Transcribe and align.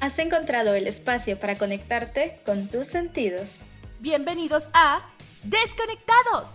Has 0.00 0.18
encontrado 0.18 0.74
el 0.74 0.86
espacio 0.86 1.38
para 1.38 1.56
conectarte 1.56 2.40
con 2.46 2.68
tus 2.68 2.86
sentidos. 2.86 3.58
Bienvenidos 3.98 4.70
a 4.72 5.06
Desconectados. 5.42 6.54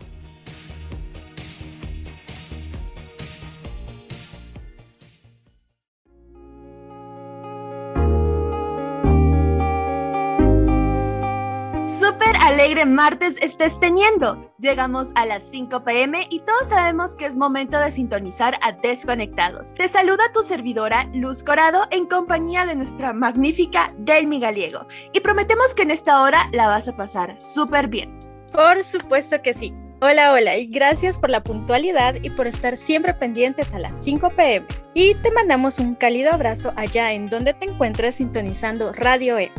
Alegre 12.65 12.85
martes 12.87 13.37
estés 13.43 13.79
teniendo. 13.79 14.51
Llegamos 14.57 15.11
a 15.13 15.27
las 15.27 15.43
5 15.43 15.83
pm 15.83 16.25
y 16.31 16.39
todos 16.39 16.69
sabemos 16.69 17.15
que 17.15 17.27
es 17.27 17.37
momento 17.37 17.77
de 17.77 17.91
sintonizar 17.91 18.57
a 18.63 18.71
Desconectados. 18.71 19.75
Te 19.75 19.87
saluda 19.87 20.31
tu 20.33 20.41
servidora 20.41 21.07
Luz 21.13 21.43
Corado 21.43 21.85
en 21.91 22.07
compañía 22.07 22.65
de 22.65 22.73
nuestra 22.73 23.13
magnífica 23.13 23.85
Delmi 23.99 24.39
Galiego 24.39 24.87
y 25.13 25.19
prometemos 25.19 25.75
que 25.75 25.83
en 25.83 25.91
esta 25.91 26.23
hora 26.23 26.49
la 26.53 26.65
vas 26.65 26.89
a 26.89 26.97
pasar 26.97 27.39
súper 27.39 27.87
bien. 27.87 28.17
Por 28.51 28.83
supuesto 28.83 29.39
que 29.43 29.53
sí. 29.53 29.71
Hola, 30.01 30.33
hola 30.33 30.57
y 30.57 30.65
gracias 30.65 31.19
por 31.19 31.29
la 31.29 31.43
puntualidad 31.43 32.15
y 32.23 32.31
por 32.31 32.47
estar 32.47 32.77
siempre 32.77 33.13
pendientes 33.13 33.75
a 33.75 33.79
las 33.79 33.93
5 34.03 34.31
pm. 34.35 34.65
Y 34.95 35.13
te 35.13 35.29
mandamos 35.29 35.77
un 35.77 35.93
cálido 35.93 36.31
abrazo 36.31 36.73
allá 36.75 37.11
en 37.11 37.29
donde 37.29 37.53
te 37.53 37.71
encuentres 37.71 38.15
sintonizando 38.15 38.91
Radio 38.91 39.37
E. 39.37 39.51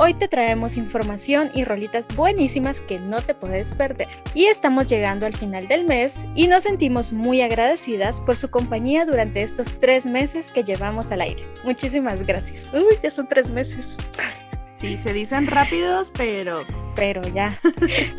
Hoy 0.00 0.14
te 0.14 0.28
traemos 0.28 0.76
información 0.76 1.50
y 1.54 1.64
rolitas 1.64 2.14
buenísimas 2.14 2.80
que 2.80 3.00
no 3.00 3.20
te 3.20 3.34
puedes 3.34 3.74
perder. 3.76 4.06
Y 4.32 4.44
estamos 4.44 4.86
llegando 4.86 5.26
al 5.26 5.34
final 5.34 5.66
del 5.66 5.86
mes 5.86 6.24
y 6.36 6.46
nos 6.46 6.62
sentimos 6.62 7.12
muy 7.12 7.42
agradecidas 7.42 8.20
por 8.20 8.36
su 8.36 8.48
compañía 8.48 9.04
durante 9.04 9.42
estos 9.42 9.80
tres 9.80 10.06
meses 10.06 10.52
que 10.52 10.62
llevamos 10.62 11.10
al 11.10 11.22
aire. 11.22 11.44
Muchísimas 11.64 12.24
gracias. 12.24 12.72
Uy, 12.72 12.84
ya 13.02 13.10
son 13.10 13.26
tres 13.26 13.50
meses. 13.50 13.96
Sí, 14.72 14.96
se 14.96 15.12
dicen 15.12 15.48
rápidos, 15.48 16.12
pero... 16.16 16.64
Pero 16.94 17.20
ya, 17.22 17.48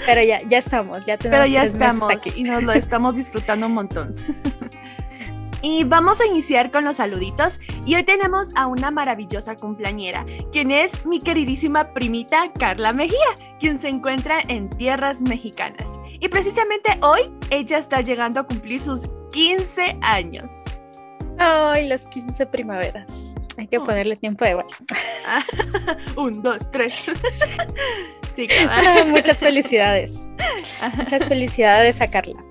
pero 0.06 0.22
ya, 0.22 0.38
ya 0.50 0.58
estamos, 0.58 0.98
ya 1.06 1.18
tenemos 1.18 1.46
Pero 1.46 1.54
ya 1.54 1.62
tres 1.62 1.74
estamos 1.74 2.08
meses 2.10 2.34
aquí. 2.34 2.42
y 2.42 2.44
nos 2.44 2.62
lo 2.62 2.74
estamos 2.74 3.16
disfrutando 3.16 3.68
un 3.68 3.74
montón. 3.74 4.14
Y 5.62 5.84
vamos 5.84 6.22
a 6.22 6.26
iniciar 6.26 6.72
con 6.72 6.86
los 6.86 6.98
saluditos 6.98 7.60
y 7.86 7.96
hoy 7.96 8.04
tenemos 8.04 8.56
a 8.56 8.68
una 8.68 8.92
maravillosa 8.92 9.56
cumpleañera, 9.56 10.26
quien 10.52 10.72
es 10.72 11.06
mi 11.06 11.20
queridísima 11.20 11.94
primita 11.94 12.50
Carla 12.58 12.94
Mejía, 12.94 13.18
quien 13.60 13.78
se 13.78 13.90
encuentra 13.90 14.42
en 14.48 14.70
tierras 14.70 15.22
mexicanas. 15.22 16.00
Y 16.20 16.30
precisamente 16.30 16.98
hoy 17.02 17.32
ella 17.50 17.78
está 17.78 18.02
llegando 18.02 18.40
a 18.40 18.44
cumplir 18.44 18.80
sus 18.82 19.10
15 19.34 19.98
años. 20.02 20.52
Ay, 21.38 21.88
las 21.88 22.08
15 22.08 22.46
primaveras. 22.46 23.36
Hay 23.58 23.68
que 23.68 23.78
Oh. 23.80 23.84
ponerle 23.86 24.16
tiempo 24.16 24.46
de 24.46 24.56
vuelta. 24.56 24.76
Un, 26.16 26.32
dos, 26.42 26.72
tres. 26.72 26.94
sí. 28.36 28.48
Muchas 29.10 29.40
felicidades. 29.40 30.30
Muchas 30.98 31.28
felicidades 31.28 32.00
a 32.00 32.10
Carla 32.10 32.42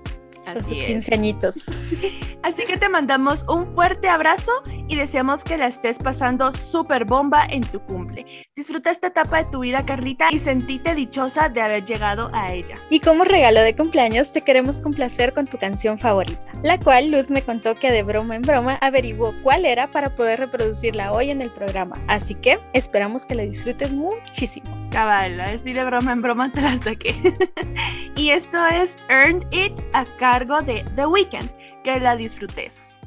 Así 0.57 0.69
sus 0.69 0.79
es. 0.79 0.85
15 0.85 1.13
añitos. 1.13 1.55
Así 2.43 2.63
que 2.65 2.77
te 2.77 2.87
mandamos 2.87 3.45
un 3.49 3.67
fuerte 3.67 4.07
abrazo 4.07 4.51
y 4.87 4.95
deseamos 4.95 5.43
que 5.43 5.57
la 5.57 5.67
estés 5.67 5.99
pasando 5.99 6.51
súper 6.53 7.05
bomba 7.05 7.45
en 7.49 7.61
tu 7.61 7.81
cumple. 7.81 8.25
Disfruta 8.55 8.91
esta 8.91 9.07
etapa 9.07 9.43
de 9.43 9.51
tu 9.51 9.59
vida, 9.59 9.85
Carlita, 9.85 10.29
y 10.31 10.39
sentíte 10.39 10.95
dichosa 10.95 11.49
de 11.49 11.61
haber 11.61 11.85
llegado 11.85 12.29
a 12.33 12.51
ella. 12.53 12.75
Y 12.89 13.01
como 13.01 13.25
regalo 13.25 13.59
de 13.61 13.75
cumpleaños 13.75 14.31
te 14.31 14.41
queremos 14.41 14.79
complacer 14.79 15.33
con 15.33 15.45
tu 15.45 15.57
canción 15.57 15.99
favorita, 15.99 16.51
la 16.63 16.79
cual 16.79 17.11
Luz 17.11 17.29
me 17.29 17.41
contó 17.41 17.75
que 17.75 17.91
de 17.91 18.03
broma 18.03 18.35
en 18.35 18.41
broma 18.41 18.77
averiguó 18.81 19.33
cuál 19.43 19.65
era 19.65 19.91
para 19.91 20.15
poder 20.15 20.39
reproducirla 20.39 21.11
hoy 21.11 21.31
en 21.31 21.41
el 21.41 21.51
programa. 21.51 21.93
Así 22.07 22.35
que 22.35 22.59
esperamos 22.73 23.25
que 23.25 23.35
la 23.35 23.43
disfrutes 23.43 23.91
muchísimo. 23.91 24.78
Cabal, 24.91 25.39
a 25.39 25.51
decir 25.51 25.75
de 25.75 25.83
broma 25.85 26.11
en 26.11 26.21
broma 26.21 26.51
te 26.51 26.61
la 26.61 26.75
saqué. 26.75 27.15
y 28.15 28.29
esto 28.31 28.65
es 28.67 29.05
Earned 29.09 29.45
It 29.53 29.83
a 29.93 30.03
cargo 30.17 30.59
de 30.59 30.83
The 30.95 31.05
Weeknd. 31.05 31.49
Que 31.83 31.99
la 31.99 32.15
disfrutes. 32.15 32.97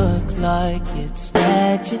Look 0.00 0.38
like 0.38 0.82
it's 0.96 1.32
magic. 1.34 2.00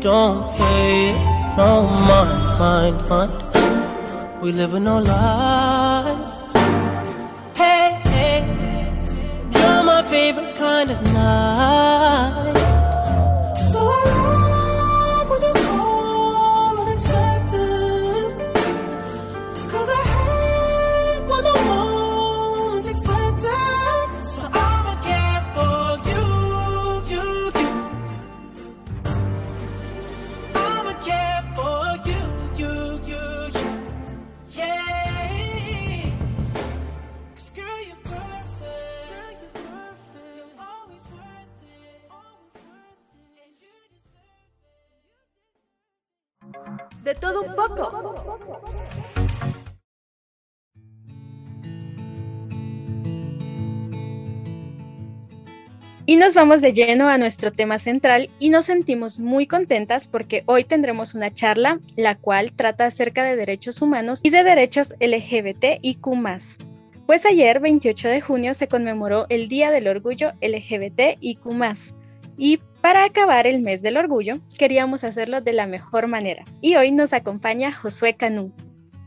don't 0.00 0.56
pay. 0.56 1.12
No 1.56 1.82
mind, 2.08 2.58
mind, 2.58 3.08
mind. 3.08 4.42
We 4.42 4.52
live 4.52 4.72
in 4.74 4.84
no 4.84 4.98
lies. 4.98 6.38
Hey, 7.54 8.00
hey, 8.04 8.40
you're 9.52 9.82
my 9.82 10.02
favorite 10.08 10.56
kind 10.56 10.90
of 10.90 11.02
night. 11.12 12.59
Y 56.10 56.16
nos 56.16 56.34
vamos 56.34 56.60
de 56.60 56.72
lleno 56.72 57.08
a 57.08 57.18
nuestro 57.18 57.52
tema 57.52 57.78
central 57.78 58.30
y 58.40 58.48
nos 58.50 58.64
sentimos 58.64 59.20
muy 59.20 59.46
contentas 59.46 60.08
porque 60.08 60.42
hoy 60.46 60.64
tendremos 60.64 61.14
una 61.14 61.32
charla 61.32 61.78
la 61.94 62.16
cual 62.16 62.50
trata 62.50 62.86
acerca 62.86 63.22
de 63.22 63.36
derechos 63.36 63.80
humanos 63.80 64.18
y 64.24 64.30
de 64.30 64.42
derechos 64.42 64.96
LGBTIQ+. 64.98 66.00
Pues 67.06 67.26
ayer, 67.26 67.60
28 67.60 68.08
de 68.08 68.20
junio, 68.20 68.54
se 68.54 68.66
conmemoró 68.66 69.26
el 69.28 69.48
Día 69.48 69.70
del 69.70 69.86
Orgullo 69.86 70.32
LGBTIQ+. 70.40 71.94
Y 72.36 72.60
Para 72.80 73.04
acabar 73.04 73.46
el 73.46 73.60
mes 73.60 73.82
del 73.82 73.98
orgullo, 73.98 74.34
queríamos 74.58 75.04
hacerlo 75.04 75.42
de 75.42 75.52
la 75.52 75.66
mejor 75.66 76.06
manera 76.06 76.44
y 76.62 76.76
hoy 76.76 76.92
nos 76.92 77.12
acompaña 77.12 77.72
Josué 77.72 78.14
Canú. 78.14 78.52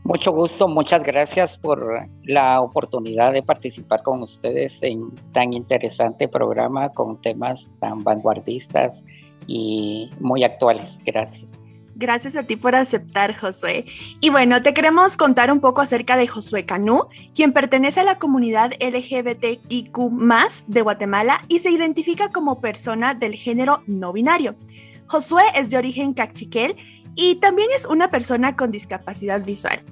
Mucho 0.04 0.32
gusto, 0.32 0.68
muchas 0.68 1.02
gracias 1.02 1.56
por 1.56 2.06
la 2.22 2.60
oportunidad 2.60 3.32
de 3.32 3.42
participar 3.42 4.02
con 4.02 4.22
ustedes 4.22 4.82
en 4.82 5.10
tan 5.32 5.52
interesante 5.54 6.28
programa 6.28 6.90
con 6.90 7.20
temas 7.20 7.72
tan 7.80 7.98
vanguardistas 8.00 9.04
y 9.46 10.10
muy 10.20 10.44
actuales. 10.44 11.00
Gracias. 11.04 11.63
Gracias 11.96 12.34
a 12.34 12.42
ti 12.42 12.56
por 12.56 12.74
aceptar, 12.74 13.36
Josué. 13.36 13.86
Y 14.20 14.30
bueno, 14.30 14.60
te 14.60 14.74
queremos 14.74 15.16
contar 15.16 15.52
un 15.52 15.60
poco 15.60 15.80
acerca 15.80 16.16
de 16.16 16.26
Josué 16.26 16.66
Canú, 16.66 17.06
quien 17.34 17.52
pertenece 17.52 18.00
a 18.00 18.04
la 18.04 18.18
comunidad 18.18 18.72
LGBTIQ 18.80 19.96
de 20.66 20.82
Guatemala 20.82 21.40
y 21.46 21.60
se 21.60 21.70
identifica 21.70 22.30
como 22.30 22.60
persona 22.60 23.14
del 23.14 23.36
género 23.36 23.84
no 23.86 24.12
binario. 24.12 24.56
Josué 25.06 25.44
es 25.54 25.70
de 25.70 25.76
origen 25.76 26.14
cachiquel 26.14 26.76
y 27.14 27.36
también 27.36 27.68
es 27.74 27.86
una 27.86 28.10
persona 28.10 28.56
con 28.56 28.72
discapacidad 28.72 29.44
visual. 29.44 29.84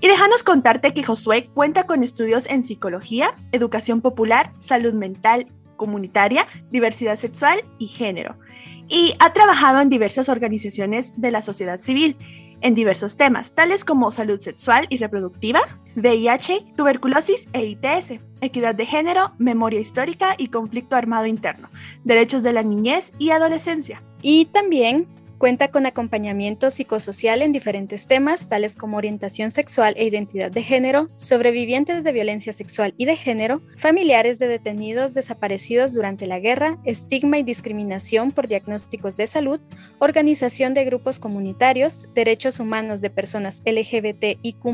Y 0.00 0.08
déjanos 0.08 0.42
contarte 0.42 0.92
que 0.92 1.04
Josué 1.04 1.50
cuenta 1.54 1.86
con 1.86 2.02
estudios 2.02 2.46
en 2.46 2.64
psicología, 2.64 3.36
educación 3.52 4.00
popular, 4.00 4.52
salud 4.58 4.92
mental 4.92 5.46
comunitaria, 5.76 6.48
diversidad 6.72 7.16
sexual 7.16 7.64
y 7.78 7.86
género 7.86 8.36
y 8.88 9.14
ha 9.18 9.32
trabajado 9.32 9.80
en 9.80 9.88
diversas 9.88 10.28
organizaciones 10.28 11.14
de 11.16 11.30
la 11.30 11.42
sociedad 11.42 11.80
civil 11.80 12.16
en 12.60 12.74
diversos 12.74 13.18
temas, 13.18 13.52
tales 13.52 13.84
como 13.84 14.10
salud 14.10 14.40
sexual 14.40 14.86
y 14.88 14.96
reproductiva, 14.96 15.60
VIH, 15.96 16.64
tuberculosis 16.76 17.46
e 17.52 17.66
ITS, 17.66 18.20
equidad 18.40 18.74
de 18.74 18.86
género, 18.86 19.32
memoria 19.38 19.80
histórica 19.80 20.34
y 20.38 20.48
conflicto 20.48 20.96
armado 20.96 21.26
interno, 21.26 21.68
derechos 22.04 22.42
de 22.42 22.54
la 22.54 22.62
niñez 22.62 23.12
y 23.18 23.30
adolescencia. 23.30 24.02
Y 24.22 24.46
también 24.46 25.06
Cuenta 25.38 25.68
con 25.68 25.84
acompañamiento 25.84 26.70
psicosocial 26.70 27.42
en 27.42 27.52
diferentes 27.52 28.06
temas, 28.06 28.48
tales 28.48 28.76
como 28.76 28.96
orientación 28.96 29.50
sexual 29.50 29.94
e 29.96 30.04
identidad 30.04 30.50
de 30.50 30.62
género, 30.62 31.10
sobrevivientes 31.16 32.04
de 32.04 32.12
violencia 32.12 32.52
sexual 32.52 32.94
y 32.96 33.04
de 33.04 33.16
género, 33.16 33.60
familiares 33.76 34.38
de 34.38 34.46
detenidos 34.46 35.12
desaparecidos 35.12 35.92
durante 35.92 36.26
la 36.26 36.38
guerra, 36.38 36.78
estigma 36.84 37.38
y 37.38 37.42
discriminación 37.42 38.30
por 38.30 38.46
diagnósticos 38.46 39.16
de 39.16 39.26
salud, 39.26 39.60
organización 39.98 40.72
de 40.72 40.84
grupos 40.84 41.18
comunitarios, 41.18 42.06
derechos 42.14 42.60
humanos 42.60 43.00
de 43.00 43.10
personas 43.10 43.62
LGBTIQ 43.66 44.64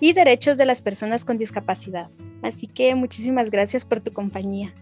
y 0.00 0.12
derechos 0.12 0.56
de 0.56 0.64
las 0.64 0.82
personas 0.82 1.24
con 1.24 1.38
discapacidad. 1.38 2.08
Así 2.42 2.66
que 2.66 2.94
muchísimas 2.94 3.50
gracias 3.50 3.84
por 3.84 4.00
tu 4.00 4.12
compañía. 4.12 4.74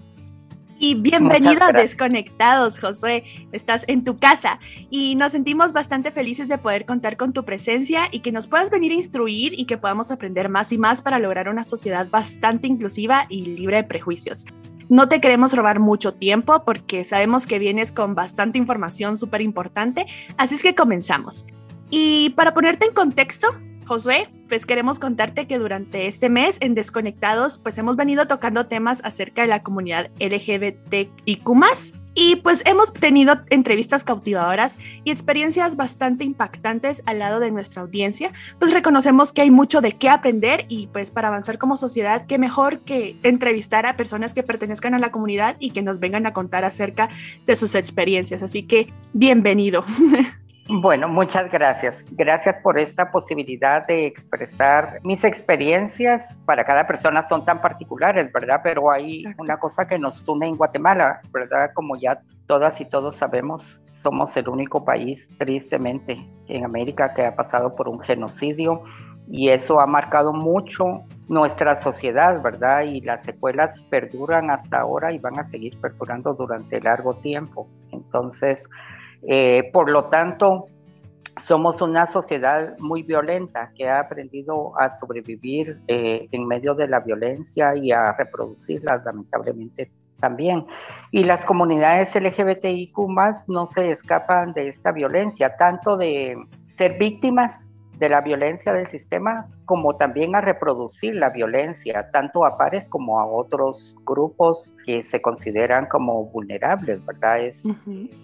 Y 0.79 0.95
bienvenido 0.95 1.65
a 1.65 1.73
Desconectados, 1.73 2.79
José. 2.79 3.25
Estás 3.53 3.85
en 3.89 4.05
tu 4.05 4.19
casa 4.19 4.61
y 4.91 5.15
nos 5.15 5.33
sentimos 5.33 5.73
bastante 5.73 6.11
felices 6.11 6.49
de 6.49 6.59
poder 6.59 6.85
contar 6.85 7.17
con 7.17 7.33
tu 7.33 7.45
presencia 7.45 8.09
y 8.11 8.21
que 8.21 8.31
nos 8.31 8.47
puedas 8.47 8.69
venir 8.69 8.93
a 8.93 8.97
instruir 8.97 9.59
y 9.59 9.65
que 9.65 9.79
podamos 9.79 10.11
aprender 10.11 10.51
más 10.51 10.73
y 10.73 10.79
más 10.79 11.01
para 11.01 11.19
lograr 11.19 11.49
una 11.49 11.65
sociedad 11.65 12.09
bastante 12.11 12.67
inclusiva 12.67 13.27
y 13.31 13.47
libre 13.47 13.79
de 13.79 13.85
prejuicios. 13.85 14.45
No 14.89 15.09
te 15.09 15.21
queremos 15.21 15.55
robar 15.55 15.81
mucho 15.81 16.13
tiempo 16.13 16.63
porque 16.65 17.05
sabemos 17.05 17.47
que 17.47 17.59
vienes 17.59 17.91
con 17.91 18.15
bastante 18.15 18.59
información 18.59 19.17
súper 19.17 19.41
importante, 19.41 20.07
así 20.37 20.57
es 20.57 20.63
que 20.63 20.75
comenzamos. 20.75 21.47
Y 21.89 22.31
para 22.31 22.53
ponerte 22.53 22.87
en 22.87 22.93
contexto, 22.93 23.49
Josué, 23.87 24.29
pues 24.49 24.67
queremos 24.67 24.99
contarte 24.99 25.47
que 25.47 25.59
durante 25.59 26.09
este 26.09 26.29
mes 26.29 26.59
en 26.61 26.75
Desconectados, 26.75 27.59
pues 27.59 27.79
hemos 27.79 27.97
venido 27.97 28.27
tocando 28.27 28.67
temas 28.67 29.01
acerca 29.05 29.43
de 29.43 29.49
la 29.49 29.63
comunidad 29.63 30.11
LGBTIQ 30.19 31.49
y 32.19 32.37
pues 32.37 32.63
hemos 32.65 32.93
tenido 32.93 33.43
entrevistas 33.51 34.03
cautivadoras 34.03 34.81
y 35.05 35.11
experiencias 35.11 35.77
bastante 35.77 36.25
impactantes 36.25 37.03
al 37.07 37.19
lado 37.19 37.41
de 37.41 37.51
nuestra 37.51 37.83
audiencia, 37.83 38.33
pues 38.59 38.73
reconocemos 38.73 39.33
que 39.33 39.43
hay 39.43 39.51
mucho 39.51 39.83
de 39.83 39.93
qué 39.93 40.09
aprender 40.09 40.65
y 40.69 40.89
pues 40.89 41.11
para 41.11 41.29
avanzar 41.29 41.59
como 41.59 41.77
sociedad, 41.77 42.27
qué 42.27 42.39
mejor 42.39 42.81
que 42.81 43.19
entrevistar 43.23 43.87
a 43.87 43.97
personas 43.97 44.33
que 44.33 44.43
pertenezcan 44.43 44.95
a 44.95 44.99
la 44.99 45.13
comunidad 45.13 45.57
y 45.61 45.71
que 45.71 45.83
nos 45.83 46.01
vengan 46.01 46.27
a 46.27 46.33
contar 46.33 46.65
acerca 46.65 47.11
de 47.47 47.55
sus 47.55 47.75
experiencias. 47.75 48.43
Así 48.43 48.63
que 48.63 48.93
bienvenido. 49.13 49.85
Bueno, 50.69 51.07
muchas 51.07 51.51
gracias. 51.53 52.05
Gracias 52.11 52.57
por 52.59 52.77
esta 52.77 53.13
posibilidad 53.13 53.87
de 53.87 54.05
expresar 54.07 54.99
mis 55.05 55.23
experiencias. 55.23 56.43
Para 56.45 56.65
cada 56.65 56.89
persona 56.89 57.23
son 57.23 57.45
tan 57.45 57.61
particulares, 57.61 58.33
¿verdad? 58.33 58.61
Pero 58.65 58.91
hay 58.91 59.25
una 59.39 59.59
cosa 59.59 59.87
que 59.87 59.97
nos 59.97 60.27
une 60.27 60.49
en 60.49 60.57
Guatemala, 60.57 61.21
¿verdad? 61.33 61.71
Como 61.73 61.95
ya 61.97 62.21
todas 62.49 62.81
y 62.81 62.85
todos 62.85 63.15
sabemos, 63.15 63.81
somos 63.95 64.37
el 64.37 64.49
único 64.49 64.85
país, 64.85 65.31
tristemente, 65.39 66.27
en 66.49 66.65
América 66.65 67.15
que 67.15 67.25
ha 67.25 67.37
pasado 67.37 67.77
por 67.77 67.89
un 67.89 68.01
genocidio 68.01 68.83
y 69.29 69.51
eso 69.51 69.81
ha 69.81 69.87
marcado 69.87 70.33
mucho 70.33 71.03
nuestra 71.29 71.77
sociedad, 71.77 72.43
¿verdad? 72.43 72.83
Y 72.83 73.01
las 73.03 73.23
secuelas 73.23 73.83
perduran 73.91 74.51
hasta 74.51 74.81
ahora 74.81 75.13
y 75.13 75.19
van 75.19 75.39
a 75.39 75.45
seguir 75.45 75.81
perdurando 75.81 76.35
durante 76.35 76.81
largo 76.81 77.15
tiempo. 77.15 77.69
Entonces, 77.93 78.69
eh, 79.23 79.71
por 79.73 79.91
lo 79.91 80.07
tanto, 80.07 80.67
somos 81.47 81.81
una 81.81 82.07
sociedad 82.07 82.77
muy 82.79 83.03
violenta 83.03 83.71
que 83.77 83.89
ha 83.89 84.01
aprendido 84.01 84.79
a 84.81 84.91
sobrevivir 84.91 85.79
eh, 85.87 86.27
en 86.33 86.47
medio 86.47 86.75
de 86.75 86.89
la 86.89 87.01
violencia 87.01 87.75
y 87.77 87.93
a 87.93 88.13
reproducirla 88.13 89.03
lamentablemente 89.05 89.91
también. 90.19 90.67
Y 91.11 91.25
las 91.25 91.45
comunidades 91.45 92.15
LGBTIQ 92.17 92.97
no 93.49 93.67
se 93.67 93.91
escapan 93.91 94.53
de 94.55 94.69
esta 94.69 94.93
violencia, 94.93 95.57
tanto 95.57 95.97
de 95.97 96.37
ser 96.77 96.99
víctimas 96.99 97.73
de 97.99 98.09
la 98.09 98.21
violencia 98.21 98.73
del 98.73 98.87
sistema, 98.87 99.47
como 99.67 99.97
también 99.97 100.35
a 100.35 100.41
reproducir 100.41 101.15
la 101.15 101.31
violencia, 101.31 102.09
tanto 102.11 102.47
a 102.47 102.57
pares 102.57 102.89
como 102.89 103.21
a 103.21 103.27
otros 103.27 103.95
grupos 104.07 104.75
que 104.87 105.03
se 105.03 105.21
consideran 105.21 105.87
como 105.87 106.25
vulnerables, 106.27 107.05
¿verdad? 107.05 107.41
Es, 107.41 107.67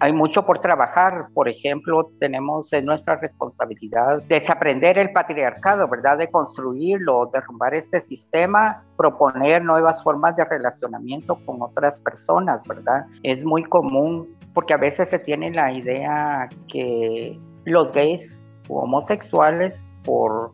Hay 0.01 0.13
mucho 0.13 0.47
por 0.47 0.61
trabajar, 0.61 1.27
por 1.35 1.49
ejemplo, 1.49 2.11
tenemos 2.21 2.73
en 2.73 2.87
nuestra 2.87 3.17
responsabilidad 3.17 4.23
desaprender 4.29 4.99
el 4.99 5.13
patriarcado, 5.13 5.89
¿verdad? 5.89 6.19
De 6.19 6.31
construirlo, 6.31 7.31
derrumbar 7.33 7.75
este 7.75 8.01
sistema, 8.01 8.85
proponer 8.97 9.65
nuevas 9.65 10.03
formas 10.03 10.37
de 10.37 10.45
relacionamiento 10.45 11.39
con 11.45 11.61
otras 11.61 11.99
personas, 12.01 12.63
¿verdad? 12.65 13.05
Es 13.23 13.45
muy 13.45 13.65
común 13.65 14.29
porque 14.55 14.75
a 14.75 14.77
veces 14.77 15.09
se 15.09 15.19
tiene 15.19 15.51
la 15.51 15.73
idea 15.73 16.49
que 16.69 17.39
los 17.65 17.93
gays 17.93 18.47
homosexuales 18.69 19.87
por 20.05 20.53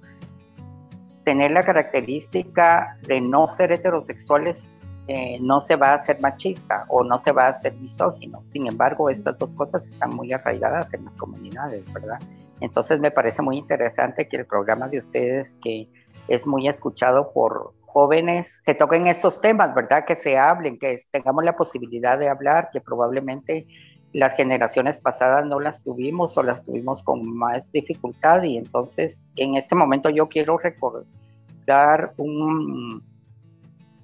tener 1.28 1.50
la 1.50 1.62
característica 1.62 2.96
de 3.06 3.20
no 3.20 3.48
ser 3.48 3.70
heterosexuales, 3.70 4.72
eh, 5.08 5.36
no 5.42 5.60
se 5.60 5.76
va 5.76 5.92
a 5.92 5.98
ser 5.98 6.18
machista 6.20 6.86
o 6.88 7.04
no 7.04 7.18
se 7.18 7.32
va 7.32 7.48
a 7.48 7.50
hacer 7.50 7.74
misógino. 7.74 8.42
Sin 8.46 8.66
embargo, 8.66 9.10
estas 9.10 9.36
dos 9.38 9.50
cosas 9.50 9.86
están 9.88 10.08
muy 10.16 10.32
arraigadas 10.32 10.94
en 10.94 11.04
las 11.04 11.14
comunidades, 11.16 11.84
¿verdad? 11.92 12.18
Entonces 12.60 12.98
me 12.98 13.10
parece 13.10 13.42
muy 13.42 13.58
interesante 13.58 14.26
que 14.26 14.38
el 14.38 14.46
programa 14.46 14.88
de 14.88 15.00
ustedes, 15.00 15.58
que 15.60 15.90
es 16.28 16.46
muy 16.46 16.66
escuchado 16.66 17.30
por 17.34 17.74
jóvenes, 17.82 18.62
se 18.64 18.74
toquen 18.74 19.06
estos 19.06 19.42
temas, 19.42 19.74
¿verdad? 19.74 20.06
Que 20.06 20.16
se 20.16 20.38
hablen, 20.38 20.78
que 20.78 20.96
tengamos 21.10 21.44
la 21.44 21.56
posibilidad 21.56 22.18
de 22.18 22.30
hablar, 22.30 22.70
que 22.72 22.80
probablemente 22.80 23.66
las 24.12 24.34
generaciones 24.34 24.98
pasadas 24.98 25.46
no 25.46 25.60
las 25.60 25.82
tuvimos 25.82 26.36
o 26.38 26.42
las 26.42 26.64
tuvimos 26.64 27.02
con 27.02 27.36
más 27.36 27.70
dificultad 27.70 28.42
y 28.42 28.56
entonces 28.56 29.26
en 29.36 29.54
este 29.54 29.74
momento 29.74 30.08
yo 30.08 30.28
quiero 30.28 30.56
recordar 30.56 32.14
un, 32.16 33.02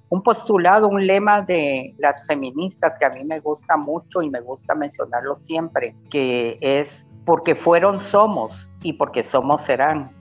un 0.09 0.21
postulado, 0.21 0.87
un 0.87 1.05
lema 1.05 1.41
de 1.41 1.95
las 1.97 2.23
feministas 2.27 2.97
que 2.97 3.05
a 3.05 3.09
mí 3.09 3.23
me 3.23 3.39
gusta 3.39 3.77
mucho 3.77 4.21
y 4.21 4.29
me 4.29 4.41
gusta 4.41 4.75
mencionarlo 4.75 5.37
siempre, 5.37 5.95
que 6.11 6.57
es 6.61 7.07
porque 7.25 7.55
fueron 7.55 7.99
somos 7.99 8.69
y 8.83 8.93
porque 8.93 9.23
somos 9.23 9.63
serán. 9.63 10.11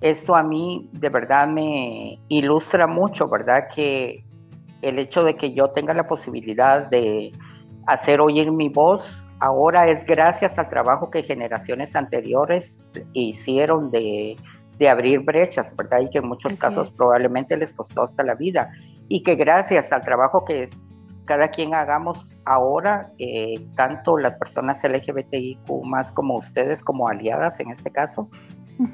Esto 0.00 0.34
a 0.34 0.42
mí 0.42 0.88
de 0.92 1.08
verdad 1.10 1.46
me 1.46 2.18
ilustra 2.28 2.86
mucho, 2.86 3.28
¿verdad? 3.28 3.68
Que 3.74 4.24
el 4.82 4.98
hecho 4.98 5.22
de 5.22 5.36
que 5.36 5.52
yo 5.52 5.68
tenga 5.68 5.94
la 5.94 6.06
posibilidad 6.06 6.86
de 6.86 7.32
hacer 7.86 8.20
oír 8.20 8.50
mi 8.50 8.68
voz 8.68 9.25
ahora 9.40 9.88
es 9.88 10.04
gracias 10.04 10.58
al 10.58 10.68
trabajo 10.68 11.10
que 11.10 11.22
generaciones 11.22 11.94
anteriores 11.94 12.80
hicieron 13.12 13.90
de, 13.90 14.36
abrir 14.88 15.20
brechas, 15.20 15.74
¿verdad? 15.76 16.00
Y 16.00 16.10
que 16.10 16.18
en 16.18 16.28
muchos 16.28 16.60
casos 16.60 16.96
probablemente 16.96 17.56
les 17.56 17.72
costó 17.72 18.02
hasta 18.02 18.22
la 18.22 18.34
vida. 18.34 18.70
Y 19.08 19.22
que 19.22 19.34
gracias 19.34 19.92
al 19.92 20.02
trabajo 20.02 20.44
que 20.44 20.68
cada 21.24 21.48
quien 21.48 21.74
hagamos 21.74 22.36
ahora, 22.44 23.10
eh, 23.18 23.66
tanto 23.74 24.18
las 24.18 24.36
personas 24.36 24.82
LGBTIQ 24.84 25.84
más 25.84 26.12
como 26.12 26.36
ustedes, 26.36 26.82
como 26.82 27.08
aliadas 27.08 27.58
en 27.60 27.70
este 27.70 27.90
caso, 27.90 28.28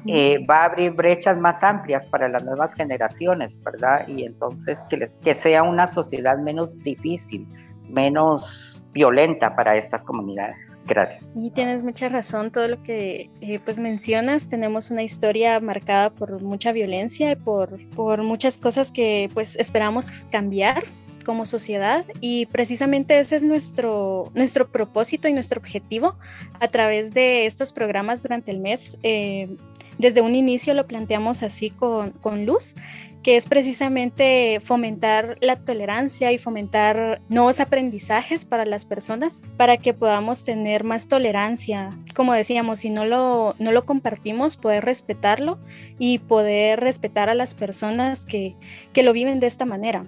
eh, 0.07 0.45
va 0.47 0.61
a 0.61 0.65
abrir 0.65 0.93
brechas 0.93 1.37
más 1.37 1.61
amplias 1.63 2.05
para 2.05 2.29
las 2.29 2.43
nuevas 2.45 2.73
generaciones, 2.73 3.61
¿verdad? 3.61 4.07
Y 4.07 4.23
entonces 4.23 4.83
que, 4.89 5.11
que 5.21 5.35
sea 5.35 5.63
una 5.63 5.87
sociedad 5.87 6.37
menos 6.37 6.79
difícil 6.79 7.47
menos 7.93 8.72
violenta 8.93 9.55
para 9.55 9.75
estas 9.75 10.03
comunidades. 10.03 10.57
Gracias. 10.85 11.25
Sí, 11.33 11.51
tienes 11.53 11.83
mucha 11.83 12.09
razón. 12.09 12.51
Todo 12.51 12.67
lo 12.67 12.81
que 12.83 13.29
eh, 13.41 13.59
pues 13.63 13.79
mencionas, 13.79 14.47
tenemos 14.47 14.91
una 14.91 15.03
historia 15.03 15.59
marcada 15.59 16.09
por 16.11 16.41
mucha 16.41 16.71
violencia 16.71 17.31
y 17.31 17.35
por, 17.35 17.79
por 17.89 18.23
muchas 18.23 18.57
cosas 18.57 18.91
que 18.91 19.29
pues 19.33 19.55
esperamos 19.55 20.11
cambiar 20.31 20.83
como 21.25 21.45
sociedad 21.45 22.05
y 22.19 22.47
precisamente 22.47 23.17
ese 23.17 23.37
es 23.37 23.43
nuestro, 23.43 24.29
nuestro 24.35 24.67
propósito 24.67 25.27
y 25.27 25.33
nuestro 25.33 25.59
objetivo 25.59 26.15
a 26.59 26.67
través 26.67 27.13
de 27.13 27.45
estos 27.45 27.73
programas 27.73 28.21
durante 28.21 28.51
el 28.51 28.59
mes. 28.59 28.97
Eh, 29.03 29.55
desde 29.97 30.21
un 30.21 30.35
inicio 30.35 30.73
lo 30.73 30.85
planteamos 30.85 31.43
así 31.43 31.69
con, 31.69 32.11
con 32.11 32.45
Luz, 32.45 32.75
que 33.23 33.37
es 33.37 33.47
precisamente 33.47 34.59
fomentar 34.63 35.37
la 35.39 35.55
tolerancia 35.55 36.31
y 36.31 36.37
fomentar 36.37 37.21
nuevos 37.29 37.59
aprendizajes 37.61 38.45
para 38.45 38.65
las 38.65 38.85
personas 38.85 39.41
para 39.57 39.77
que 39.77 39.93
podamos 39.93 40.43
tener 40.43 40.83
más 40.83 41.07
tolerancia. 41.07 41.97
Como 42.13 42.33
decíamos, 42.33 42.79
si 42.79 42.89
no 42.89 43.05
lo, 43.05 43.55
no 43.59 43.71
lo 43.71 43.85
compartimos, 43.85 44.57
poder 44.57 44.83
respetarlo 44.83 45.57
y 45.97 46.19
poder 46.19 46.81
respetar 46.81 47.29
a 47.29 47.33
las 47.33 47.55
personas 47.55 48.25
que, 48.25 48.55
que 48.91 49.03
lo 49.03 49.13
viven 49.13 49.39
de 49.39 49.47
esta 49.47 49.65
manera. 49.65 50.05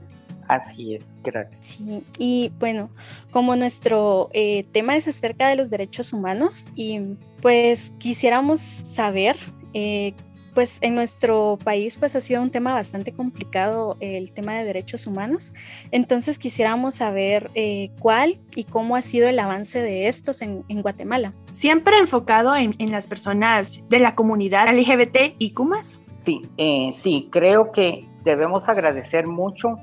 Así 0.47 0.93
es, 0.93 1.13
gracias. 1.23 1.65
Sí, 1.65 2.03
y 2.19 2.51
bueno, 2.59 2.89
como 3.31 3.55
nuestro 3.55 4.29
eh, 4.33 4.65
tema 4.71 4.95
es 4.95 5.07
acerca 5.07 5.47
de 5.47 5.55
los 5.55 5.69
derechos 5.69 6.13
humanos 6.13 6.71
y 6.75 6.99
pues 7.41 7.93
quisiéramos 7.97 8.59
saber 8.59 9.37
eh, 9.73 10.13
pues 10.55 10.79
en 10.81 10.95
nuestro 10.95 11.59
país 11.63 11.97
pues 11.97 12.15
ha 12.15 12.21
sido 12.21 12.41
un 12.41 12.49
tema 12.49 12.73
bastante 12.73 13.11
complicado 13.11 13.97
el 13.99 14.31
tema 14.31 14.55
de 14.55 14.63
derechos 14.63 15.05
humanos. 15.05 15.53
Entonces 15.91 16.39
quisiéramos 16.39 16.95
saber 16.95 17.51
eh, 17.53 17.91
cuál 17.99 18.39
y 18.55 18.63
cómo 18.63 18.95
ha 18.95 19.01
sido 19.03 19.27
el 19.27 19.37
avance 19.37 19.81
de 19.81 20.07
estos 20.07 20.41
en, 20.41 20.63
en 20.69 20.81
Guatemala. 20.81 21.33
Siempre 21.51 21.99
enfocado 21.99 22.55
en, 22.55 22.73
en, 22.79 22.91
las 22.91 23.05
personas 23.07 23.83
de 23.89 23.99
la 23.99 24.15
comunidad 24.15 24.73
LGBT 24.73 25.35
y 25.37 25.51
Cumas. 25.51 25.99
Sí, 26.25 26.41
eh, 26.57 26.89
sí, 26.93 27.29
creo 27.31 27.71
que 27.71 28.07
debemos 28.23 28.69
agradecer 28.69 29.27
mucho 29.27 29.77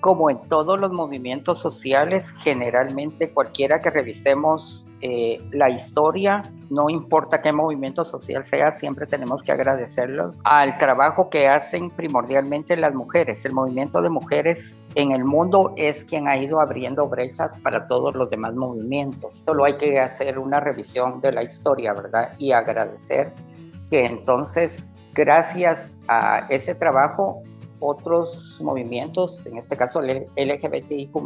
como 0.00 0.30
en 0.30 0.38
todos 0.48 0.80
los 0.80 0.92
movimientos 0.92 1.60
sociales, 1.60 2.32
generalmente 2.38 3.30
cualquiera 3.30 3.82
que 3.82 3.90
revisemos 3.90 4.86
eh, 5.00 5.40
la 5.52 5.70
historia, 5.70 6.42
no 6.70 6.90
importa 6.90 7.40
qué 7.40 7.52
movimiento 7.52 8.04
social 8.04 8.42
sea, 8.42 8.72
siempre 8.72 9.06
tenemos 9.06 9.42
que 9.42 9.52
agradecerlo 9.52 10.32
al 10.42 10.76
trabajo 10.78 11.30
que 11.30 11.46
hacen 11.46 11.90
primordialmente 11.90 12.76
las 12.76 12.94
mujeres. 12.94 13.44
El 13.44 13.52
movimiento 13.52 14.02
de 14.02 14.10
mujeres 14.10 14.76
en 14.96 15.12
el 15.12 15.24
mundo 15.24 15.72
es 15.76 16.04
quien 16.04 16.26
ha 16.26 16.36
ido 16.36 16.60
abriendo 16.60 17.06
brechas 17.06 17.60
para 17.60 17.86
todos 17.86 18.14
los 18.16 18.28
demás 18.28 18.54
movimientos. 18.54 19.42
Solo 19.46 19.64
hay 19.64 19.76
que 19.76 20.00
hacer 20.00 20.38
una 20.38 20.58
revisión 20.58 21.20
de 21.20 21.32
la 21.32 21.44
historia, 21.44 21.92
¿verdad? 21.92 22.32
Y 22.38 22.50
agradecer 22.50 23.32
que 23.90 24.04
entonces, 24.04 24.88
gracias 25.14 26.00
a 26.08 26.46
ese 26.48 26.74
trabajo, 26.74 27.42
otros 27.80 28.58
movimientos, 28.60 29.46
en 29.46 29.58
este 29.58 29.76
caso 29.76 30.00
el 30.00 30.26
LGBTIQ, 30.36 31.16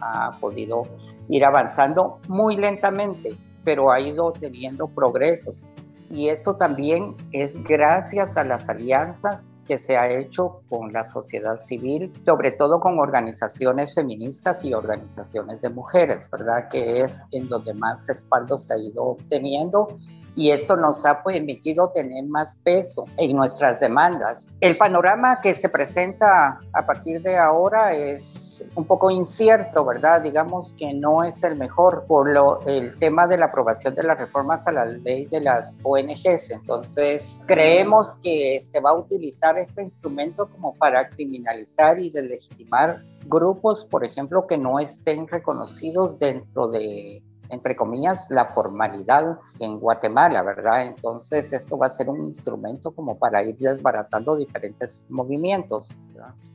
ha 0.00 0.38
podido 0.40 0.84
ir 1.28 1.44
avanzando 1.44 2.18
muy 2.28 2.56
lentamente, 2.56 3.36
pero 3.64 3.90
ha 3.90 4.00
ido 4.00 4.32
teniendo 4.32 4.86
progresos. 4.88 5.66
Y 6.08 6.28
esto 6.28 6.56
también 6.56 7.16
es 7.32 7.60
gracias 7.64 8.36
a 8.36 8.44
las 8.44 8.68
alianzas 8.68 9.58
que 9.66 9.76
se 9.76 9.96
ha 9.96 10.08
hecho 10.08 10.60
con 10.68 10.92
la 10.92 11.04
sociedad 11.04 11.58
civil, 11.58 12.12
sobre 12.24 12.52
todo 12.52 12.78
con 12.78 12.98
organizaciones 13.00 13.92
feministas 13.92 14.64
y 14.64 14.72
organizaciones 14.72 15.60
de 15.60 15.68
mujeres, 15.68 16.30
¿verdad? 16.30 16.68
Que 16.70 17.02
es 17.02 17.22
en 17.32 17.48
donde 17.48 17.74
más 17.74 18.06
respaldo 18.06 18.56
se 18.56 18.74
ha 18.74 18.78
ido 18.78 19.02
obteniendo 19.02 19.88
y 20.36 20.50
esto 20.50 20.76
nos 20.76 21.04
ha 21.06 21.22
permitido 21.22 21.90
tener 21.92 22.24
más 22.26 22.60
peso 22.62 23.06
en 23.16 23.34
nuestras 23.34 23.80
demandas. 23.80 24.54
El 24.60 24.76
panorama 24.76 25.40
que 25.40 25.54
se 25.54 25.68
presenta 25.70 26.58
a 26.72 26.86
partir 26.86 27.22
de 27.22 27.36
ahora 27.38 27.94
es 27.94 28.45
un 28.74 28.84
poco 28.84 29.10
incierto, 29.10 29.84
¿verdad? 29.84 30.22
Digamos 30.22 30.72
que 30.74 30.92
no 30.94 31.24
es 31.24 31.42
el 31.44 31.56
mejor 31.56 32.04
por 32.06 32.30
lo, 32.32 32.60
el 32.66 32.98
tema 32.98 33.26
de 33.26 33.38
la 33.38 33.46
aprobación 33.46 33.94
de 33.94 34.02
las 34.02 34.18
reformas 34.18 34.66
a 34.66 34.72
la 34.72 34.84
ley 34.84 35.26
de 35.26 35.40
las 35.40 35.76
ONGs. 35.82 36.50
Entonces, 36.50 37.38
creemos 37.46 38.14
que 38.22 38.58
se 38.60 38.80
va 38.80 38.90
a 38.90 38.98
utilizar 38.98 39.58
este 39.58 39.82
instrumento 39.82 40.48
como 40.50 40.74
para 40.74 41.08
criminalizar 41.08 41.98
y 41.98 42.10
deslegitimar 42.10 43.02
grupos, 43.26 43.84
por 43.84 44.04
ejemplo, 44.04 44.46
que 44.46 44.58
no 44.58 44.78
estén 44.78 45.26
reconocidos 45.28 46.18
dentro 46.18 46.68
de 46.68 47.22
entre 47.50 47.76
comillas, 47.76 48.26
la 48.30 48.46
formalidad 48.46 49.38
en 49.60 49.78
Guatemala, 49.78 50.42
¿verdad? 50.42 50.86
Entonces 50.86 51.52
esto 51.52 51.78
va 51.78 51.86
a 51.86 51.90
ser 51.90 52.08
un 52.08 52.24
instrumento 52.24 52.92
como 52.92 53.18
para 53.18 53.42
ir 53.42 53.56
desbaratando 53.58 54.36
diferentes 54.36 55.06
movimientos. 55.08 55.88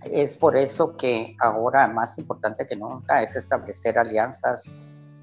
Es 0.03 0.35
por 0.35 0.57
eso 0.57 0.95
que 0.97 1.35
ahora 1.39 1.87
más 1.87 2.17
importante 2.17 2.65
que 2.65 2.75
nunca 2.75 3.21
es 3.21 3.35
establecer 3.35 3.99
alianzas 3.99 4.75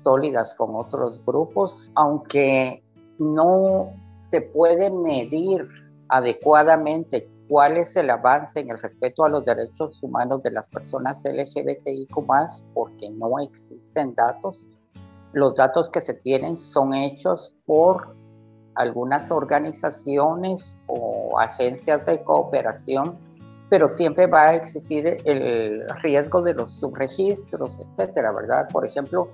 sólidas 0.03 0.55
con 0.55 0.77
otros 0.77 1.25
grupos, 1.27 1.91
aunque 1.95 2.83
no 3.19 3.93
se 4.19 4.41
puede 4.41 4.91
medir 4.91 5.69
adecuadamente 6.09 7.29
cuál 7.49 7.79
es 7.79 7.97
el 7.97 8.11
avance 8.11 8.61
en 8.61 8.71
el 8.71 8.79
respeto 8.79 9.25
a 9.25 9.29
los 9.29 9.45
derechos 9.45 9.99
humanos 10.03 10.43
de 10.43 10.51
las 10.51 10.69
personas 10.69 11.23
LGBTIQ 11.25 12.15
porque 12.75 13.11
no 13.11 13.39
existen 13.41 14.15
datos. 14.15 14.69
Los 15.33 15.55
datos 15.55 15.91
que 15.91 16.01
se 16.01 16.15
tienen 16.15 16.57
son 16.57 16.95
hechos 16.95 17.55
por 17.67 18.15
algunas 18.75 19.31
organizaciones 19.31 20.79
o 20.87 21.39
agencias 21.39 22.07
de 22.07 22.23
cooperación, 22.23 23.19
pero 23.69 23.89
siempre 23.89 24.27
va 24.27 24.49
a 24.49 24.55
existir 24.55 25.19
el 25.25 25.89
riesgo 26.03 26.43
de 26.43 26.55
los 26.55 26.73
subregistros, 26.73 27.81
etcétera, 27.81 28.33
¿verdad? 28.33 28.69
Por 28.73 28.87
ejemplo, 28.87 29.31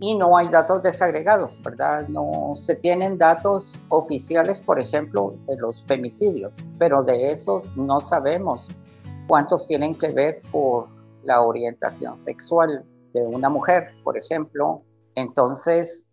y 0.00 0.16
no 0.16 0.36
hay 0.36 0.48
datos 0.48 0.82
desagregados, 0.82 1.60
¿verdad? 1.62 2.06
No 2.08 2.54
se 2.56 2.76
tienen 2.76 3.18
datos 3.18 3.80
oficiales, 3.88 4.62
por 4.62 4.80
ejemplo, 4.80 5.34
de 5.46 5.56
los 5.56 5.82
femicidios, 5.86 6.56
pero 6.78 7.02
de 7.02 7.32
esos 7.32 7.64
no 7.76 8.00
sabemos 8.00 8.68
cuántos 9.26 9.66
tienen 9.66 9.96
que 9.96 10.10
ver 10.10 10.42
por 10.52 10.88
la 11.24 11.42
orientación 11.42 12.16
sexual 12.18 12.84
de 13.12 13.26
una 13.26 13.48
mujer, 13.48 13.88
por 14.04 14.16
ejemplo, 14.16 14.82
entonces, 15.14 16.07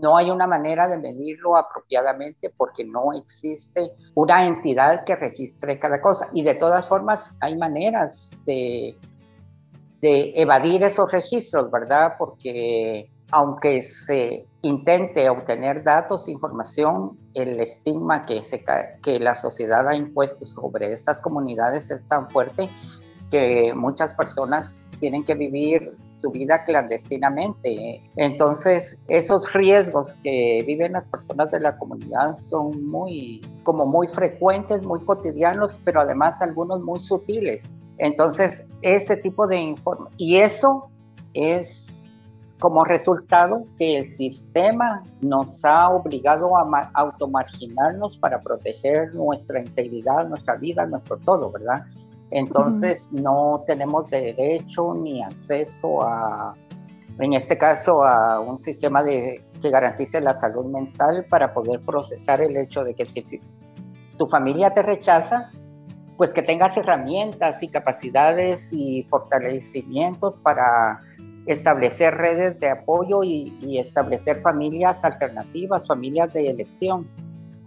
no 0.00 0.16
hay 0.16 0.30
una 0.30 0.46
manera 0.46 0.88
de 0.88 0.98
medirlo 0.98 1.56
apropiadamente 1.56 2.52
porque 2.56 2.84
no 2.84 3.12
existe 3.12 3.92
una 4.14 4.46
entidad 4.46 5.04
que 5.04 5.16
registre 5.16 5.78
cada 5.78 6.00
cosa. 6.00 6.28
Y 6.32 6.42
de 6.42 6.54
todas 6.54 6.88
formas, 6.88 7.34
hay 7.40 7.56
maneras 7.56 8.30
de, 8.44 8.96
evadir 10.00 10.82
esos 10.84 11.10
registros, 11.10 11.70
¿verdad? 11.70 12.14
Porque 12.18 13.10
aunque 13.30 13.82
se 13.82 14.46
intente 14.62 15.28
obtener 15.28 15.82
datos, 15.82 16.28
información, 16.28 17.18
el 17.34 17.60
estigma 17.60 18.22
que, 18.22 18.42
que 19.02 19.20
la 19.20 19.34
sociedad 19.34 19.86
ha 19.86 19.94
impuesto 19.94 20.46
sobre 20.46 20.92
estas 20.92 21.20
comunidades 21.20 21.90
es 21.90 22.06
tan 22.06 22.30
fuerte 22.30 22.70
que 23.30 23.74
muchas 23.74 24.14
personas 24.14 24.84
tienen 25.00 25.24
que 25.24 25.34
vivir 25.34 25.96
su 26.20 26.30
vida 26.30 26.64
clandestinamente. 26.64 28.02
Entonces, 28.16 28.98
esos 29.08 29.52
riesgos 29.52 30.18
que 30.22 30.62
viven 30.66 30.92
las 30.92 31.06
personas 31.06 31.50
de 31.50 31.60
la 31.60 31.76
comunidad 31.78 32.34
son 32.34 32.86
muy, 32.86 33.40
como 33.62 33.86
muy 33.86 34.08
frecuentes, 34.08 34.84
muy 34.84 35.00
cotidianos, 35.00 35.80
pero 35.84 36.00
además 36.00 36.42
algunos 36.42 36.80
muy 36.82 37.00
sutiles. 37.00 37.74
Entonces, 37.98 38.64
ese 38.82 39.16
tipo 39.16 39.46
de 39.46 39.58
informe, 39.58 40.08
y 40.16 40.36
eso 40.36 40.88
es 41.34 42.10
como 42.58 42.84
resultado 42.84 43.64
que 43.76 43.98
el 43.98 44.06
sistema 44.06 45.04
nos 45.20 45.64
ha 45.64 45.90
obligado 45.90 46.56
a 46.56 46.90
automarginarnos 46.94 48.18
para 48.18 48.40
proteger 48.40 49.14
nuestra 49.14 49.60
integridad, 49.60 50.28
nuestra 50.28 50.56
vida, 50.56 50.84
nuestro 50.86 51.18
todo, 51.18 51.52
¿verdad? 51.52 51.84
Entonces 52.30 53.12
no 53.12 53.64
tenemos 53.66 54.08
derecho 54.10 54.94
ni 54.94 55.22
acceso 55.22 56.02
a, 56.02 56.54
en 57.18 57.32
este 57.32 57.56
caso, 57.56 58.04
a 58.04 58.40
un 58.40 58.58
sistema 58.58 59.02
de, 59.02 59.44
que 59.60 59.70
garantice 59.70 60.20
la 60.20 60.34
salud 60.34 60.66
mental 60.66 61.26
para 61.30 61.54
poder 61.54 61.80
procesar 61.80 62.40
el 62.40 62.56
hecho 62.56 62.84
de 62.84 62.94
que 62.94 63.06
si 63.06 63.24
tu 64.18 64.26
familia 64.26 64.72
te 64.72 64.82
rechaza, 64.82 65.50
pues 66.16 66.32
que 66.32 66.42
tengas 66.42 66.76
herramientas 66.76 67.62
y 67.62 67.68
capacidades 67.68 68.72
y 68.72 69.04
fortalecimientos 69.04 70.34
para 70.42 71.00
establecer 71.46 72.14
redes 72.14 72.60
de 72.60 72.70
apoyo 72.70 73.22
y, 73.22 73.56
y, 73.60 73.78
establecer 73.78 74.42
familias 74.42 75.04
alternativas, 75.04 75.86
familias 75.86 76.32
de 76.34 76.50
elección. 76.50 77.08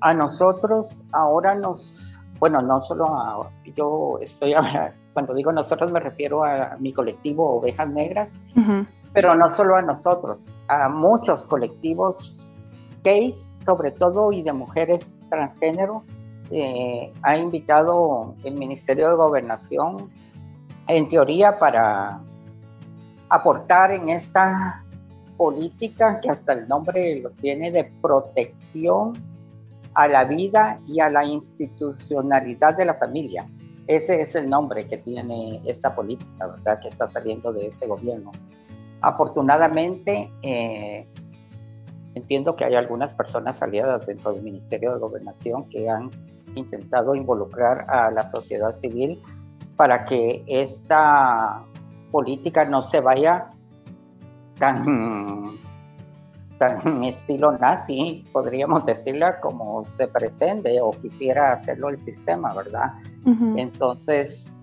A 0.02 0.14
nosotros 0.14 1.04
ahora 1.12 1.56
nos 1.56 2.11
bueno, 2.42 2.62
no 2.62 2.82
solo 2.82 3.06
a, 3.06 3.50
yo 3.78 4.18
estoy, 4.20 4.54
cuando 5.14 5.34
digo 5.34 5.54
nosotros 5.54 5.92
me 5.92 6.02
refiero 6.02 6.44
a 6.44 6.76
mi 6.80 6.92
colectivo 6.92 7.58
Ovejas 7.58 7.88
Negras, 7.90 8.32
uh 8.58 8.60
-huh. 8.60 8.88
Pero 9.14 9.36
no 9.36 9.50
solo 9.50 9.76
a 9.76 9.82
nosotros, 9.82 10.42
a 10.68 10.88
muchos 10.88 11.46
colectivos 11.46 12.34
gays, 13.04 13.62
sobre 13.66 13.92
todo, 13.92 14.32
y 14.32 14.42
de 14.42 14.54
mujeres 14.54 15.20
transgénero. 15.30 16.04
Eh, 16.50 17.12
ha 17.22 17.38
invitado 17.38 18.36
el 18.44 18.56
Ministerio 18.56 19.10
de 19.10 19.16
Gobernación, 19.16 20.10
en 20.88 21.08
teoría, 21.10 21.60
para 21.60 22.22
aportar 23.30 23.92
en 23.92 24.10
esta 24.10 24.84
política 25.36 26.20
que 26.22 26.30
hasta 26.30 26.54
el 26.54 26.68
nombre 26.68 27.20
lo 27.22 27.32
tiene 27.32 27.72
de 27.72 27.92
protección 28.02 29.14
a 29.94 30.08
la 30.08 30.26
vida 30.26 30.80
y 30.86 31.00
a 31.00 31.10
la 31.10 31.26
institucionalidad 31.26 32.76
de 32.78 32.86
la 32.86 32.96
familia. 32.96 33.46
Ese 33.88 34.22
es 34.22 34.36
el 34.36 34.50
nombre 34.50 34.88
que 34.88 34.98
tiene 34.98 35.62
esta 35.66 35.94
política, 35.96 36.48
¿verdad? 36.48 36.80
Que 36.80 36.88
está 36.88 37.08
saliendo 37.08 37.52
de 37.52 37.68
este 37.68 37.88
gobierno. 37.88 38.32
Afortunadamente, 39.02 40.32
eh, 40.44 41.08
entiendo 42.14 42.56
que 42.56 42.66
hay 42.66 42.76
algunas 42.76 43.14
personas 43.14 43.62
aliadas 43.62 44.06
dentro 44.06 44.34
del 44.34 44.44
Ministerio 44.44 44.94
de 44.94 45.00
Gobernación 45.00 45.68
que 45.70 45.90
han 45.90 46.10
intentado 46.56 47.16
involucrar 47.16 47.90
a 47.90 48.12
la 48.12 48.26
sociedad 48.26 48.74
civil 48.74 49.22
para 49.76 50.06
que 50.06 50.44
esta 50.48 51.64
política 52.12 52.66
no 52.66 52.84
se 52.84 53.00
vaya 53.00 53.50
tan 54.60 55.61
tan 56.62 57.04
estilo 57.04 57.58
nazi, 57.58 58.24
podríamos 58.32 58.86
decirla 58.86 59.40
como 59.40 59.84
se 59.94 60.08
pretende 60.08 60.80
o 60.80 60.92
quisiera 60.92 61.54
hacerlo 61.54 61.90
el 61.90 62.00
sistema, 62.00 62.54
¿verdad? 62.54 62.94
Entonces, 63.56 64.56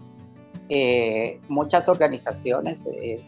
eh, 0.68 1.40
muchas 1.48 1.88
organizaciones 1.88 2.86
eh, 2.86 3.20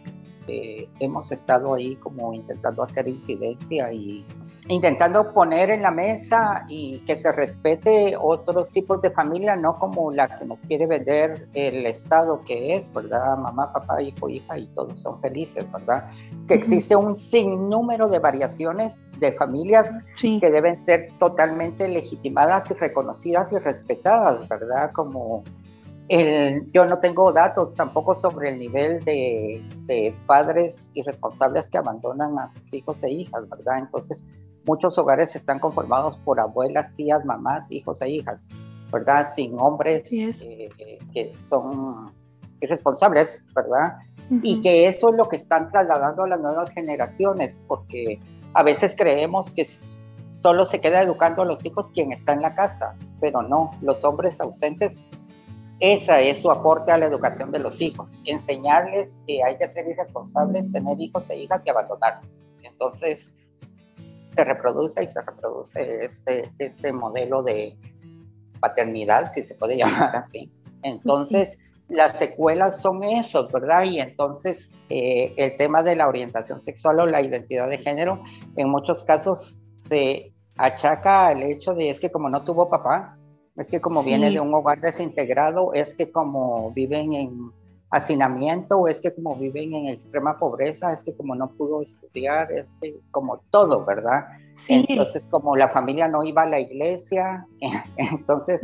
eh, 0.46 0.88
hemos 1.00 1.32
estado 1.32 1.74
ahí 1.74 1.96
como 1.96 2.32
intentando 2.32 2.84
hacer 2.84 3.08
incidencia 3.08 3.92
y 3.92 4.24
intentando 4.68 5.32
poner 5.32 5.70
en 5.70 5.82
la 5.82 5.90
mesa 5.90 6.64
y 6.68 7.00
que 7.00 7.16
se 7.16 7.32
respete 7.32 8.14
otros 8.16 8.70
tipos 8.70 9.02
de 9.02 9.10
familia, 9.10 9.56
no 9.56 9.80
como 9.80 10.12
la 10.12 10.28
que 10.38 10.44
nos 10.44 10.60
quiere 10.60 10.86
vender 10.86 11.48
el 11.54 11.86
Estado 11.86 12.42
que 12.44 12.74
es, 12.74 12.92
¿verdad? 12.92 13.36
Mamá, 13.36 13.72
papá, 13.72 14.00
hijo, 14.00 14.28
hija 14.28 14.58
y 14.58 14.68
todos 14.68 15.00
son 15.00 15.20
felices, 15.20 15.66
¿verdad? 15.72 16.08
Que 16.46 16.54
existe 16.54 16.96
un 16.96 17.14
sinnúmero 17.14 18.08
de 18.08 18.18
variaciones 18.18 19.10
de 19.20 19.32
familias 19.32 20.04
que 20.20 20.50
deben 20.50 20.74
ser 20.74 21.12
totalmente 21.18 21.88
legitimadas 21.88 22.70
y 22.70 22.74
reconocidas 22.74 23.52
y 23.52 23.58
respetadas, 23.58 24.48
¿verdad? 24.48 24.90
Como 24.92 25.44
el, 26.08 26.70
yo 26.72 26.86
no 26.86 26.98
tengo 26.98 27.32
datos 27.32 27.76
tampoco 27.76 28.16
sobre 28.16 28.50
el 28.50 28.58
nivel 28.58 28.98
de, 29.04 29.62
de 29.86 30.12
padres 30.26 30.90
irresponsables 30.94 31.68
que 31.68 31.78
abandonan 31.78 32.36
a 32.36 32.52
sus 32.52 32.74
hijos 32.74 33.04
e 33.04 33.10
hijas, 33.10 33.48
¿verdad? 33.48 33.78
Entonces, 33.78 34.24
muchos 34.66 34.98
hogares 34.98 35.36
están 35.36 35.60
conformados 35.60 36.16
por 36.24 36.40
abuelas, 36.40 36.92
tías, 36.96 37.24
mamás, 37.24 37.70
hijos 37.70 38.02
e 38.02 38.10
hijas, 38.10 38.48
¿verdad? 38.92 39.26
Sin 39.34 39.58
hombres 39.58 40.12
eh, 40.12 40.68
que 41.12 41.32
son 41.32 42.12
irresponsables, 42.60 43.46
¿verdad? 43.54 43.98
Y 44.30 44.60
que 44.60 44.86
eso 44.86 45.10
es 45.10 45.16
lo 45.16 45.24
que 45.24 45.36
están 45.36 45.68
trasladando 45.68 46.22
a 46.22 46.28
las 46.28 46.40
nuevas 46.40 46.70
generaciones, 46.70 47.62
porque 47.66 48.20
a 48.54 48.62
veces 48.62 48.94
creemos 48.96 49.50
que 49.52 49.66
solo 50.42 50.64
se 50.64 50.80
queda 50.80 51.02
educando 51.02 51.42
a 51.42 51.44
los 51.44 51.64
hijos 51.64 51.90
quien 51.90 52.12
está 52.12 52.32
en 52.32 52.42
la 52.42 52.54
casa, 52.54 52.94
pero 53.20 53.42
no, 53.42 53.70
los 53.82 54.02
hombres 54.04 54.40
ausentes, 54.40 55.02
esa 55.80 56.20
es 56.20 56.40
su 56.40 56.50
aporte 56.50 56.92
a 56.92 56.98
la 56.98 57.06
educación 57.06 57.50
de 57.50 57.58
los 57.58 57.80
hijos, 57.80 58.12
enseñarles 58.24 59.22
que 59.26 59.42
hay 59.42 59.56
que 59.56 59.68
ser 59.68 59.88
irresponsables, 59.88 60.70
tener 60.70 61.00
hijos 61.00 61.28
e 61.30 61.36
hijas 61.36 61.66
y 61.66 61.70
abandonarlos. 61.70 62.42
Entonces, 62.62 63.34
se 64.34 64.44
reproduce 64.44 65.02
y 65.02 65.06
se 65.08 65.20
reproduce 65.22 66.04
este, 66.04 66.42
este 66.58 66.92
modelo 66.92 67.42
de 67.42 67.76
paternidad, 68.60 69.26
si 69.26 69.42
se 69.42 69.54
puede 69.54 69.76
llamar 69.76 70.14
así. 70.16 70.50
Entonces, 70.82 71.58
las 71.90 72.16
secuelas 72.18 72.80
son 72.80 73.02
esos, 73.02 73.50
¿verdad? 73.52 73.84
Y 73.84 73.98
entonces 73.98 74.72
eh, 74.88 75.34
el 75.36 75.56
tema 75.56 75.82
de 75.82 75.96
la 75.96 76.08
orientación 76.08 76.62
sexual 76.62 77.00
o 77.00 77.06
la 77.06 77.20
identidad 77.20 77.68
de 77.68 77.78
género, 77.78 78.22
en 78.56 78.70
muchos 78.70 79.02
casos 79.04 79.60
se 79.88 80.32
achaca 80.56 81.28
al 81.28 81.42
hecho 81.42 81.72
de 81.74 81.90
es 81.90 82.00
que 82.00 82.10
como 82.10 82.28
no 82.28 82.44
tuvo 82.44 82.68
papá, 82.68 83.16
es 83.56 83.70
que 83.70 83.80
como 83.80 84.02
viene 84.02 84.30
de 84.30 84.40
un 84.40 84.54
hogar 84.54 84.80
desintegrado, 84.80 85.74
es 85.74 85.94
que 85.94 86.10
como 86.10 86.70
viven 86.72 87.12
en 87.12 87.50
hacinamiento, 87.90 88.86
es 88.86 89.00
que 89.00 89.12
como 89.12 89.34
viven 89.34 89.74
en 89.74 89.88
extrema 89.88 90.38
pobreza, 90.38 90.92
es 90.92 91.02
que 91.02 91.14
como 91.14 91.34
no 91.34 91.50
pudo 91.50 91.82
estudiar, 91.82 92.52
es 92.52 92.76
que 92.80 92.96
como 93.10 93.40
todo, 93.50 93.84
¿verdad? 93.84 94.26
Sí. 94.52 94.86
Entonces, 94.88 95.26
como 95.26 95.56
la 95.56 95.68
familia 95.68 96.06
no 96.06 96.22
iba 96.22 96.42
a 96.42 96.46
la 96.46 96.60
iglesia, 96.60 97.46
entonces 97.96 98.62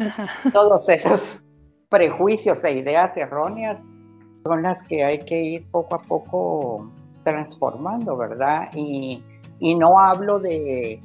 todos 0.52 0.88
esos 0.88 1.44
prejuicios 1.88 2.62
e 2.64 2.72
ideas 2.72 3.16
erróneas 3.16 3.84
son 4.42 4.62
las 4.62 4.82
que 4.82 5.04
hay 5.04 5.20
que 5.20 5.40
ir 5.40 5.66
poco 5.70 5.96
a 5.96 6.02
poco 6.02 6.90
transformando, 7.22 8.16
¿verdad? 8.16 8.68
Y, 8.74 9.24
y 9.58 9.74
no 9.74 9.98
hablo 9.98 10.38
de, 10.38 11.00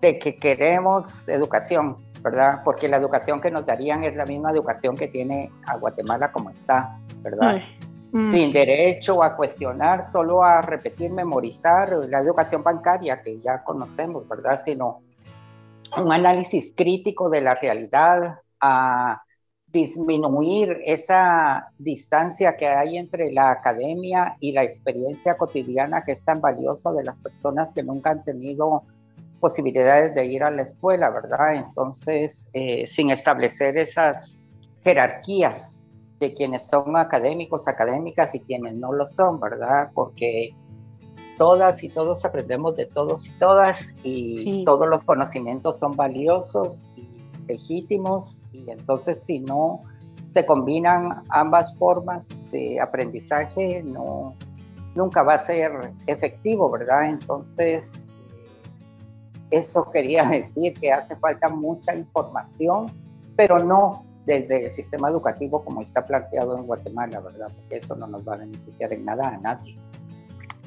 de 0.00 0.18
que 0.18 0.36
queremos 0.36 1.28
educación, 1.28 1.98
¿verdad? 2.22 2.62
Porque 2.64 2.88
la 2.88 2.96
educación 2.96 3.40
que 3.40 3.50
nos 3.50 3.66
darían 3.66 4.04
es 4.04 4.16
la 4.16 4.24
misma 4.24 4.50
educación 4.50 4.96
que 4.96 5.08
tiene 5.08 5.50
a 5.66 5.76
Guatemala 5.76 6.32
como 6.32 6.50
está, 6.50 6.98
¿verdad? 7.18 7.60
Mm. 8.12 8.30
Sin 8.30 8.50
derecho 8.52 9.22
a 9.22 9.36
cuestionar, 9.36 10.04
solo 10.04 10.42
a 10.42 10.62
repetir, 10.62 11.10
memorizar 11.10 11.90
la 12.08 12.20
educación 12.20 12.62
bancaria 12.62 13.20
que 13.20 13.38
ya 13.40 13.62
conocemos, 13.64 14.26
¿verdad? 14.28 14.60
Sino 14.64 15.00
un 15.96 16.12
análisis 16.12 16.72
crítico 16.74 17.28
de 17.28 17.40
la 17.40 17.54
realidad, 17.56 18.40
a 18.60 19.23
disminuir 19.74 20.80
esa 20.86 21.68
distancia 21.78 22.56
que 22.56 22.68
hay 22.68 22.96
entre 22.96 23.32
la 23.32 23.50
academia 23.50 24.36
y 24.38 24.52
la 24.52 24.62
experiencia 24.62 25.36
cotidiana 25.36 26.04
que 26.04 26.12
es 26.12 26.24
tan 26.24 26.40
valiosa 26.40 26.92
de 26.92 27.02
las 27.02 27.18
personas 27.18 27.72
que 27.72 27.82
nunca 27.82 28.10
han 28.10 28.22
tenido 28.22 28.84
posibilidades 29.40 30.14
de 30.14 30.26
ir 30.26 30.44
a 30.44 30.50
la 30.52 30.62
escuela, 30.62 31.10
¿verdad? 31.10 31.56
Entonces, 31.56 32.48
eh, 32.52 32.86
sin 32.86 33.10
establecer 33.10 33.76
esas 33.76 34.40
jerarquías 34.84 35.84
de 36.20 36.32
quienes 36.34 36.68
son 36.68 36.96
académicos, 36.96 37.66
académicas 37.66 38.32
y 38.36 38.40
quienes 38.40 38.74
no 38.76 38.92
lo 38.92 39.06
son, 39.06 39.40
¿verdad? 39.40 39.90
Porque 39.92 40.54
todas 41.36 41.82
y 41.82 41.88
todos 41.88 42.24
aprendemos 42.24 42.76
de 42.76 42.86
todos 42.86 43.26
y 43.26 43.32
todas 43.40 43.92
y 44.04 44.64
todos 44.64 44.88
los 44.88 45.04
conocimientos 45.04 45.80
son 45.80 45.96
valiosos 45.96 46.88
legítimos 47.46 48.42
y 48.52 48.70
entonces 48.70 49.22
si 49.24 49.40
no 49.40 49.82
se 50.34 50.44
combinan 50.44 51.22
ambas 51.28 51.74
formas 51.76 52.28
de 52.50 52.80
aprendizaje, 52.80 53.82
no, 53.82 54.34
nunca 54.94 55.22
va 55.22 55.34
a 55.34 55.38
ser 55.38 55.92
efectivo, 56.06 56.70
¿verdad? 56.70 57.10
Entonces, 57.10 58.04
eso 59.50 59.90
quería 59.90 60.24
decir 60.28 60.74
que 60.74 60.92
hace 60.92 61.16
falta 61.16 61.48
mucha 61.48 61.94
información, 61.94 62.86
pero 63.36 63.58
no 63.58 64.04
desde 64.26 64.66
el 64.66 64.72
sistema 64.72 65.10
educativo 65.10 65.62
como 65.64 65.82
está 65.82 66.06
planteado 66.06 66.56
en 66.58 66.66
Guatemala, 66.66 67.20
¿verdad? 67.20 67.48
Porque 67.54 67.76
eso 67.76 67.94
no 67.94 68.06
nos 68.06 68.26
va 68.26 68.34
a 68.34 68.38
beneficiar 68.38 68.92
en 68.92 69.04
nada 69.04 69.28
a 69.28 69.36
nadie. 69.38 69.76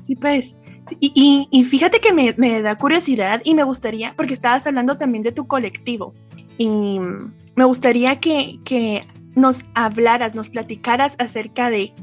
Sí, 0.02 0.16
pues. 0.16 0.56
Y, 1.00 1.64
fíjate 1.66 2.00
que 2.00 2.14
me, 2.14 2.34
me, 2.38 2.62
da 2.62 2.78
curiosidad 2.78 3.42
y 3.44 3.56
me 3.56 3.64
gustaría, 3.64 4.14
porque 4.16 4.34
estabas 4.34 4.66
hablando 4.68 4.98
también 4.98 5.22
de 5.22 5.34
tu 5.34 5.48
colectivo, 5.48 6.14
y 6.58 7.00
me 7.56 7.66
gustaría 7.66 8.20
que, 8.20 8.60
que 8.64 9.02
nos 9.36 9.66
hablaras, 9.76 10.36
nos 10.36 10.50
platicaras 10.50 11.16
acerca 11.20 11.70
de 11.70 11.94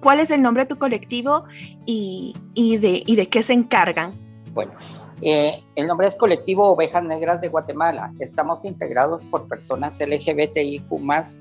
cuál 0.00 0.20
es 0.20 0.30
el 0.30 0.42
nombre 0.42 0.64
de 0.64 0.68
tu 0.68 0.78
colectivo 0.78 1.44
y, 1.86 2.34
y, 2.54 2.78
de, 2.78 3.02
y 3.06 3.16
de 3.16 3.28
qué 3.28 3.42
se 3.42 3.52
encargan. 3.52 4.14
Bueno, 4.52 4.72
eh, 5.22 5.62
el 5.76 5.86
nombre 5.86 6.06
es 6.06 6.16
Colectivo 6.16 6.68
Ovejas 6.68 7.04
Negras 7.04 7.40
de 7.40 7.48
Guatemala. 7.48 8.12
Estamos 8.18 8.64
integrados 8.64 9.24
por 9.26 9.46
personas 9.48 10.00
LGBTIQ 10.00 10.88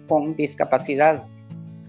con 0.07 0.35
discapacidad. 0.35 1.23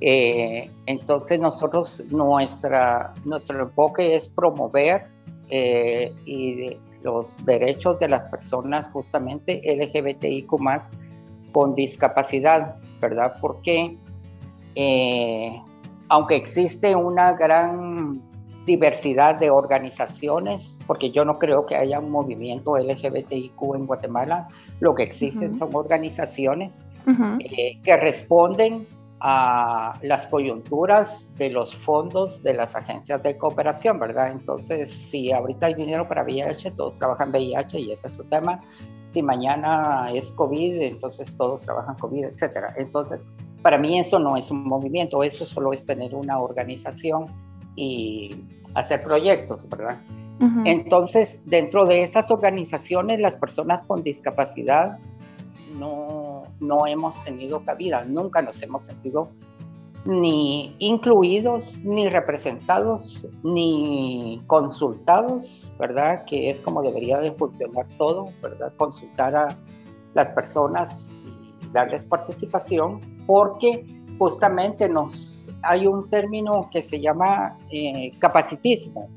Eh, 0.01 0.71
entonces 0.87 1.39
nosotros, 1.41 2.03
nuestra, 2.09 3.13
nuestro 3.25 3.61
enfoque 3.61 4.15
es 4.15 4.29
promover 4.29 5.09
eh, 5.51 6.15
y 6.25 6.77
los 7.03 7.37
derechos 7.45 7.99
de 7.99 8.09
las 8.09 8.25
personas 8.27 8.89
justamente 8.91 9.63
LGBTIQ 9.65 10.51
con 11.53 11.75
discapacidad, 11.75 12.77
¿verdad? 13.01 13.35
Porque 13.41 13.97
aunque 16.09 16.37
existe 16.37 16.95
una 16.95 17.33
gran 17.33 18.21
diversidad 18.67 19.37
de 19.37 19.51
organizaciones, 19.51 20.81
porque 20.87 21.11
yo 21.11 21.25
no 21.25 21.39
creo 21.39 21.67
que 21.67 21.77
haya 21.77 21.99
un 21.99 22.11
movimiento 22.11 22.77
LGBTIQ 22.77 23.75
en 23.77 23.87
Guatemala, 23.87 24.49
lo 24.81 24.95
que 24.95 25.03
existen 25.03 25.57
son 25.57 25.71
organizaciones 25.73 26.85
eh, 27.41 27.79
que 27.83 27.97
responden 27.97 28.87
a 29.21 29.93
las 30.03 30.27
coyunturas 30.29 31.31
de 31.37 31.51
los 31.51 31.77
fondos 31.79 32.43
de 32.43 32.55
las 32.55 32.75
agencias 32.75 33.23
de 33.23 33.37
cooperación, 33.37 33.99
¿verdad? 33.99 34.31
Entonces, 34.31 34.91
si 34.91 35.31
ahorita 35.31 35.67
hay 35.67 35.75
dinero 35.75 36.09
para 36.09 36.25
VIH, 36.25 36.71
todos 36.73 36.99
trabajan 36.99 37.31
VIH 37.31 37.79
y 37.79 37.93
ese 37.93 38.09
es 38.09 38.15
su 38.15 38.25
tema. 38.25 38.63
Si 39.09 39.23
mañana 39.23 40.11
es 40.13 40.31
COVID, 40.33 40.81
entonces 40.83 41.37
todos 41.37 41.61
trabajan 41.63 41.97
COVID, 41.97 42.25
etcétera. 42.25 42.75
Entonces, 42.79 43.21
para 43.63 43.77
mí 43.77 43.99
eso 43.99 44.19
no 44.19 44.37
es 44.37 44.51
un 44.51 44.65
movimiento, 44.65 45.23
eso 45.23 45.45
solo 45.45 45.73
es 45.75 45.85
tener 45.85 46.15
una 46.15 46.41
organización 46.41 47.27
y 47.77 48.31
hacer 48.75 49.03
proyectos, 49.03 49.69
¿verdad? 49.69 49.99
Ujú. 50.41 50.63
Entonces, 50.65 51.43
dentro 51.45 51.85
de 51.85 52.01
esas 52.01 52.31
organizaciones, 52.31 53.21
las 53.21 53.37
personas 53.37 53.85
con 53.85 54.03
discapacidad 54.03 54.99
no, 55.79 56.10
no 56.61 56.87
hemos 56.87 57.23
tenido 57.25 57.65
cabida, 57.65 58.05
nunca 58.05 58.43
nos 58.43 58.63
hemos 58.63 58.85
sentido 58.85 59.31
ni 60.05 60.75
incluidos, 60.79 61.79
ni 61.85 62.09
representados, 62.09 63.27
ni 63.43 64.43
consultados, 64.47 65.69
¿verdad? 65.79 66.25
Que 66.25 66.51
es 66.51 66.61
como 66.61 66.83
debería 66.83 67.19
de 67.19 67.33
funcionar 67.33 67.87
todo, 67.99 68.31
¿verdad? 68.43 68.73
Consultar 68.77 69.37
a 69.37 69.49
las 70.15 70.31
personas 70.31 71.13
y 71.25 71.69
darles 71.73 72.05
participación, 72.05 73.01
porque 73.27 73.85
justamente 74.19 74.89
nos 74.89 75.49
hay 75.63 75.87
un 75.87 76.09
término 76.09 76.69
que 76.73 76.83
se 76.83 77.01
llama 77.01 77.59
eh, 77.71 78.13
capacitismo, 78.19 79.09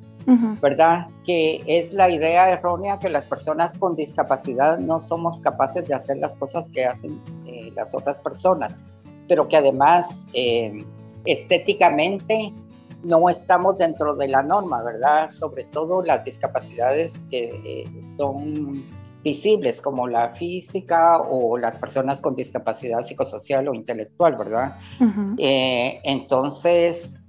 ¿verdad? 0.61 1.07
Que 1.25 1.61
es 1.67 1.91
la 1.93 2.09
idea 2.09 2.49
errónea 2.49 2.99
que 2.99 3.09
las 3.09 3.27
personas 3.27 3.75
con 3.77 3.95
discapacidad 3.95 4.77
no 4.79 4.99
somos 4.99 5.39
capaces 5.41 5.87
de 5.87 5.95
hacer 5.95 6.17
las 6.17 6.35
cosas 6.35 6.69
que 6.69 6.85
hacen 6.85 7.21
eh, 7.45 7.71
las 7.75 7.93
otras 7.93 8.17
personas, 8.17 8.73
pero 9.27 9.47
que 9.47 9.57
además 9.57 10.27
eh, 10.33 10.83
estéticamente 11.25 12.53
no 13.03 13.29
estamos 13.29 13.77
dentro 13.77 14.15
de 14.15 14.29
la 14.29 14.41
norma, 14.41 14.81
¿verdad? 14.81 15.29
Sobre 15.29 15.65
todo 15.65 16.01
las 16.01 16.23
discapacidades 16.23 17.17
que 17.29 17.49
eh, 17.65 17.83
son 18.17 18.83
visibles, 19.23 19.81
como 19.81 20.07
la 20.07 20.29
física 20.35 21.17
o 21.19 21.57
las 21.57 21.77
personas 21.77 22.19
con 22.19 22.35
discapacidad 22.35 23.01
psicosocial 23.01 23.67
o 23.69 23.73
intelectual, 23.73 24.35
¿verdad? 24.35 24.77
Ujú. 24.99 25.35
Eh, 25.37 26.01
entonces, 26.03 27.23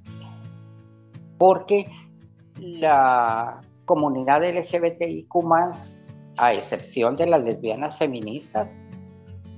porque 1.39 1.87
la 2.65 3.61
comunidad 3.85 4.43
LGBTIQ, 4.43 5.29
a 6.39 6.53
excepción 6.55 7.17
de 7.17 7.27
las 7.27 7.45
lesbianas 7.45 7.99
feministas, 7.99 8.73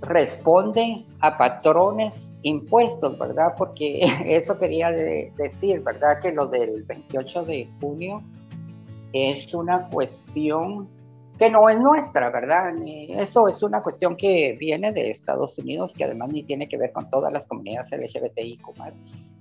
responde 0.03 1.05
a 1.21 1.39
patrones 1.39 2.37
impuestos, 2.43 3.19
¿verdad? 3.19 3.55
Porque 3.57 4.01
eso 4.27 4.59
quería 4.59 4.91
de- 4.91 5.33
decir, 5.37 5.83
¿verdad? 5.83 6.21
Que 6.21 6.33
lo 6.33 6.47
del 6.47 6.83
28 6.83 7.45
de 7.45 7.69
junio 7.81 8.23
es 9.13 9.55
una 9.55 9.89
cuestión 9.89 10.89
que 11.39 11.51
no 11.51 11.69
es 11.69 11.79
nuestra, 11.79 12.31
¿verdad? 12.31 12.75
Eso 13.11 13.47
es 13.49 13.63
una 13.63 13.83
cuestión 13.83 14.17
que 14.17 14.57
viene 14.59 14.93
de 14.93 15.11
Estados 15.11 15.59
Unidos, 15.59 15.93
que 15.95 16.05
además 16.05 16.33
ni 16.33 16.43
tiene 16.43 16.67
que 16.69 16.79
ver 16.79 16.93
con 16.93 17.09
todas 17.11 17.31
las 17.33 17.47
comunidades 17.47 17.91
LGBTIQ, 17.93 18.63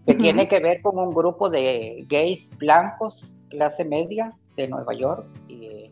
que 0.05 0.11
Ujú. 0.11 0.17
tiene 0.21 0.45
que 0.47 0.59
ver 0.59 0.81
con 0.81 0.99
un 0.99 1.13
grupo 1.13 1.49
de 1.49 2.05
gays 2.09 2.51
blancos, 2.57 3.34
clase 3.49 3.85
media 3.85 4.33
de 4.55 4.67
Nueva 4.67 4.93
York, 4.93 5.25
y- 5.47 5.91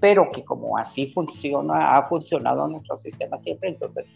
pero 0.00 0.30
que 0.32 0.44
como 0.44 0.78
así 0.78 1.12
funciona, 1.12 1.96
ha 1.96 2.08
funcionado 2.08 2.66
nuestro 2.68 2.96
sistema 2.96 3.38
siempre, 3.38 3.70
entonces 3.70 4.14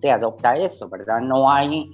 se 0.00 0.10
adopta 0.10 0.56
eso, 0.56 0.88
¿verdad? 0.88 1.20
No 1.20 1.48
hay 1.48 1.90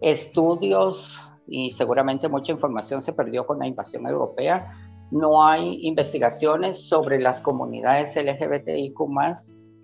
estudios 0.00 1.20
y 1.48 1.72
seguramente 1.72 2.28
mucha 2.28 2.52
información 2.52 3.02
se 3.02 3.12
perdió 3.12 3.44
con 3.44 3.58
la 3.58 3.66
invasión 3.66 4.06
europea. 4.06 4.72
No 5.10 5.44
hay 5.44 5.84
investigaciones 5.84 6.88
sobre 6.88 7.18
las 7.18 7.40
comunidades 7.40 8.16
LGBTIQ 8.16 8.96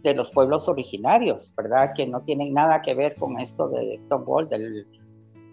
de 0.05 0.15
los 0.15 0.31
pueblos 0.31 0.69
originarios, 0.69 1.53
¿verdad? 1.57 1.91
Que 1.97 2.07
no 2.07 2.21
tienen 2.23 2.55
nada 2.55 2.83
que 2.83 2.95
ver 2.95 3.17
con 3.17 3.41
esto 3.41 3.69
de 3.69 3.99
Stonewall, 3.99 4.49
del, 4.49 4.87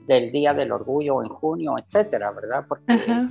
del 0.05 0.31
Día 0.31 0.53
del 0.53 0.71
Orgullo 0.71 1.23
en 1.23 1.29
junio, 1.29 1.75
etcétera, 1.77 2.31
¿verdad? 2.31 2.65
Porque, 2.67 2.93
Ajá. 2.93 3.29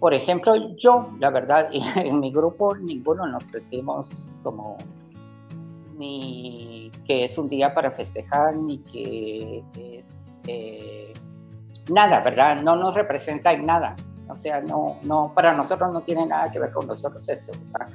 por 0.00 0.14
ejemplo, 0.14 0.54
yo, 0.76 1.10
la 1.18 1.30
verdad, 1.30 1.68
en 1.96 2.20
mi 2.20 2.32
grupo 2.32 2.74
ninguno 2.76 3.26
nos 3.26 3.44
sentimos 3.44 4.36
como 4.42 4.76
ni 5.96 6.90
que 7.06 7.24
es 7.24 7.38
un 7.38 7.48
día 7.48 7.74
para 7.74 7.90
festejar, 7.92 8.56
ni 8.56 8.78
que 8.78 9.62
es 9.74 10.28
eh, 10.46 11.12
nada, 11.90 12.20
¿verdad? 12.20 12.60
No 12.60 12.76
nos 12.76 12.94
representa 12.94 13.52
en 13.52 13.66
nada. 13.66 13.94
O 14.28 14.36
sea, 14.36 14.60
no, 14.60 14.96
no, 15.02 15.32
para 15.34 15.52
nosotros 15.52 15.92
no 15.92 16.00
tiene 16.00 16.26
nada 16.26 16.50
que 16.50 16.58
ver 16.58 16.72
con 16.72 16.86
nosotros 16.86 17.28
eso, 17.28 17.52
¿verdad? 17.70 17.92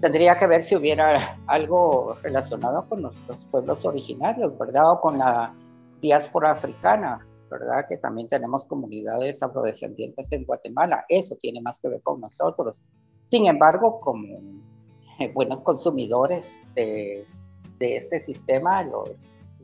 Tendría 0.00 0.36
que 0.36 0.46
ver 0.46 0.62
si 0.62 0.76
hubiera 0.76 1.38
algo 1.46 2.16
relacionado 2.22 2.88
con 2.88 3.02
nuestros 3.02 3.44
pueblos 3.50 3.84
originarios, 3.84 4.56
¿verdad? 4.58 4.92
O 4.92 5.00
con 5.00 5.18
la 5.18 5.52
diáspora 6.00 6.52
africana, 6.52 7.24
¿verdad? 7.52 7.86
Que 7.88 7.98
también 7.98 8.28
tenemos 8.28 8.66
comunidades 8.66 9.42
afrodescendientes 9.42 10.32
en 10.32 10.44
Guatemala. 10.44 11.04
Eso 11.08 11.36
tiene 11.36 11.60
más 11.60 11.78
que 11.78 11.88
ver 11.88 12.02
con 12.02 12.20
nosotros. 12.20 12.82
Sin 13.24 13.46
embargo, 13.46 14.00
como 14.00 14.38
eh, 15.18 15.30
buenos 15.32 15.60
consumidores 15.60 16.60
de, 16.74 17.26
de 17.78 17.96
este 17.96 18.18
sistema, 18.18 18.82
los, 18.82 19.10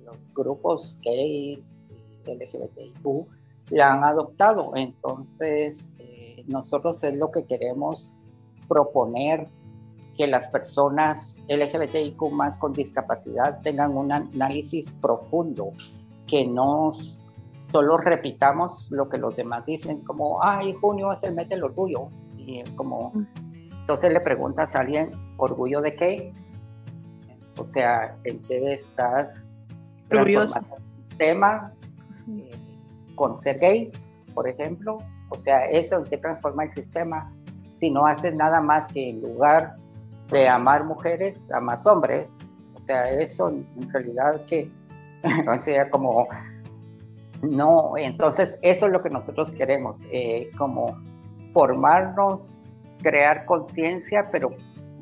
los 0.05 0.33
grupos 0.35 0.99
gays, 1.03 1.83
LGBTIQ, 2.27 3.27
la 3.71 3.95
han 3.95 4.05
adoptado. 4.05 4.73
Entonces, 4.77 5.93
eh, 5.99 6.45
nosotros 6.47 7.03
es 7.05 7.15
lo 7.15 7.31
que 7.31 7.45
queremos 7.45 8.15
proponer 8.69 9.49
que 10.17 10.27
las 10.27 10.49
personas 10.49 11.43
LGBTIQ 11.49 12.21
más 12.33 12.59
con 12.59 12.73
discapacidad 12.73 13.61
tengan 13.63 13.97
un 13.97 14.13
análisis 14.13 14.93
profundo, 15.01 15.73
que 16.27 16.47
no 16.47 16.91
solo 17.71 17.99
repitamos 17.99 18.89
lo 18.91 19.09
que 19.09 19.19
los 19.19 19.37
demás 19.37 19.65
dicen, 19.67 20.01
como, 20.03 20.43
ay, 20.43 20.75
junio 20.81 21.13
es 21.13 21.23
el 21.23 21.35
mes 21.35 21.49
del 21.49 21.65
orgullo, 21.65 22.09
y 22.37 22.63
como, 22.77 23.13
entonces 23.81 24.13
le 24.13 24.21
preguntas 24.21 24.75
a 24.75 24.81
alguien, 24.81 25.13
¿orgullo 25.37 25.81
de 25.81 25.97
qué? 25.97 26.33
O 27.59 27.65
sea, 27.65 28.17
¿en 28.25 28.41
qué 28.43 28.75
estás 28.75 29.51
el 30.11 31.17
tema 31.17 31.73
eh, 32.29 32.51
con 33.15 33.37
ser 33.37 33.59
gay, 33.59 33.91
por 34.35 34.49
ejemplo? 34.49 34.99
O 35.31 35.35
sea, 35.37 35.67
eso 35.67 35.99
en 35.99 36.05
qué 36.05 36.19
transforma 36.19 36.65
el 36.65 36.71
sistema 36.71 37.31
si 37.81 37.91
no 37.91 38.07
haces 38.07 38.35
nada 38.35 38.61
más 38.61 38.89
que 38.89 39.11
en 39.11 39.23
lugar 39.23 39.77
de 40.31 40.49
amar 40.49 40.85
mujeres, 40.85 41.49
amas 41.53 41.87
hombres. 41.87 42.33
O 42.75 42.81
sea, 42.83 43.09
eso 43.11 43.49
en 43.49 43.93
realidad 43.93 44.45
que, 44.47 44.71
o 45.49 45.59
sea, 45.59 45.89
como, 45.91 46.29
no, 47.43 47.93
entonces 47.97 48.59
eso 48.63 48.87
es 48.87 48.93
lo 48.93 49.03
que 49.03 49.11
nosotros 49.11 49.51
queremos, 49.53 50.05
eh, 50.11 50.51
como 50.57 50.99
formarnos, 51.53 52.69
crear 53.03 53.45
conciencia, 53.45 54.29
pero 54.31 54.51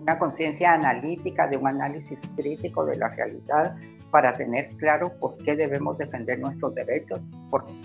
una 0.01 0.18
conciencia 0.18 0.75
analítica, 0.75 1.49
de 1.49 1.57
un 1.57 1.66
análisis 1.66 2.20
crítico 2.37 2.85
de 2.85 2.96
la 2.96 3.09
realidad, 3.09 3.77
para 4.11 4.35
tener 4.35 4.70
claro 4.77 5.12
por 5.18 5.37
qué 5.38 5.57
debemos 5.57 5.99
defender 5.99 6.38
nuestros 6.38 6.75
derechos 6.75 7.20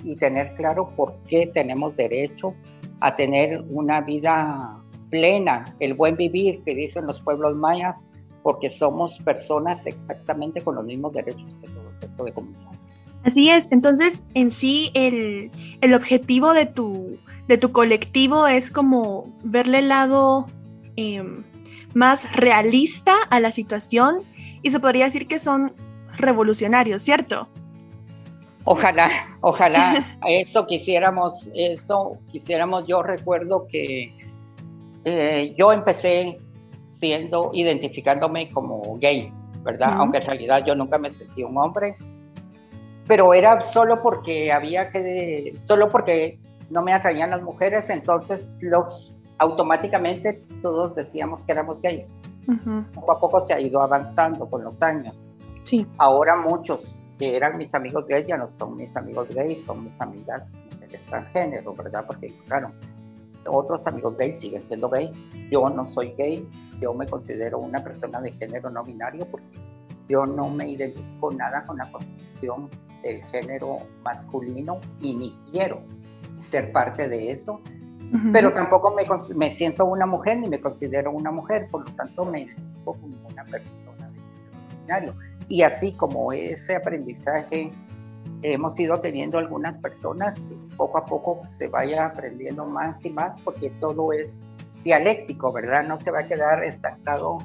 y 0.03 0.15
tener 0.17 0.53
claro 0.55 0.89
por 0.95 1.15
qué 1.27 1.47
tenemos 1.47 1.95
derecho 1.95 2.53
a 2.99 3.15
tener 3.15 3.63
una 3.69 4.01
vida 4.01 4.77
plena, 5.09 5.65
el 5.79 5.93
buen 5.93 6.15
vivir 6.15 6.63
que 6.63 6.75
dicen 6.75 7.07
los 7.07 7.19
pueblos 7.21 7.55
mayas, 7.55 8.07
porque 8.43 8.69
somos 8.69 9.17
personas 9.25 9.85
exactamente 9.85 10.61
con 10.61 10.75
los 10.75 10.85
mismos 10.85 11.13
derechos 11.13 11.45
que 11.61 11.67
todo 11.67 11.89
el 11.89 12.01
resto 12.01 12.23
de 12.23 12.33
comunidad. 12.33 12.80
Así 13.23 13.49
es, 13.49 13.71
entonces 13.71 14.23
en 14.33 14.49
sí 14.49 14.91
el, 14.93 15.51
el 15.81 15.93
objetivo 15.93 16.53
de 16.53 16.65
tu, 16.65 17.19
de 17.47 17.57
tu 17.57 17.71
colectivo 17.71 18.47
es 18.47 18.71
como 18.71 19.31
verle 19.43 19.79
el 19.79 19.89
lado 19.89 20.49
eh, 20.95 21.23
más 21.93 22.35
realista 22.35 23.15
a 23.29 23.39
la 23.39 23.51
situación 23.51 24.23
y 24.63 24.71
se 24.71 24.79
podría 24.79 25.05
decir 25.05 25.27
que 25.27 25.39
son 25.39 25.73
revolucionarios, 26.17 27.01
¿cierto? 27.01 27.47
Ojalá, 28.63 29.09
ojalá, 29.41 30.05
eso 30.27 30.67
quisiéramos, 30.67 31.49
eso 31.55 32.17
quisiéramos, 32.31 32.85
yo 32.87 33.01
recuerdo 33.01 33.67
que 33.67 34.15
eh, 35.03 35.55
yo 35.57 35.71
empecé 35.71 36.39
siendo, 36.85 37.51
identificándome 37.53 38.49
como 38.49 38.97
gay, 38.99 39.31
¿verdad? 39.63 39.89
Uh 39.89 39.93
-huh. 39.93 39.99
Aunque 39.99 40.17
en 40.19 40.25
realidad 40.25 40.63
yo 40.65 40.75
nunca 40.75 40.99
me 40.99 41.09
sentí 41.09 41.43
un 41.43 41.57
hombre, 41.57 41.95
pero 43.11 43.33
era 43.33 43.61
solo 43.61 44.01
porque 44.01 44.53
había 44.53 44.89
que, 44.89 45.53
solo 45.57 45.89
porque 45.89 46.39
no 46.69 46.81
me 46.81 46.93
atraían 46.93 47.29
las 47.29 47.41
mujeres, 47.41 47.89
entonces 47.89 48.57
los, 48.61 49.13
automáticamente 49.37 50.41
todos 50.61 50.95
decíamos 50.95 51.43
que 51.43 51.51
éramos 51.51 51.81
gays. 51.81 52.21
Uh 52.47 52.53
-huh. 52.53 52.85
Poco 52.93 53.11
a 53.11 53.19
poco 53.19 53.41
se 53.41 53.53
ha 53.53 53.59
ido 53.59 53.81
avanzando 53.81 54.49
con 54.49 54.63
los 54.63 54.81
años. 54.81 55.13
Sí. 55.63 55.85
Ahora 55.97 56.37
muchos 56.37 56.95
que 57.19 57.35
eran 57.35 57.57
mis 57.57 57.75
amigos 57.75 58.07
gays, 58.07 58.27
ya 58.27 58.37
no 58.37 58.47
son 58.47 58.77
mis 58.77 58.95
amigos 58.95 59.27
gays, 59.35 59.61
son 59.61 59.83
mis 59.83 59.99
amigas 59.99 60.49
mujeres 60.71 61.03
transgénero, 61.03 61.73
¿verdad? 61.73 62.05
Porque, 62.07 62.33
claro, 62.47 62.71
otros 63.45 63.85
amigos 63.87 64.15
gays 64.15 64.39
siguen 64.39 64.63
siendo 64.63 64.87
gay. 64.87 65.11
Yo 65.51 65.65
no 65.65 65.85
soy 65.89 66.13
gay, 66.17 66.47
yo 66.79 66.93
me 66.93 67.05
considero 67.07 67.59
una 67.59 67.79
persona 67.79 68.21
de 68.21 68.31
género 68.31 68.69
no 68.69 68.85
binario 68.85 69.25
porque 69.29 69.59
yo 70.07 70.25
no 70.25 70.49
me 70.49 70.69
identifico 70.69 71.29
nada 71.31 71.65
con 71.65 71.75
la 71.75 71.91
constitución 71.91 72.69
del 73.01 73.23
género 73.25 73.79
masculino 74.03 74.79
y 74.99 75.15
ni 75.15 75.39
quiero 75.51 75.81
ser 76.49 76.71
parte 76.71 77.07
de 77.07 77.31
eso, 77.31 77.61
pero 78.33 78.53
tampoco 78.53 78.93
me, 78.93 79.03
me, 79.37 79.49
siento 79.49 79.85
una 79.85 80.05
mujer 80.05 80.37
ni 80.37 80.49
me 80.49 80.59
considero 80.59 81.11
una 81.11 81.31
mujer, 81.31 81.69
por 81.71 81.87
lo 81.87 81.95
tanto 81.95 82.25
me 82.25 82.41
identifico 82.41 82.93
como 82.93 83.15
una 83.29 83.45
persona 83.45 84.09
de. 84.09 85.13
Y 85.47 85.63
así 85.63 85.93
como 85.93 86.31
ese 86.33 86.75
aprendizaje 86.75 87.71
hemos 88.41 88.79
ido 88.79 88.99
teniendo 88.99 89.37
algunas 89.37 89.77
personas 89.81 90.39
que 90.39 90.55
poco 90.75 90.97
a 90.97 91.05
poco 91.05 91.41
se 91.47 91.67
vaya 91.67 92.05
aprendiendo 92.05 92.65
más 92.65 93.03
y 93.05 93.09
más 93.09 93.39
porque 93.41 93.69
todo 93.79 94.13
es 94.13 94.45
dialéctico, 94.83 95.51
¿verdad? 95.51 95.83
No 95.83 95.99
se 95.99 96.11
va 96.11 96.19
a 96.19 96.27
quedar 96.27 96.63
estancado 96.63 97.37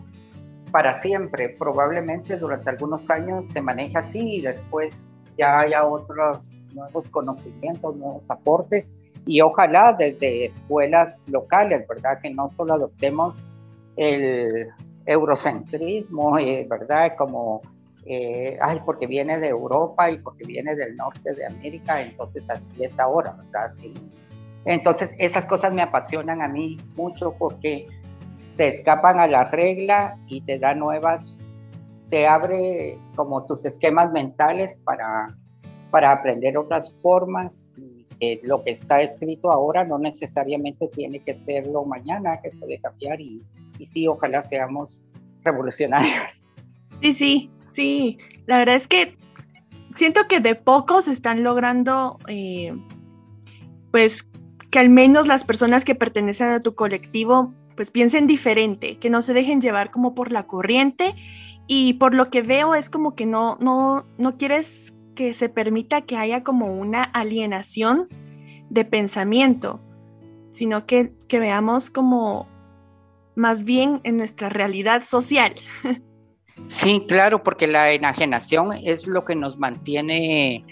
para 0.70 0.94
siempre. 0.94 1.50
Probablemente 1.50 2.36
durante 2.36 2.70
algunos 2.70 3.10
años 3.10 3.46
se 3.48 3.60
maneja 3.60 4.00
así 4.00 4.36
y 4.36 4.40
después 4.40 5.15
ya 5.36 5.60
haya 5.60 5.84
otros 5.84 6.50
nuevos 6.72 7.08
conocimientos, 7.08 7.96
nuevos 7.96 8.24
aportes 8.30 8.92
y 9.26 9.40
ojalá 9.40 9.94
desde 9.98 10.44
escuelas 10.44 11.24
locales, 11.28 11.86
¿verdad? 11.88 12.20
Que 12.22 12.30
no 12.30 12.48
solo 12.50 12.74
adoptemos 12.74 13.46
el 13.96 14.68
eurocentrismo, 15.06 16.38
eh, 16.38 16.66
¿verdad? 16.68 17.16
Como 17.16 17.62
eh, 18.08 18.56
ay, 18.60 18.80
porque 18.86 19.08
viene 19.08 19.40
de 19.40 19.48
Europa 19.48 20.08
y 20.08 20.18
porque 20.18 20.44
viene 20.44 20.76
del 20.76 20.96
norte 20.96 21.34
de 21.34 21.44
América, 21.44 22.00
entonces 22.00 22.48
así 22.48 22.70
es 22.84 23.00
ahora, 23.00 23.32
¿verdad? 23.32 23.68
Entonces 24.64 25.14
esas 25.18 25.44
cosas 25.46 25.72
me 25.72 25.82
apasionan 25.82 26.40
a 26.40 26.46
mí 26.46 26.76
mucho 26.94 27.34
porque 27.36 27.88
se 28.46 28.68
escapan 28.68 29.18
a 29.18 29.26
la 29.26 29.44
regla 29.44 30.18
y 30.28 30.40
te 30.42 30.58
da 30.60 30.72
nuevas, 30.74 31.36
te 32.10 32.26
abre 32.26 32.98
como 33.14 33.44
tus 33.46 33.64
esquemas 33.64 34.12
mentales 34.12 34.80
para, 34.84 35.36
para 35.90 36.12
aprender 36.12 36.56
otras 36.56 36.92
formas. 37.00 37.70
Y, 37.76 37.96
lo 38.44 38.64
que 38.64 38.70
está 38.70 39.02
escrito 39.02 39.52
ahora 39.52 39.84
no 39.84 39.98
necesariamente 39.98 40.88
tiene 40.88 41.20
que 41.20 41.34
serlo 41.34 41.84
mañana, 41.84 42.40
que 42.40 42.48
puede 42.48 42.78
cambiar 42.78 43.20
y, 43.20 43.42
y 43.78 43.84
sí, 43.84 44.08
ojalá 44.08 44.40
seamos 44.40 45.02
revolucionarios. 45.44 46.48
Sí, 47.02 47.12
sí, 47.12 47.50
Sí, 47.76 48.16
la 48.46 48.56
verdad 48.56 48.76
es 48.76 48.88
que 48.88 49.18
siento 49.94 50.26
que 50.28 50.40
de 50.40 50.54
pocos 50.54 51.08
están 51.08 51.42
logrando, 51.42 52.18
eh, 52.26 52.74
pues, 53.90 54.26
que 54.70 54.78
al 54.78 54.88
menos 54.88 55.26
las 55.26 55.44
personas 55.44 55.84
que 55.84 55.94
pertenecen 55.94 56.48
a 56.52 56.60
tu 56.60 56.74
colectivo, 56.74 57.52
pues 57.76 57.90
piensen 57.90 58.26
diferente, 58.26 58.96
que 58.98 59.10
no 59.10 59.20
se 59.20 59.34
dejen 59.34 59.60
llevar 59.60 59.90
como 59.90 60.14
por 60.14 60.32
la 60.32 60.46
corriente. 60.46 61.14
Y 61.66 61.94
por 61.94 62.14
lo 62.14 62.30
que 62.30 62.42
veo 62.42 62.74
es 62.74 62.90
como 62.90 63.14
que 63.14 63.26
no, 63.26 63.56
no, 63.60 64.06
no 64.18 64.36
quieres 64.36 64.96
que 65.14 65.34
se 65.34 65.48
permita 65.48 66.02
que 66.02 66.16
haya 66.16 66.44
como 66.44 66.74
una 66.78 67.02
alienación 67.02 68.08
de 68.70 68.84
pensamiento, 68.84 69.80
sino 70.50 70.86
que, 70.86 71.12
que 71.28 71.38
veamos 71.38 71.90
como 71.90 72.46
más 73.34 73.64
bien 73.64 74.00
en 74.04 74.16
nuestra 74.16 74.48
realidad 74.48 75.02
social. 75.04 75.54
Sí, 76.68 77.04
claro, 77.06 77.42
porque 77.42 77.66
la 77.66 77.92
enajenación 77.92 78.68
es 78.82 79.06
lo 79.06 79.24
que 79.24 79.36
nos 79.36 79.58
mantiene 79.58 80.64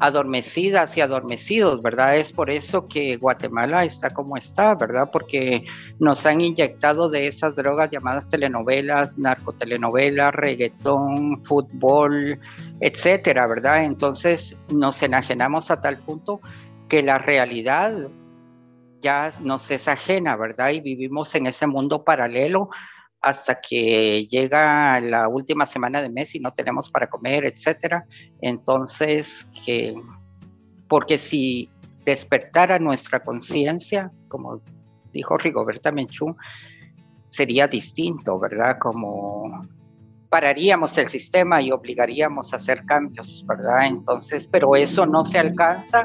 adormecidas 0.00 0.96
y 0.96 1.00
adormecidos, 1.00 1.82
¿verdad? 1.82 2.16
Es 2.16 2.32
por 2.32 2.50
eso 2.50 2.86
que 2.88 3.16
Guatemala 3.16 3.84
está 3.84 4.10
como 4.10 4.36
está, 4.36 4.74
¿verdad? 4.74 5.10
Porque 5.12 5.64
nos 5.98 6.24
han 6.26 6.40
inyectado 6.40 7.10
de 7.10 7.26
esas 7.26 7.56
drogas 7.56 7.90
llamadas 7.90 8.28
telenovelas, 8.28 9.18
narcotelenovelas, 9.18 10.34
reggaetón, 10.34 11.44
fútbol, 11.44 12.38
etcétera, 12.80 13.46
¿verdad? 13.46 13.84
Entonces 13.84 14.56
nos 14.72 15.02
enajenamos 15.02 15.70
a 15.70 15.80
tal 15.80 15.98
punto 15.98 16.40
que 16.88 17.02
la 17.02 17.18
realidad 17.18 18.08
ya 19.02 19.30
nos 19.40 19.70
es 19.70 19.88
ajena, 19.88 20.36
¿verdad? 20.36 20.70
Y 20.70 20.80
vivimos 20.80 21.34
en 21.34 21.46
ese 21.46 21.66
mundo 21.66 22.04
paralelo 22.04 22.70
hasta 23.20 23.60
que 23.60 24.26
llega 24.26 25.00
la 25.00 25.28
última 25.28 25.66
semana 25.66 26.00
de 26.02 26.08
mes 26.08 26.34
y 26.34 26.40
no 26.40 26.52
tenemos 26.52 26.90
para 26.90 27.08
comer, 27.08 27.44
etcétera. 27.44 28.04
Entonces, 28.40 29.48
que, 29.64 29.94
porque 30.88 31.18
si 31.18 31.70
despertara 32.04 32.78
nuestra 32.78 33.20
conciencia, 33.20 34.10
como 34.28 34.60
dijo 35.12 35.36
Rigoberta 35.36 35.90
Menchú, 35.90 36.36
sería 37.26 37.66
distinto, 37.66 38.38
¿verdad? 38.38 38.78
Como 38.78 39.62
pararíamos 40.30 40.96
el 40.98 41.08
sistema 41.08 41.60
y 41.60 41.72
obligaríamos 41.72 42.52
a 42.52 42.56
hacer 42.56 42.84
cambios, 42.84 43.44
¿verdad? 43.46 43.86
Entonces, 43.86 44.46
pero 44.46 44.76
eso 44.76 45.06
no 45.06 45.24
se 45.24 45.38
alcanza 45.38 46.04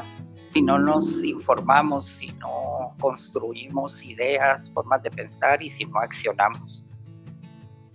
si 0.52 0.62
no 0.62 0.78
nos 0.78 1.22
informamos, 1.22 2.06
si 2.06 2.26
no 2.38 2.94
construimos 3.00 4.02
ideas, 4.04 4.68
formas 4.70 5.02
de 5.02 5.10
pensar 5.10 5.62
y 5.62 5.70
si 5.70 5.84
no 5.84 5.98
accionamos 5.98 6.84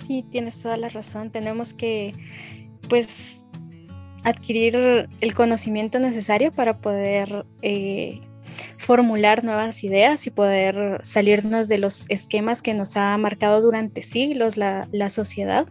sí, 0.10 0.26
tienes 0.32 0.58
toda 0.58 0.76
la 0.76 0.90
razón. 0.90 1.30
Tenemos 1.30 1.76
que, 1.76 2.14
pues, 2.90 3.42
adquirir 4.24 5.08
el 5.22 5.34
conocimiento 5.36 6.00
necesario 6.00 6.52
para 6.52 6.80
poder 6.80 7.46
eh, 7.62 8.20
formular 8.78 9.44
nuevas 9.44 9.84
ideas 9.84 10.26
y 10.26 10.32
poder 10.32 11.00
salirnos 11.04 11.68
de 11.68 11.78
los 11.78 12.06
esquemas 12.10 12.64
que 12.64 12.74
nos 12.74 12.98
ha 12.98 13.16
marcado 13.20 13.62
durante 13.62 14.02
siglos 14.02 14.58
la, 14.58 15.10
sociedad 15.10 15.68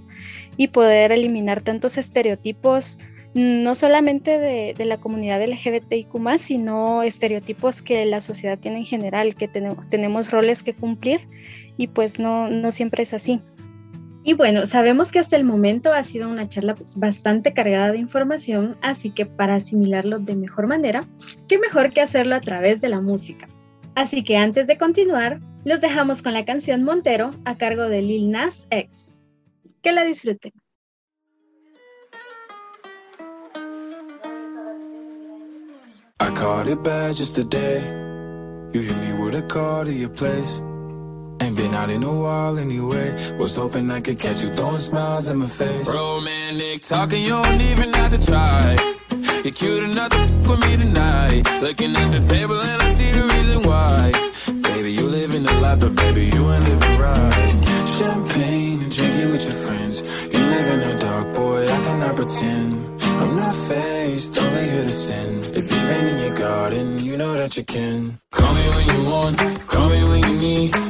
y 0.56 0.68
poder 0.68 1.10
eliminar 1.10 1.60
tantos 1.60 1.98
estereotipos 1.98 2.98
no 3.34 3.74
solamente 3.74 4.38
de, 4.38 4.84
la 4.84 4.98
comunidad 4.98 5.42
LGBTIQ, 5.42 6.38
sino 6.38 7.02
estereotipos 7.02 7.82
que 7.82 8.06
la 8.06 8.20
sociedad 8.20 8.58
tiene 8.58 8.78
en 8.78 8.86
general, 8.86 9.34
que 9.34 9.48
tenemos, 9.48 9.90
tenemos 9.90 10.30
roles 10.30 10.62
que 10.62 10.74
cumplir 10.74 11.28
y 11.76 11.88
pues 11.88 12.18
no, 12.20 12.48
no 12.48 12.70
siempre 12.70 13.02
es 13.02 13.14
así. 13.14 13.42
Y 14.28 14.34
bueno, 14.34 14.66
sabemos 14.66 15.10
que 15.10 15.20
hasta 15.20 15.36
el 15.36 15.44
momento 15.44 15.94
ha 15.94 16.02
sido 16.02 16.28
una 16.28 16.50
charla 16.50 16.74
pues, 16.74 16.98
bastante 16.98 17.54
cargada 17.54 17.92
de 17.92 17.98
información, 17.98 18.76
así 18.82 19.08
que 19.08 19.24
para 19.24 19.54
asimilarlo 19.54 20.18
de 20.18 20.36
mejor 20.36 20.66
manera, 20.66 21.00
qué 21.48 21.58
mejor 21.58 21.94
que 21.94 22.02
hacerlo 22.02 22.34
a 22.34 22.42
través 22.42 22.82
de 22.82 22.90
la 22.90 23.00
música. 23.00 23.48
Así 23.94 24.22
que 24.22 24.36
antes 24.36 24.66
de 24.66 24.76
continuar, 24.76 25.40
los 25.64 25.80
dejamos 25.80 26.20
con 26.20 26.34
la 26.34 26.44
canción 26.44 26.84
Montero 26.84 27.30
a 27.46 27.56
cargo 27.56 27.88
de 27.88 28.02
Lil 28.02 28.30
Nas 28.30 28.66
X. 28.68 29.14
Que 29.80 29.92
la 29.92 30.04
disfruten. 30.04 30.52
Ain't 41.40 41.56
been 41.56 41.74
out 41.74 41.90
in 41.90 42.02
a 42.02 42.12
while 42.12 42.58
anyway. 42.58 43.08
Was 43.38 43.54
hoping 43.56 43.90
I 43.90 44.00
could 44.00 44.18
catch 44.18 44.42
you 44.42 44.50
throwing 44.50 44.78
smiles 44.78 45.28
in 45.28 45.38
my 45.38 45.46
face. 45.46 45.88
Romantic 45.94 46.82
talking, 46.82 47.22
you 47.22 47.30
don't 47.30 47.60
even 47.60 47.92
have 47.92 48.10
to 48.16 48.26
try. 48.26 48.76
You're 49.44 49.52
cute 49.52 49.84
enough 49.84 50.10
to 50.10 50.18
with 50.48 50.60
me 50.66 50.76
tonight. 50.84 51.42
Looking 51.62 51.94
at 51.94 52.10
the 52.10 52.20
table 52.20 52.60
and 52.60 52.82
I 52.82 52.94
see 52.94 53.12
the 53.12 53.24
reason 53.34 53.62
why. 53.68 54.12
Baby, 54.68 54.92
you 54.92 55.06
live 55.06 55.34
in 55.34 55.42
the 55.44 55.54
life, 55.60 55.80
but 55.80 55.94
baby, 55.94 56.24
you 56.26 56.42
ain't 56.52 56.64
living 56.64 56.98
right. 56.98 57.88
Champagne 57.98 58.82
and 58.82 58.92
drinking 58.94 59.30
with 59.32 59.44
your 59.44 59.58
friends. 59.64 60.02
You 60.32 60.40
live 60.54 60.66
in 60.74 60.80
the 60.88 60.94
dark, 61.00 61.34
boy, 61.34 61.62
I 61.64 61.82
cannot 61.84 62.16
pretend. 62.16 62.98
I'm 63.20 63.36
not 63.36 63.54
faced, 63.54 64.38
only 64.38 64.70
here 64.70 64.84
to 64.84 64.90
sin. 64.90 65.44
If 65.54 65.72
you've 65.72 65.90
in 65.90 66.18
your 66.24 66.36
garden, 66.36 66.98
you 67.04 67.16
know 67.16 67.32
that 67.34 67.56
you 67.56 67.64
can. 67.64 68.18
Call 68.30 68.54
me 68.54 68.68
when 68.68 68.86
you 68.94 69.10
want, 69.10 69.66
call 69.66 69.88
me 69.88 70.04
when 70.04 70.22
you 70.22 70.38
need. 70.40 70.87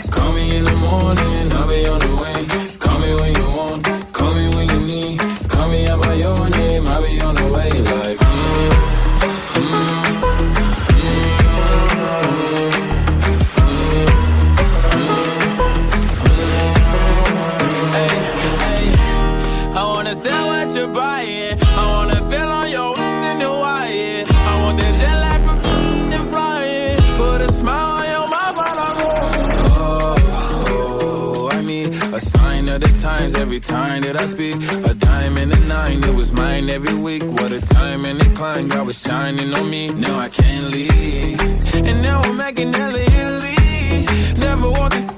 That 34.12 34.22
I 34.22 34.26
speak. 34.26 34.56
A 34.90 34.94
dime 34.94 35.36
and 35.36 35.52
a 35.52 35.60
nine, 35.66 35.98
it 36.02 36.14
was 36.14 36.32
mine 36.32 36.70
every 36.70 36.94
week. 36.94 37.24
What 37.24 37.52
a 37.52 37.60
time 37.60 38.04
and 38.06 38.20
a 38.22 38.28
climb, 38.34 38.68
God 38.68 38.86
was 38.86 39.00
shining 39.00 39.52
on 39.52 39.68
me. 39.68 39.88
Now 39.90 40.18
I 40.18 40.28
can't 40.28 40.66
leave. 40.72 41.40
And 41.74 42.02
now 42.02 42.20
I'm 42.22 42.36
making 42.36 42.72
hella 42.72 42.98
Italy. 42.98 44.40
Never 44.40 44.70
want 44.70 45.17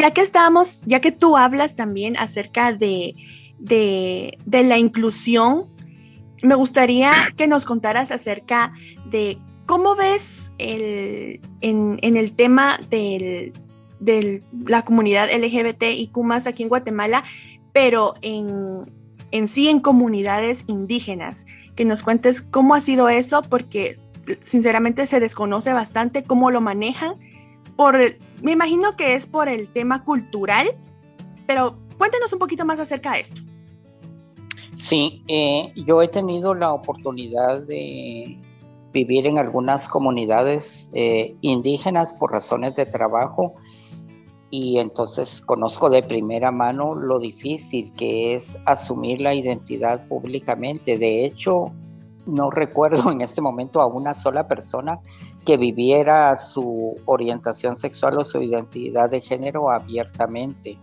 ya 0.00 0.12
que 0.12 0.22
estamos, 0.22 0.82
ya 0.86 1.00
que 1.00 1.12
tú 1.12 1.36
hablas 1.36 1.74
también 1.74 2.16
acerca 2.16 2.72
de, 2.72 3.14
de, 3.58 4.38
la 4.46 4.78
inclusión, 4.78 5.66
me 6.42 6.54
gustaría 6.54 7.12
que 7.36 7.46
nos 7.46 7.66
contaras 7.66 8.10
acerca 8.10 8.72
de 9.10 9.36
cómo 9.66 9.94
ves 9.94 10.52
el, 10.56 11.40
en, 11.60 11.98
el 12.02 12.32
tema 12.32 12.80
de 12.88 13.52
la 14.66 14.82
comunidad 14.86 15.28
LGBT 15.30 15.82
y 15.82 16.10
más 16.22 16.46
aquí 16.46 16.62
en 16.62 16.70
Guatemala, 16.70 17.24
pero 17.72 18.14
en, 18.22 18.90
en 19.30 19.48
sí 19.48 19.68
en 19.68 19.80
comunidades 19.80 20.64
indígenas. 20.66 21.46
Que 21.76 21.84
nos 21.84 22.02
cuentes 22.02 22.40
cómo 22.40 22.74
ha 22.74 22.80
sido 22.80 23.08
eso, 23.08 23.42
porque 23.42 23.98
sinceramente 24.42 25.06
se 25.06 25.20
desconoce 25.20 25.72
bastante 25.72 26.24
cómo 26.24 26.50
lo 26.50 26.60
manejan. 26.60 27.14
Por, 27.76 28.16
me 28.42 28.52
imagino 28.52 28.96
que 28.96 29.14
es 29.14 29.26
por 29.26 29.48
el 29.48 29.70
tema 29.70 30.04
cultural, 30.04 30.68
pero 31.46 31.76
cuéntenos 31.98 32.32
un 32.32 32.38
poquito 32.38 32.64
más 32.64 32.80
acerca 32.80 33.12
de 33.12 33.20
esto. 33.20 33.42
Sí, 34.76 35.22
eh, 35.28 35.72
yo 35.86 36.00
he 36.00 36.08
tenido 36.08 36.54
la 36.54 36.72
oportunidad 36.72 37.62
de 37.66 38.38
vivir 38.92 39.26
en 39.26 39.38
algunas 39.38 39.88
comunidades 39.88 40.90
eh, 40.94 41.36
indígenas 41.42 42.12
por 42.14 42.32
razones 42.32 42.74
de 42.74 42.86
trabajo 42.86 43.54
y 44.50 44.78
entonces 44.78 45.40
conozco 45.40 45.90
de 45.90 46.02
primera 46.02 46.50
mano 46.50 46.94
lo 46.94 47.20
difícil 47.20 47.92
que 47.92 48.34
es 48.34 48.58
asumir 48.66 49.20
la 49.20 49.34
identidad 49.34 50.08
públicamente. 50.08 50.98
De 50.98 51.24
hecho, 51.24 51.72
no 52.26 52.50
recuerdo 52.50 53.10
en 53.12 53.20
este 53.20 53.40
momento 53.40 53.80
a 53.80 53.86
una 53.86 54.14
sola 54.14 54.48
persona 54.48 54.98
que 55.44 55.56
viviera 55.56 56.36
su 56.36 56.96
orientación 57.06 57.76
sexual 57.76 58.18
o 58.18 58.24
su 58.24 58.42
identidad 58.42 59.10
de 59.10 59.20
género 59.20 59.70
abiertamente. 59.70 60.78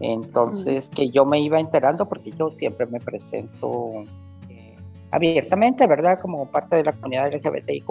Entonces, 0.00 0.88
que 0.88 1.10
yo 1.10 1.24
me 1.24 1.40
iba 1.40 1.58
enterando 1.58 2.06
porque 2.06 2.30
yo 2.32 2.50
siempre 2.50 2.86
me 2.86 3.00
presento 3.00 4.04
eh, 4.48 4.76
abiertamente, 5.10 5.86
¿verdad? 5.86 6.20
Como 6.20 6.46
parte 6.50 6.76
de 6.76 6.84
la 6.84 6.92
comunidad 6.92 7.32
LGBTIQ+. 7.32 7.86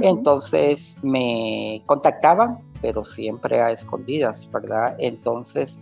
Entonces, 0.00 0.96
me 1.02 1.82
contactaban, 1.86 2.58
pero 2.80 3.04
siempre 3.04 3.60
a 3.60 3.70
escondidas, 3.70 4.50
¿verdad? 4.50 4.96
Entonces, 4.98 5.78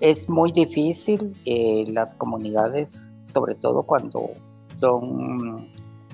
es 0.00 0.28
muy 0.28 0.52
difícil 0.52 1.36
eh, 1.44 1.84
las 1.88 2.14
comunidades, 2.14 3.14
sobre 3.24 3.54
todo 3.56 3.82
cuando 3.82 4.30
son 4.78 5.68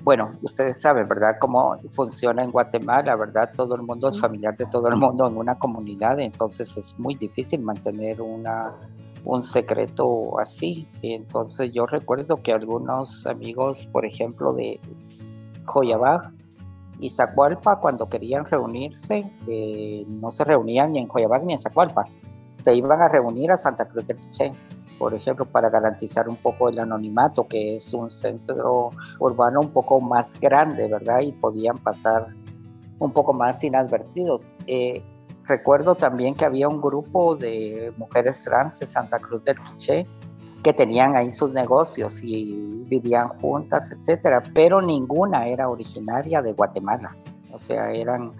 bueno, 0.07 0.31
ustedes 0.41 0.79
saben, 0.79 1.05
¿verdad?, 1.05 1.35
cómo 1.37 1.75
funciona 1.91 2.41
en 2.41 2.49
Guatemala, 2.49 3.13
¿verdad? 3.17 3.51
Todo 3.53 3.75
el 3.75 3.81
mundo 3.81 4.07
es 4.07 4.21
familiar 4.21 4.55
de 4.55 4.65
todo 4.67 4.87
el 4.87 4.95
mundo 4.95 5.27
en 5.27 5.35
una 5.35 5.59
comunidad, 5.59 6.17
entonces 6.21 6.77
es 6.77 6.97
muy 6.97 7.15
difícil 7.15 7.59
mantener 7.59 8.21
una, 8.21 8.71
un 9.25 9.43
secreto 9.43 10.39
así. 10.39 10.87
Entonces 11.01 11.73
yo 11.73 11.85
recuerdo 11.85 12.41
que 12.41 12.53
algunos 12.53 13.27
amigos, 13.27 13.85
por 13.87 14.05
ejemplo, 14.05 14.53
de 14.53 14.79
Joyabaj 15.65 16.31
y 17.01 17.09
Zacualpa, 17.09 17.81
cuando 17.81 18.07
querían 18.07 18.45
reunirse, 18.45 19.29
eh, 19.45 20.05
no 20.07 20.31
se 20.31 20.45
reunían 20.45 20.93
ni 20.93 20.99
en 20.99 21.09
Joyabaj 21.09 21.43
ni 21.43 21.51
en 21.51 21.59
Zacualpa, 21.59 22.05
se 22.63 22.73
iban 22.73 23.01
a 23.01 23.09
reunir 23.09 23.51
a 23.51 23.57
Santa 23.57 23.83
Cruz 23.83 24.07
del 24.07 24.15
Quiché 24.15 24.53
por 24.97 25.13
ejemplo, 25.13 25.45
para 25.45 25.69
garantizar 25.69 26.27
un 26.27 26.37
poco 26.37 26.69
el 26.69 26.79
anonimato, 26.79 27.47
que 27.47 27.75
es 27.75 27.93
un 27.93 28.09
centro 28.09 28.91
urbano 29.19 29.59
un 29.61 29.69
poco 29.69 30.01
más 30.01 30.39
grande, 30.39 30.87
¿verdad? 30.87 31.19
Y 31.21 31.31
podían 31.31 31.77
pasar 31.77 32.33
un 32.99 33.11
poco 33.11 33.33
más 33.33 33.63
inadvertidos. 33.63 34.57
Eh, 34.65 35.03
recuerdo 35.45 35.95
también 35.95 36.35
que 36.35 36.45
había 36.45 36.67
un 36.67 36.81
grupo 36.81 37.35
de 37.35 37.93
mujeres 37.97 38.41
trans 38.43 38.79
de 38.79 38.87
Santa 38.87 39.19
Cruz 39.19 39.43
del 39.43 39.57
Quiché 39.61 40.05
que 40.63 40.73
tenían 40.73 41.15
ahí 41.15 41.31
sus 41.31 41.53
negocios 41.53 42.19
y 42.21 42.83
vivían 42.87 43.29
juntas, 43.39 43.91
etcétera, 43.91 44.41
pero 44.53 44.81
ninguna 44.81 45.47
era 45.47 45.69
originaria 45.69 46.41
de 46.41 46.53
Guatemala. 46.53 47.15
O 47.51 47.59
sea, 47.59 47.91
eran 47.91 48.33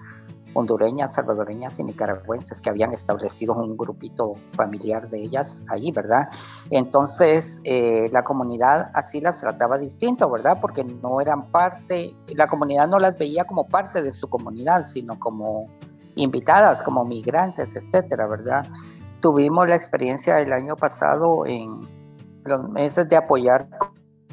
hondureñas, 0.58 1.14
salvadoreñas 1.14 1.80
y 1.80 1.84
nicaragüenses 1.84 2.62
que 2.62 2.72
habían 2.72 2.92
establecido 2.92 3.54
un 3.54 3.78
grupito 3.78 4.34
familiar 4.56 5.04
de 5.04 5.22
ellas 5.22 5.64
ahí, 5.70 5.92
¿verdad? 5.92 6.30
Entonces, 6.72 7.62
eh, 7.64 8.10
la 8.12 8.24
comunidad 8.24 8.90
así 8.96 9.22
las 9.22 9.40
trataba 9.40 9.78
distinto, 9.78 10.28
¿verdad? 10.32 10.58
Porque 10.60 10.84
no 10.84 11.22
eran 11.22 11.52
parte, 11.52 12.16
la 12.36 12.48
comunidad 12.48 12.88
no 12.88 12.98
las 12.98 13.18
veía 13.20 13.46
como 13.46 13.66
parte 13.66 14.02
de 14.02 14.12
su 14.12 14.28
comunidad, 14.28 14.82
sino 14.82 15.20
como 15.20 15.68
invitadas, 16.16 16.82
como 16.82 17.06
migrantes, 17.06 17.76
etcétera, 17.76 18.28
¿verdad? 18.28 18.64
Tuvimos 19.22 19.68
la 19.68 19.76
experiencia 19.76 20.40
el 20.40 20.52
año 20.52 20.76
pasado 20.76 21.46
en 21.46 21.82
los 22.46 22.68
meses 22.70 23.08
de 23.08 23.16
apoyar 23.16 23.68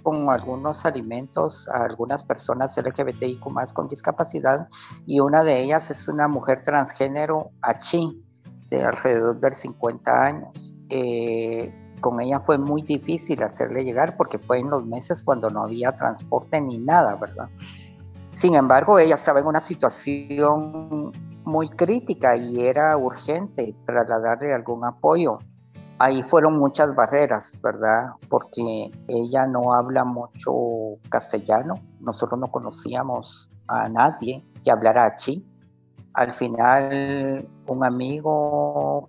con 0.04 0.30
algunos 0.30 0.84
alimentos 0.84 1.68
a 1.70 1.84
algunas 1.84 2.22
personas 2.22 2.76
LGBTIQ 2.76 3.44
más 3.50 3.72
con 3.72 3.88
discapacidad 3.88 4.68
y 5.06 5.18
una 5.18 5.42
de 5.42 5.62
ellas 5.62 5.90
es 5.90 6.06
una 6.06 6.28
mujer 6.28 6.62
transgénero 6.62 7.50
Achi 7.62 8.22
de 8.70 8.84
alrededor 8.84 9.40
de 9.40 9.54
50 9.54 10.12
años. 10.12 10.76
Eh, 10.90 11.72
con 12.00 12.20
ella 12.20 12.40
fue 12.40 12.58
muy 12.58 12.82
difícil 12.82 13.42
hacerle 13.42 13.82
llegar 13.82 14.16
porque 14.16 14.38
fue 14.38 14.58
en 14.58 14.68
los 14.68 14.84
meses 14.84 15.22
cuando 15.24 15.48
no 15.48 15.62
había 15.62 15.92
transporte 15.92 16.60
ni 16.60 16.78
nada, 16.78 17.16
¿verdad? 17.16 17.48
Sin 18.30 18.54
embargo, 18.54 18.98
ella 18.98 19.14
estaba 19.14 19.40
en 19.40 19.46
una 19.46 19.60
situación 19.60 21.12
muy 21.44 21.70
crítica 21.70 22.36
y 22.36 22.60
era 22.60 22.96
urgente 22.96 23.74
trasladarle 23.84 24.52
algún 24.52 24.84
apoyo 24.84 25.38
ahí 25.98 26.22
fueron 26.22 26.58
muchas 26.58 26.94
barreras, 26.94 27.58
¿verdad? 27.62 28.12
Porque 28.28 28.90
ella 29.08 29.46
no 29.46 29.74
habla 29.74 30.04
mucho 30.04 30.98
castellano, 31.08 31.74
nosotros 32.00 32.38
no 32.40 32.48
conocíamos 32.48 33.48
a 33.68 33.88
nadie 33.88 34.44
que 34.64 34.70
hablara 34.70 35.06
así. 35.06 35.44
Al 36.14 36.32
final, 36.32 37.48
un 37.66 37.84
amigo 37.84 39.08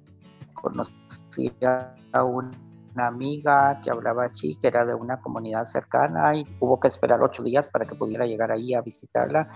conocía 0.53 1.95
a 2.13 2.23
una 2.23 2.49
amiga 2.97 3.79
que 3.83 3.89
hablaba 3.89 4.25
así, 4.25 4.57
que 4.61 4.67
era 4.67 4.85
de 4.85 4.93
una 4.93 5.21
comunidad 5.21 5.65
cercana 5.65 6.35
y 6.35 6.45
hubo 6.59 6.79
que 6.79 6.87
esperar 6.87 7.21
ocho 7.21 7.43
días 7.43 7.67
para 7.67 7.85
que 7.85 7.95
pudiera 7.95 8.25
llegar 8.25 8.51
ahí 8.51 8.73
a 8.73 8.81
visitarla 8.81 9.47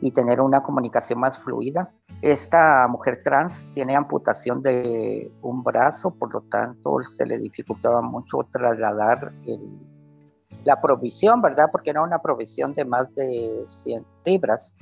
y 0.00 0.12
tener 0.12 0.40
una 0.40 0.62
comunicación 0.62 1.20
más 1.20 1.38
fluida. 1.38 1.90
Esta 2.22 2.86
mujer 2.88 3.20
trans 3.22 3.68
tiene 3.74 3.96
amputación 3.96 4.62
de 4.62 5.32
un 5.42 5.62
brazo, 5.62 6.10
por 6.10 6.32
lo 6.32 6.40
tanto 6.42 6.98
se 7.06 7.26
le 7.26 7.38
dificultaba 7.38 8.00
mucho 8.02 8.38
trasladar 8.50 9.32
la 10.64 10.80
provisión, 10.80 11.40
¿verdad? 11.40 11.66
Porque 11.70 11.90
era 11.90 12.02
una 12.02 12.18
provisión 12.18 12.72
de 12.72 12.84
más 12.84 13.12
de 13.14 13.64
100 13.66 14.04
libras. 14.24 14.74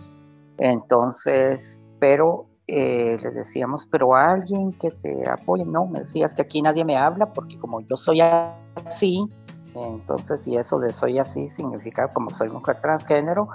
Entonces, 0.58 1.86
pero 1.98 2.46
eh, 2.66 3.18
decíamos, 3.34 3.86
pero 3.90 4.14
alguien 4.14 4.72
que 4.72 4.90
te 4.90 5.28
apoye, 5.30 5.64
no, 5.64 5.86
me 5.86 6.00
decías 6.00 6.32
que 6.32 6.42
aquí 6.42 6.62
nadie 6.62 6.84
me 6.84 6.96
habla 6.96 7.32
porque 7.32 7.58
como 7.58 7.80
yo 7.82 7.96
soy 7.96 8.20
así, 8.20 9.28
entonces, 9.74 10.46
y 10.46 10.56
eso 10.56 10.78
de 10.78 10.92
soy 10.92 11.18
así 11.18 11.48
significa 11.48 12.12
como 12.12 12.30
soy 12.30 12.48
mujer 12.48 12.78
transgénero, 12.78 13.48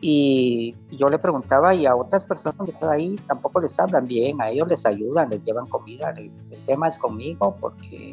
y 0.00 0.76
yo 0.90 1.08
le 1.08 1.18
preguntaba, 1.18 1.74
y 1.74 1.86
a 1.86 1.94
otras 1.94 2.24
personas 2.24 2.56
que 2.64 2.70
están 2.70 2.90
ahí 2.90 3.16
tampoco 3.26 3.60
les 3.60 3.78
hablan 3.78 4.06
bien, 4.06 4.40
a 4.40 4.50
ellos 4.50 4.68
les 4.68 4.86
ayudan, 4.86 5.28
les 5.30 5.42
llevan 5.42 5.66
comida, 5.66 6.10
el 6.16 6.32
tema 6.66 6.88
es 6.88 6.98
conmigo 6.98 7.56
porque, 7.60 8.12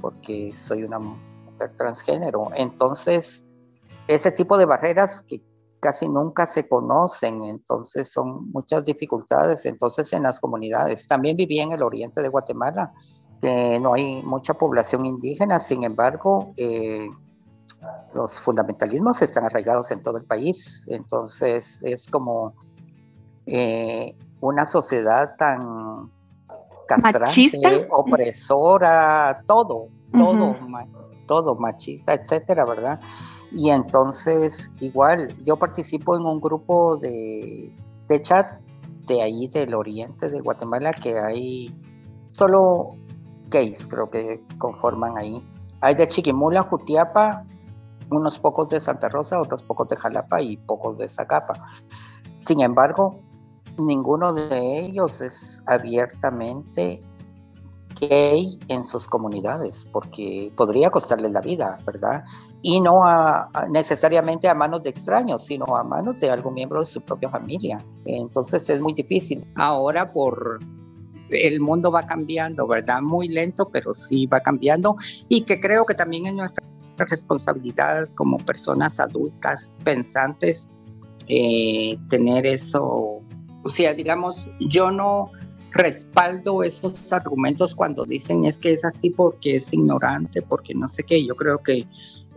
porque 0.00 0.52
soy 0.54 0.84
una 0.84 0.98
mujer 0.98 1.72
transgénero. 1.76 2.48
Entonces, 2.54 3.42
ese 4.08 4.30
tipo 4.32 4.56
de 4.56 4.64
barreras 4.64 5.22
que 5.22 5.40
casi 5.82 6.08
nunca 6.08 6.46
se 6.46 6.68
conocen, 6.68 7.42
entonces 7.42 8.12
son 8.12 8.52
muchas 8.52 8.84
dificultades. 8.84 9.66
Entonces 9.66 10.12
en 10.12 10.22
las 10.22 10.38
comunidades, 10.38 11.08
también 11.08 11.36
viví 11.36 11.58
en 11.58 11.72
el 11.72 11.82
oriente 11.82 12.22
de 12.22 12.28
Guatemala, 12.28 12.92
que 13.40 13.80
no 13.80 13.94
hay 13.94 14.22
mucha 14.22 14.54
población 14.54 15.04
indígena, 15.04 15.58
sin 15.58 15.82
embargo, 15.82 16.54
eh, 16.56 17.08
los 18.14 18.38
fundamentalismos 18.38 19.20
están 19.22 19.44
arraigados 19.44 19.90
en 19.90 20.02
todo 20.02 20.18
el 20.18 20.24
país, 20.24 20.86
entonces 20.86 21.80
es 21.82 22.08
como 22.08 22.54
eh, 23.46 24.14
una 24.40 24.64
sociedad 24.64 25.34
tan 25.36 26.12
castrante, 26.86 27.88
opresora, 27.90 29.42
todo, 29.48 29.88
todo, 30.12 30.56
todo 31.26 31.56
machista, 31.56 32.14
etcétera, 32.14 32.64
¿verdad? 32.64 33.00
Y 33.54 33.70
entonces, 33.70 34.70
igual, 34.80 35.28
yo 35.44 35.56
participo 35.56 36.16
en 36.16 36.24
un 36.24 36.40
grupo 36.40 36.96
de, 36.96 37.74
de 38.08 38.22
chat 38.22 38.60
de 39.06 39.22
ahí 39.22 39.48
del 39.48 39.74
oriente 39.74 40.30
de 40.30 40.40
Guatemala 40.40 40.92
que 40.92 41.18
hay 41.18 41.74
solo 42.28 42.96
gays, 43.48 43.86
creo 43.86 44.10
que 44.10 44.42
conforman 44.58 45.18
ahí. 45.18 45.44
Hay 45.80 45.94
de 45.94 46.08
Chiquimula, 46.08 46.62
Jutiapa, 46.62 47.44
unos 48.10 48.38
pocos 48.38 48.68
de 48.68 48.80
Santa 48.80 49.08
Rosa, 49.08 49.40
otros 49.40 49.62
pocos 49.62 49.88
de 49.88 49.96
Jalapa 49.96 50.40
y 50.40 50.56
pocos 50.56 50.98
de 50.98 51.08
Zacapa. 51.08 51.54
Sin 52.38 52.60
embargo, 52.60 53.20
ninguno 53.78 54.32
de 54.32 54.80
ellos 54.80 55.20
es 55.20 55.62
abiertamente 55.66 57.02
gay 58.08 58.58
en 58.68 58.84
sus 58.84 59.06
comunidades, 59.06 59.86
porque 59.92 60.52
podría 60.56 60.90
costarles 60.90 61.32
la 61.32 61.40
vida, 61.40 61.78
¿verdad? 61.86 62.24
Y 62.62 62.80
no 62.80 63.02
necesariamente 63.70 64.48
a 64.48 64.54
manos 64.54 64.82
de 64.82 64.90
extraños, 64.90 65.44
sino 65.44 65.64
a 65.76 65.82
manos 65.82 66.20
de 66.20 66.30
algún 66.30 66.54
miembro 66.54 66.80
de 66.80 66.86
su 66.86 67.00
propia 67.00 67.28
familia. 67.30 67.78
Entonces 68.04 68.68
es 68.70 68.80
muy 68.80 68.94
difícil. 68.94 69.46
Ahora 69.56 70.12
por 70.12 70.60
el 71.30 71.60
mundo 71.60 71.90
va 71.90 72.02
cambiando, 72.02 72.66
¿verdad? 72.66 73.00
Muy 73.00 73.28
lento, 73.28 73.68
pero 73.72 73.94
sí 73.94 74.26
va 74.26 74.40
cambiando 74.40 74.96
y 75.28 75.42
que 75.42 75.60
creo 75.60 75.86
que 75.86 75.94
también 75.94 76.26
es 76.26 76.34
nuestra 76.34 76.64
responsabilidad 76.98 78.08
como 78.14 78.36
personas 78.38 79.00
adultas, 79.00 79.72
pensantes, 79.84 80.70
eh, 81.28 81.96
tener 82.08 82.46
eso. 82.46 83.20
O 83.64 83.68
sea, 83.68 83.94
digamos, 83.94 84.50
yo 84.60 84.90
no 84.90 85.30
respaldo 85.72 86.62
esos 86.62 87.12
argumentos 87.12 87.74
cuando 87.74 88.04
dicen 88.04 88.44
es 88.44 88.58
que 88.58 88.72
es 88.72 88.84
así 88.84 89.10
porque 89.10 89.56
es 89.56 89.72
ignorante, 89.72 90.42
porque 90.42 90.74
no 90.74 90.88
sé 90.88 91.02
qué. 91.02 91.24
Yo 91.24 91.34
creo 91.34 91.58
que 91.58 91.86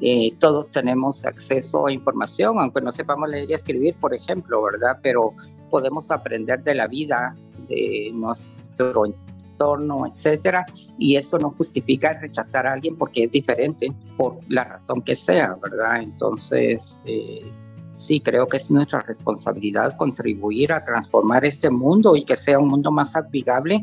eh, 0.02 0.34
todos 0.40 0.72
tenemos 0.72 1.26
acceso 1.26 1.88
a 1.88 1.92
información, 1.92 2.60
aunque 2.60 2.82
no 2.82 2.92
sepamos 2.92 3.30
leer 3.30 3.50
y 3.50 3.54
escribir, 3.54 3.96
por 3.96 4.14
ejemplo, 4.14 4.62
¿verdad? 4.64 5.00
Pero 5.02 5.34
podemos 5.70 6.12
aprender 6.12 6.62
de 6.64 6.76
la 6.76 6.88
vida, 6.88 7.36
de 7.68 8.12
nuestro 8.14 9.06
entorno, 9.06 10.06
etcétera, 10.06 10.66
y 10.98 11.16
eso 11.16 11.40
no 11.40 11.52
justifica 11.52 12.14
rechazar 12.14 12.68
a 12.68 12.74
alguien 12.74 12.98
porque 12.98 13.24
es 13.24 13.32
diferente, 13.32 13.94
por 14.18 14.38
la 14.50 14.66
razón 14.66 15.02
que 15.02 15.16
sea, 15.16 15.58
¿verdad? 15.62 16.02
Entonces, 16.02 17.00
eh, 17.06 17.46
sí, 17.96 18.20
creo 18.20 18.48
que 18.48 18.58
es 18.58 18.70
nuestra 18.70 19.02
responsabilidad 19.02 19.96
contribuir 19.98 20.72
a 20.74 20.84
transformar 20.84 21.46
este 21.46 21.70
mundo 21.70 22.16
y 22.16 22.24
que 22.24 22.36
sea 22.36 22.60
un 22.60 22.68
mundo 22.68 22.92
más 22.92 23.16
amigable 23.16 23.82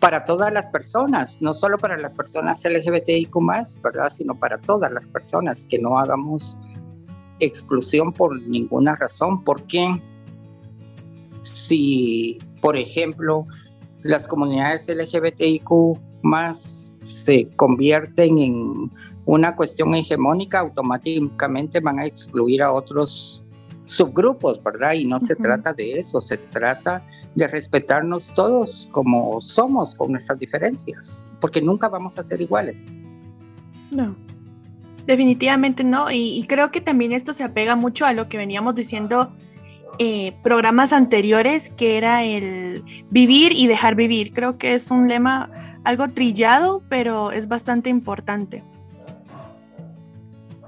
para 0.00 0.24
todas 0.24 0.52
las 0.52 0.68
personas, 0.68 1.40
no 1.40 1.54
solo 1.54 1.78
para 1.78 1.96
las 1.96 2.12
personas 2.12 2.64
LGBTIQ, 2.64 3.36
¿verdad? 3.84 4.10
Sino 4.10 4.34
para 4.34 4.58
todas 4.58 4.90
las 4.90 5.06
personas, 5.06 5.62
que 5.62 5.78
no 5.78 5.96
hagamos 5.96 6.58
exclusión 7.38 8.12
por 8.12 8.40
ninguna 8.42 8.96
razón, 8.96 9.44
porque 9.44 10.02
si, 11.42 12.38
por 12.60 12.76
ejemplo, 12.76 13.46
las 14.02 14.26
comunidades 14.26 14.88
LGBTIQ 14.88 15.70
se 17.02 17.48
convierten 17.56 18.38
en 18.38 18.90
una 19.24 19.54
cuestión 19.54 19.94
hegemónica, 19.94 20.60
automáticamente 20.60 21.80
van 21.80 22.00
a 22.00 22.06
excluir 22.06 22.62
a 22.62 22.72
otros 22.72 23.41
subgrupos, 23.92 24.62
¿verdad? 24.62 24.94
Y 24.94 25.04
no 25.04 25.20
se 25.20 25.36
trata 25.36 25.72
de 25.72 25.98
eso, 25.98 26.20
se 26.20 26.38
trata 26.38 27.04
de 27.34 27.46
respetarnos 27.48 28.32
todos 28.34 28.88
como 28.92 29.40
somos, 29.40 29.94
con 29.94 30.12
nuestras 30.12 30.38
diferencias, 30.38 31.26
porque 31.40 31.60
nunca 31.60 31.88
vamos 31.88 32.18
a 32.18 32.22
ser 32.22 32.40
iguales. 32.40 32.92
No, 33.90 34.16
definitivamente 35.06 35.84
no, 35.84 36.10
y, 36.10 36.44
creo 36.48 36.70
que 36.70 36.80
también 36.80 37.12
esto 37.12 37.32
se 37.32 37.44
apega 37.44 37.76
mucho 37.76 38.06
a 38.06 38.12
lo 38.12 38.28
que 38.28 38.38
veníamos 38.38 38.74
diciendo 38.74 39.32
eh, 39.98 40.34
programas 40.42 40.92
anteriores, 40.92 41.70
que 41.70 41.98
era 41.98 42.24
el 42.24 42.82
vivir 43.10 43.52
y 43.52 43.66
dejar 43.66 43.94
vivir. 43.94 44.32
Creo 44.32 44.56
que 44.56 44.74
es 44.74 44.90
un 44.90 45.08
lema 45.08 45.50
algo 45.84 46.08
trillado, 46.08 46.82
pero 46.88 47.30
es 47.32 47.48
bastante 47.48 47.90
importante. 47.90 48.62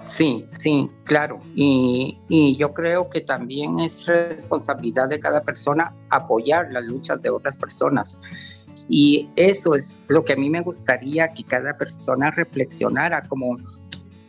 Sí, 0.05 0.44
sí, 0.46 0.90
claro. 1.05 1.40
Y, 1.55 2.57
yo 2.59 2.74
creo 2.74 3.09
que 3.09 3.22
también 3.22 3.80
es 3.80 4.07
responsabilidad 4.07 5.09
de 5.09 5.18
cada 5.18 5.42
persona 5.42 5.94
apoyar 6.11 6.70
las 6.70 6.84
luchas 6.84 7.22
de 7.22 7.30
otras 7.30 7.57
personas. 7.57 8.20
Y 8.88 9.30
eso 9.34 9.74
es 9.74 10.05
lo 10.09 10.24
que 10.24 10.34
a 10.34 10.36
mí 10.36 10.50
me 10.50 10.61
gustaría 10.61 11.28
que 11.28 11.42
cada 11.44 11.76
persona 11.78 12.30
reflexionara, 12.30 13.22
como 13.22 13.57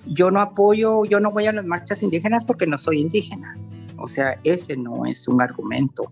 yo 0.08 0.32
no 0.32 0.40
apoyo, 0.40 1.04
yo 1.04 1.20
no 1.20 1.32
voy 1.32 1.48
a 1.48 1.52
las 1.52 1.66
marchas 1.66 2.02
indígenas 2.04 2.46
porque 2.46 2.66
no 2.66 2.78
soy 2.78 3.02
indígena. 3.02 3.58
O 3.98 4.08
sea, 4.08 4.40
ese 4.46 4.78
no 4.78 5.06
es 5.06 5.28
un 5.28 5.42
argumento. 5.42 6.10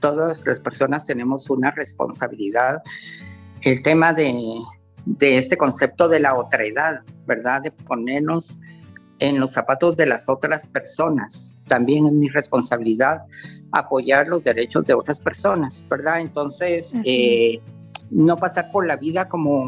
todas 0.00 0.44
las 0.46 0.58
personas 0.58 1.04
tenemos 1.04 1.48
una 1.48 1.70
responsabilidad. 1.70 2.82
El 3.62 3.82
tema 3.82 4.12
de, 4.12 4.34
de 5.04 5.38
este 5.38 5.56
concepto 5.56 6.08
de 6.08 6.20
la 6.20 6.34
otredad, 6.34 7.02
¿verdad? 7.26 7.62
De 7.62 7.70
ponernos 7.70 8.58
en 9.18 9.40
los 9.40 9.52
zapatos 9.52 9.96
de 9.96 10.06
las 10.06 10.28
otras 10.28 10.66
personas. 10.66 11.58
También 11.66 12.06
es 12.06 12.12
mi 12.12 12.28
responsabilidad 12.28 13.22
apoyar 13.72 14.28
los 14.28 14.44
derechos 14.44 14.84
de 14.84 14.94
otras 14.94 15.20
personas, 15.20 15.86
¿verdad? 15.88 16.20
Entonces, 16.20 16.94
eh, 17.04 17.60
no 18.10 18.36
pasar 18.36 18.70
por 18.70 18.86
la 18.86 18.96
vida 18.96 19.28
como 19.28 19.66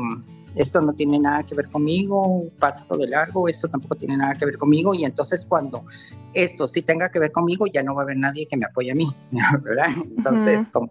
esto 0.55 0.81
no 0.81 0.93
tiene 0.93 1.19
nada 1.19 1.43
que 1.45 1.55
ver 1.55 1.69
conmigo, 1.69 2.45
paso 2.59 2.97
de 2.97 3.07
largo, 3.07 3.49
esto 3.49 3.69
tampoco 3.69 3.95
tiene 3.95 4.17
nada 4.17 4.35
que 4.35 4.45
ver 4.45 4.59
conmigo 4.59 4.95
y 4.95 5.05
entonces 5.05 5.47
cuando 5.47 5.85
esto 6.35 6.67
sí 6.67 6.83
tenga 6.83 7.11
que 7.11 7.19
ver 7.19 7.33
conmigo 7.33 7.67
ya 7.67 7.83
no 7.83 7.95
va 7.95 8.03
a 8.03 8.05
haber 8.05 8.17
nadie 8.17 8.47
que 8.47 8.57
me 8.57 8.67
apoye 8.67 8.91
a 8.91 8.95
mí, 8.95 9.15
¿verdad? 9.63 9.91
Entonces, 10.17 10.69
como 10.69 10.91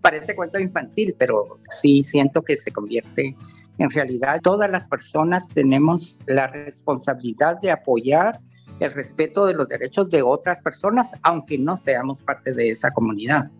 parece 0.00 0.36
cuento 0.36 0.58
infantil, 0.58 1.14
pero 1.18 1.58
sí 1.68 2.02
siento 2.02 2.42
que 2.42 2.56
se 2.56 2.70
convierte 2.70 3.36
en 3.82 3.90
realidad, 3.90 4.40
todas 4.42 4.70
las 4.70 4.86
personas 4.86 5.48
tenemos 5.48 6.20
la 6.26 6.46
responsabilidad 6.46 7.58
de 7.60 7.72
apoyar 7.72 8.40
el 8.80 8.92
respeto 8.92 9.46
de 9.46 9.54
los 9.54 9.68
derechos 9.68 10.08
de 10.10 10.22
otras 10.22 10.60
personas, 10.60 11.14
aunque 11.22 11.58
no 11.58 11.76
seamos 11.76 12.20
parte 12.20 12.54
de 12.54 12.70
esa 12.70 12.90
comunidad. 12.92 13.50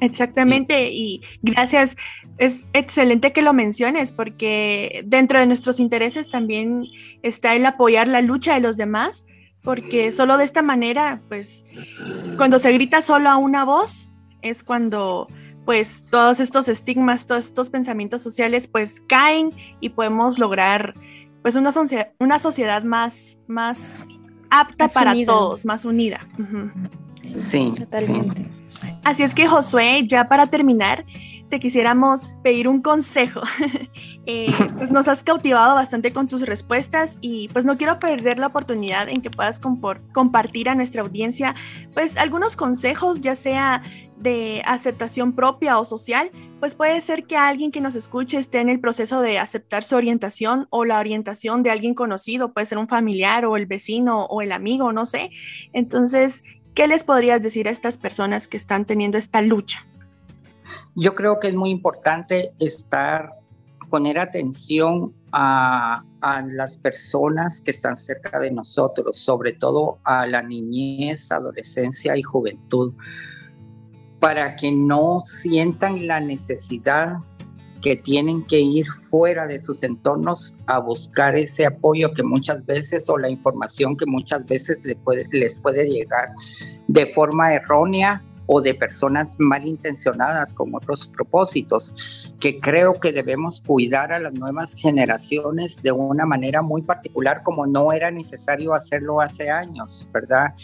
Exactamente, 0.00 0.90
y 0.90 1.22
gracias. 1.42 1.96
Es 2.36 2.66
excelente 2.72 3.32
que 3.32 3.42
lo 3.42 3.52
menciones 3.52 4.10
porque 4.10 5.04
dentro 5.06 5.38
de 5.38 5.46
nuestros 5.46 5.78
intereses 5.78 6.28
también 6.28 6.86
está 7.22 7.54
el 7.54 7.64
apoyar 7.64 8.08
la 8.08 8.22
lucha 8.22 8.54
de 8.54 8.60
los 8.60 8.76
demás, 8.76 9.24
porque 9.62 10.10
solo 10.10 10.36
de 10.36 10.44
esta 10.44 10.60
manera, 10.60 11.22
pues, 11.28 11.64
cuando 12.36 12.58
se 12.58 12.72
grita 12.72 13.02
solo 13.02 13.30
a 13.30 13.36
una 13.36 13.64
voz, 13.64 14.10
es 14.42 14.64
cuando 14.64 15.28
pues 15.64 16.04
todos 16.10 16.40
estos 16.40 16.68
estigmas, 16.68 17.26
todos 17.26 17.46
estos 17.46 17.70
pensamientos 17.70 18.22
sociales 18.22 18.66
pues 18.66 19.00
caen 19.08 19.52
y 19.80 19.90
podemos 19.90 20.38
lograr 20.38 20.94
pues 21.42 21.56
una, 21.56 21.72
sociedad, 21.72 22.08
una 22.18 22.38
sociedad 22.38 22.82
más, 22.84 23.38
más 23.46 24.06
apta 24.50 24.88
para 24.88 25.12
todos, 25.24 25.64
más 25.64 25.84
unida. 25.84 26.20
Sí, 27.22 27.72
totalmente. 27.76 28.46
Así 29.02 29.22
es 29.22 29.34
que 29.34 29.46
Josué, 29.46 30.06
ya 30.06 30.28
para 30.28 30.46
terminar, 30.46 31.04
quisiéramos 31.60 32.34
pedir 32.42 32.68
un 32.68 32.82
consejo. 32.82 33.42
Eh, 34.26 34.54
pues 34.78 34.90
nos 34.90 35.06
has 35.06 35.22
cautivado 35.22 35.74
bastante 35.74 36.10
con 36.10 36.28
tus 36.28 36.46
respuestas 36.46 37.18
y 37.20 37.48
pues 37.48 37.66
no 37.66 37.76
quiero 37.76 37.98
perder 37.98 38.38
la 38.38 38.46
oportunidad 38.46 39.06
en 39.10 39.20
que 39.20 39.30
puedas 39.30 39.60
compartir 39.60 40.70
a 40.70 40.74
nuestra 40.74 41.02
audiencia 41.02 41.54
pues 41.92 42.16
algunos 42.16 42.56
consejos, 42.56 43.20
ya 43.20 43.34
sea 43.34 43.82
de 44.16 44.62
aceptación 44.64 45.34
propia 45.34 45.78
o 45.78 45.84
social, 45.84 46.30
pues 46.58 46.74
puede 46.74 47.00
ser 47.02 47.26
que 47.26 47.36
alguien 47.36 47.70
que 47.70 47.82
nos 47.82 47.94
escuche 47.94 48.38
esté 48.38 48.60
en 48.60 48.70
el 48.70 48.80
proceso 48.80 49.20
de 49.20 49.38
aceptar 49.38 49.84
su 49.84 49.96
orientación 49.96 50.66
o 50.70 50.86
la 50.86 50.98
orientación 50.98 51.62
de 51.62 51.70
alguien 51.70 51.92
conocido, 51.92 52.54
puede 52.54 52.64
ser 52.64 52.78
un 52.78 52.88
familiar 52.88 53.44
o 53.44 53.58
el 53.58 53.66
vecino 53.66 54.24
o 54.24 54.40
el 54.40 54.52
amigo, 54.52 54.90
no 54.90 55.04
sé. 55.04 55.30
Entonces, 55.74 56.44
¿qué 56.72 56.88
les 56.88 57.04
podrías 57.04 57.42
decir 57.42 57.68
a 57.68 57.70
estas 57.70 57.98
personas 57.98 58.48
que 58.48 58.56
están 58.56 58.86
teniendo 58.86 59.18
esta 59.18 59.42
lucha? 59.42 59.86
Yo 60.94 61.14
creo 61.14 61.38
que 61.38 61.48
es 61.48 61.54
muy 61.54 61.70
importante 61.70 62.50
estar, 62.58 63.30
poner 63.90 64.18
atención 64.18 65.14
a, 65.32 66.04
las 66.46 66.78
personas 66.78 67.60
que 67.60 67.70
están 67.70 67.96
cerca 67.96 68.40
de 68.40 68.50
nosotros, 68.50 69.18
sobre 69.18 69.52
todo 69.52 69.98
a 70.04 70.26
la 70.26 70.42
niñez, 70.42 71.30
adolescencia 71.30 72.16
y 72.16 72.22
juventud, 72.22 72.94
para 74.20 74.56
que 74.56 74.72
no 74.72 75.20
sientan 75.20 76.06
la 76.06 76.20
necesidad 76.20 77.16
que 77.82 77.96
tienen 77.96 78.46
que 78.46 78.60
ir 78.60 78.86
fuera 79.10 79.46
de 79.46 79.58
sus 79.58 79.82
entornos 79.82 80.56
a 80.66 80.78
buscar 80.78 81.36
ese 81.36 81.66
apoyo 81.66 82.14
que 82.14 82.22
muchas 82.22 82.64
veces 82.64 83.10
o 83.10 83.18
la 83.18 83.28
información 83.28 83.94
que 83.94 84.06
muchas 84.06 84.46
veces 84.46 84.80
les 84.82 85.58
puede 85.58 85.84
llegar 85.84 86.30
de 86.88 87.12
forma 87.12 87.52
errónea 87.52 88.24
o 88.46 88.60
de 88.60 88.74
personas 88.74 89.36
malintencionadas 89.38 90.52
con 90.54 90.74
otros 90.74 91.08
propósitos, 91.08 92.32
que 92.40 92.60
creo 92.60 92.94
que 92.94 93.12
debemos 93.12 93.60
cuidar 93.60 94.12
a 94.12 94.18
las 94.18 94.34
nuevas 94.34 94.74
generaciones 94.74 95.82
de 95.82 95.92
una 95.92 96.26
manera 96.26 96.62
muy 96.62 96.82
particular 96.82 97.42
como 97.42 97.66
no 97.66 97.92
era 97.92 98.10
necesario 98.10 98.74
hacerlo 98.74 99.20
hace 99.20 99.50
años, 99.50 100.06
¿verdad? 100.12 100.54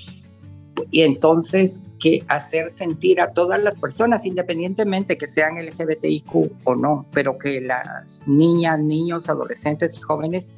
y 0.90 1.02
entonces 1.02 1.82
que 1.98 2.24
hacer 2.28 2.70
sentir 2.70 3.20
a 3.20 3.32
todas 3.32 3.62
las 3.62 3.78
personas, 3.78 4.24
independientemente 4.24 5.18
que 5.18 5.26
sean 5.26 5.56
LGBTIQ 5.56 6.34
o 6.64 6.74
no, 6.74 7.06
pero 7.12 7.38
que 7.38 7.60
las 7.60 8.26
niñas, 8.26 8.80
niños, 8.80 9.28
adolescentes 9.28 9.96
y 9.98 10.00
jóvenes 10.00 10.54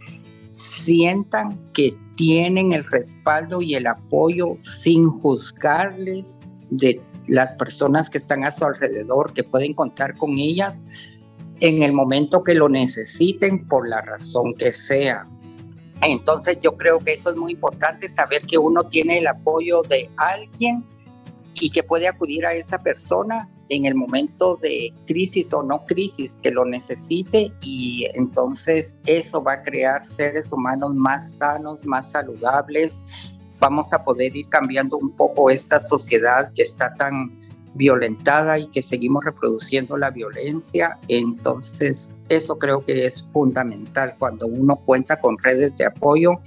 sientan 0.52 1.58
que 1.72 1.96
tienen 2.16 2.72
el 2.72 2.84
respaldo 2.84 3.62
y 3.62 3.74
el 3.74 3.86
apoyo 3.86 4.56
sin 4.60 5.08
juzgarles 5.08 6.46
de 6.70 7.00
las 7.26 7.52
personas 7.54 8.10
que 8.10 8.18
están 8.18 8.44
a 8.44 8.52
su 8.52 8.64
alrededor, 8.64 9.32
que 9.32 9.44
pueden 9.44 9.74
contar 9.74 10.16
con 10.16 10.38
ellas 10.38 10.84
en 11.60 11.82
el 11.82 11.92
momento 11.92 12.42
que 12.42 12.54
lo 12.54 12.68
necesiten 12.68 13.66
por 13.68 13.88
la 13.88 14.00
razón 14.00 14.54
que 14.54 14.72
sea. 14.72 15.26
Entonces 16.02 16.58
yo 16.60 16.76
creo 16.76 16.98
que 16.98 17.12
eso 17.12 17.30
es 17.30 17.36
muy 17.36 17.52
importante, 17.52 18.08
saber 18.08 18.42
que 18.42 18.58
uno 18.58 18.82
tiene 18.84 19.18
el 19.18 19.28
apoyo 19.28 19.82
de 19.82 20.10
alguien 20.16 20.84
y 21.60 21.70
que 21.70 21.82
puede 21.82 22.08
acudir 22.08 22.44
a 22.44 22.54
esa 22.54 22.82
persona 22.82 23.48
en 23.68 23.86
el 23.86 23.94
momento 23.94 24.56
de 24.56 24.92
crisis 25.06 25.52
o 25.52 25.62
no 25.62 25.84
crisis 25.86 26.38
que 26.42 26.50
lo 26.50 26.64
necesite 26.64 27.52
y 27.62 28.06
entonces 28.14 28.98
eso 29.06 29.42
va 29.42 29.54
a 29.54 29.62
crear 29.62 30.04
seres 30.04 30.52
humanos 30.52 30.94
más 30.94 31.36
sanos, 31.36 31.84
más 31.84 32.10
saludables. 32.10 33.06
Vamos 33.62 33.92
a 33.92 34.02
poder 34.02 34.34
ir 34.36 34.48
cambiando 34.48 34.98
un 34.98 35.12
poco 35.12 35.48
esta 35.48 35.78
sociedad 35.78 36.50
que 36.52 36.62
está 36.62 36.92
tan 36.94 37.30
violentada 37.74 38.58
y 38.58 38.66
que 38.66 38.82
seguimos 38.82 39.24
reproduciendo 39.24 39.96
la 39.96 40.10
violencia. 40.10 40.98
Entonces, 41.06 42.12
eso 42.28 42.58
creo 42.58 42.84
que 42.84 43.06
es 43.06 43.22
fundamental. 43.22 44.16
Cuando 44.18 44.48
uno 44.48 44.74
cuenta 44.84 45.20
con 45.20 45.38
redes 45.38 45.76
de 45.76 45.86
apoyo, 45.86 46.40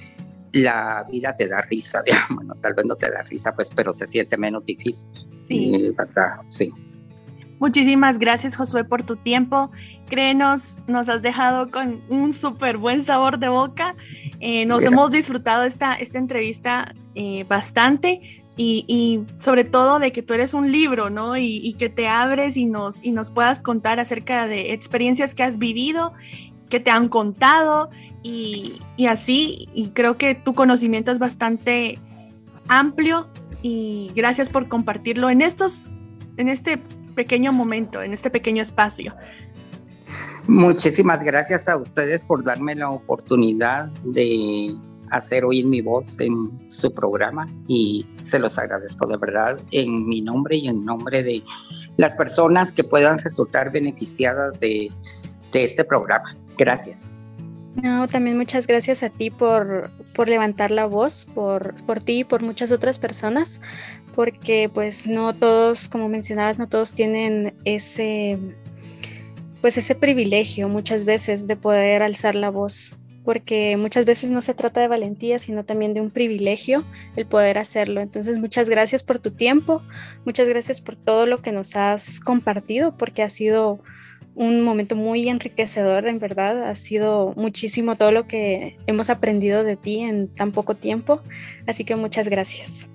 la 0.51 1.07
vida 1.09 1.33
te 1.37 1.47
da 1.47 1.61
risa, 1.61 2.01
digamos. 2.05 2.35
Bueno, 2.35 2.55
tal 2.61 2.73
vez 2.73 2.85
no 2.85 2.97
te 2.97 3.09
da 3.09 3.23
risa, 3.23 3.55
pues, 3.55 3.71
pero 3.73 3.93
se 3.93 4.07
siente 4.07 4.35
menos 4.35 4.65
difícil. 4.65 5.09
Sí. 5.47 5.93
¿verdad? 5.97 6.41
Sí. 6.49 6.73
Muchísimas 7.59 8.19
gracias, 8.19 8.55
Josué, 8.55 8.83
por 8.83 9.03
tu 9.03 9.15
tiempo. 9.15 9.71
Créenos, 10.09 10.79
nos 10.87 11.07
has 11.07 11.21
dejado 11.21 11.71
con 11.71 12.01
un 12.09 12.33
súper 12.33 12.77
buen 12.77 13.01
sabor 13.01 13.39
de 13.39 13.47
boca. 13.47 13.95
Eh, 14.39 14.65
nos 14.65 14.83
hemos 14.83 15.11
disfrutado 15.11 15.63
esta, 15.63 15.95
esta 15.95 16.17
entrevista 16.17 16.93
eh, 17.15 17.45
bastante. 17.47 18.43
Y, 18.57 18.85
y, 18.87 19.21
sobre 19.37 19.65
todo 19.65 19.99
de 19.99 20.13
que 20.13 20.21
tú 20.21 20.33
eres 20.33 20.53
un 20.53 20.71
libro, 20.71 21.09
¿no? 21.09 21.35
Y, 21.35 21.59
y, 21.61 21.73
que 21.73 21.89
te 21.89 22.07
abres 22.07 22.55
y 22.55 22.65
nos, 22.65 23.03
y 23.03 23.11
nos 23.11 23.29
puedas 23.29 23.61
contar 23.61 23.99
acerca 23.99 24.47
de 24.47 24.71
experiencias 24.71 25.35
que 25.35 25.43
has 25.43 25.57
vivido, 25.57 26.13
que 26.69 26.79
te 26.79 26.89
han 26.89 27.09
contado 27.09 27.89
y, 28.23 28.79
y 28.95 29.07
así. 29.07 29.67
Y 29.73 29.89
creo 29.89 30.17
que 30.17 30.35
tu 30.35 30.53
conocimiento 30.53 31.11
es 31.11 31.19
bastante 31.19 31.99
amplio 32.69 33.27
y 33.61 34.09
gracias 34.15 34.49
por 34.49 34.69
compartirlo 34.69 35.29
en 35.29 35.41
estos, 35.41 35.83
en 36.37 36.47
este 36.47 36.79
pequeño 37.15 37.51
momento, 37.51 38.03
en 38.03 38.13
este 38.13 38.29
pequeño 38.29 38.61
espacio. 38.61 39.15
Muchísimas 40.47 41.23
gracias 41.23 41.67
a 41.67 41.77
ustedes 41.77 42.21
por 42.21 42.43
darme 42.43 42.75
la 42.75 42.91
oportunidad 42.91 43.87
de 44.03 44.75
hacer 45.09 45.45
oír 45.45 45.65
mi 45.65 45.81
voz 45.81 46.19
en 46.19 46.51
su 46.69 46.93
programa 46.93 47.47
y 47.67 48.05
se 48.17 48.37
los 48.37 48.57
agradezco 48.59 49.07
de 49.07 49.17
verdad 49.17 49.59
en 49.71 50.07
mi 50.07 50.21
nombre 50.21 50.57
y 50.57 50.67
en 50.67 50.85
nombre 50.85 51.23
de 51.23 51.43
las 51.97 52.13
personas 52.15 52.73
que 52.73 52.83
puedan 52.83 53.19
resultar 53.19 53.71
beneficiadas 53.71 54.59
de, 54.59 54.91
de 55.51 55.63
este 55.63 55.83
programa. 55.83 56.35
Gracias. 56.57 57.15
No, 57.75 58.07
también 58.07 58.37
muchas 58.37 58.67
gracias 58.67 59.03
a 59.03 59.09
ti 59.09 59.29
por, 59.29 59.89
por 60.13 60.29
levantar 60.29 60.71
la 60.71 60.85
voz, 60.85 61.27
por, 61.33 61.75
por 61.85 61.99
ti 61.99 62.19
y 62.19 62.23
por 62.23 62.41
muchas 62.41 62.71
otras 62.71 62.99
personas, 62.99 63.61
porque 64.15 64.69
pues 64.73 65.05
no 65.05 65.35
todos, 65.35 65.89
como 65.89 66.09
mencionabas, 66.09 66.57
no 66.57 66.67
todos 66.67 66.93
tienen 66.93 67.53
ese, 67.65 68.37
pues 69.61 69.77
ese 69.77 69.93
privilegio 69.93 70.69
muchas 70.69 71.05
veces 71.05 71.47
de 71.47 71.57
poder 71.57 72.01
alzar 72.01 72.35
la 72.35 72.49
voz 72.49 72.95
porque 73.25 73.75
muchas 73.75 74.05
veces 74.05 74.29
no 74.29 74.41
se 74.43 74.53
trata 74.53 74.79
de 74.79 74.87
valentía, 74.87 75.39
sino 75.39 75.65
también 75.65 75.95
de 75.95 75.99
un 75.99 76.11
privilegio 76.11 76.85
el 77.15 77.25
poder 77.25 77.57
hacerlo. 77.57 77.99
Entonces, 77.99 78.37
muchas 78.37 78.69
gracias 78.69 79.03
por 79.03 79.17
tu 79.17 79.31
tiempo, 79.31 79.81
muchas 80.25 80.47
gracias 80.47 80.79
por 80.79 80.95
todo 80.95 81.25
lo 81.25 81.41
que 81.41 81.51
nos 81.51 81.75
has 81.75 82.19
compartido, 82.19 82.95
porque 82.95 83.23
ha 83.23 83.29
sido 83.29 83.79
un 84.35 84.61
momento 84.61 84.95
muy 84.95 85.27
enriquecedor, 85.27 86.07
en 86.07 86.19
verdad. 86.19 86.69
Ha 86.69 86.75
sido 86.75 87.33
muchísimo 87.35 87.97
todo 87.97 88.11
lo 88.11 88.27
que 88.27 88.77
hemos 88.85 89.09
aprendido 89.09 89.63
de 89.63 89.75
ti 89.75 90.01
en 90.01 90.27
tan 90.27 90.51
poco 90.51 90.75
tiempo. 90.75 91.21
Así 91.65 91.83
que 91.83 91.95
muchas 91.95 92.27
gracias. 92.27 92.87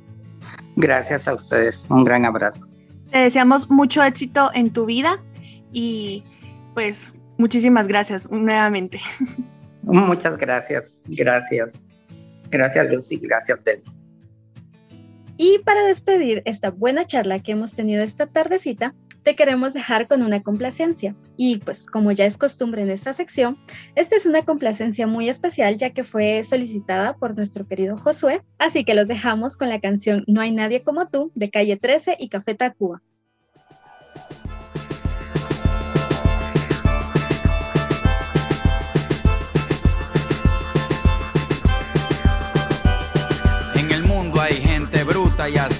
Gracias 0.81 1.29
a 1.29 1.35
ustedes. 1.35 1.87
Un 1.91 2.05
gran 2.05 2.25
abrazo. 2.25 2.67
Te 3.11 3.19
deseamos 3.19 3.71
mucho 3.71 4.03
éxito 4.03 4.51
en 4.55 4.73
tu 4.73 4.87
vida 4.87 5.23
y 5.73 6.25
pues 6.75 7.13
muchísimas 7.39 7.87
gracias 7.87 8.31
nuevamente. 8.31 9.01
Muchas 9.83 10.37
gracias, 10.37 11.01
gracias. 11.07 11.73
Gracias 12.51 12.91
Lucy, 12.91 13.19
gracias 13.19 13.63
Del. 13.65 13.83
Y 15.37 15.59
para 15.61 15.85
despedir 15.85 16.43
esta 16.45 16.71
buena 16.71 17.07
charla 17.07 17.39
que 17.39 17.53
hemos 17.53 17.75
tenido 17.75 18.03
esta 18.03 18.27
tardecita, 18.27 18.95
te 19.23 19.37
queremos 19.37 19.75
dejar 19.75 20.09
con 20.09 20.23
una 20.23 20.43
complacencia. 20.43 21.15
Y 21.37 21.59
pues 21.59 21.87
como 21.87 22.13
ya 22.13 22.25
es 22.25 22.39
costumbre 22.39 22.83
en 22.83 22.91
esta 22.91 23.13
sección, 23.13 23.59
esta 23.95 24.17
es 24.17 24.27
una 24.27 24.45
complacencia 24.45 25.07
muy 25.07 25.29
especial 25.29 25.77
ya 25.77 25.91
que 25.91 26.05
fue 26.05 26.43
solicitada 26.45 27.17
por 27.17 27.37
nuestro 27.37 27.67
querido 27.67 27.97
Josué. 27.97 28.43
Así 28.59 28.85
que 28.85 28.95
los 28.95 29.09
dejamos 29.09 29.57
con 29.57 29.69
la 29.69 29.81
canción 29.81 30.25
No 30.27 30.41
hay 30.41 30.53
nadie 30.53 30.83
como 30.83 31.09
tú 31.09 31.31
de 31.35 31.51
Calle 31.51 31.77
13 31.77 32.17
y 32.19 32.29
Café 32.29 32.55
Tacuba. 32.55 33.03
hay 44.41 44.55
gente 44.61 45.05
bruta 45.05 45.49
y 45.49 45.57
astuta, 45.57 45.80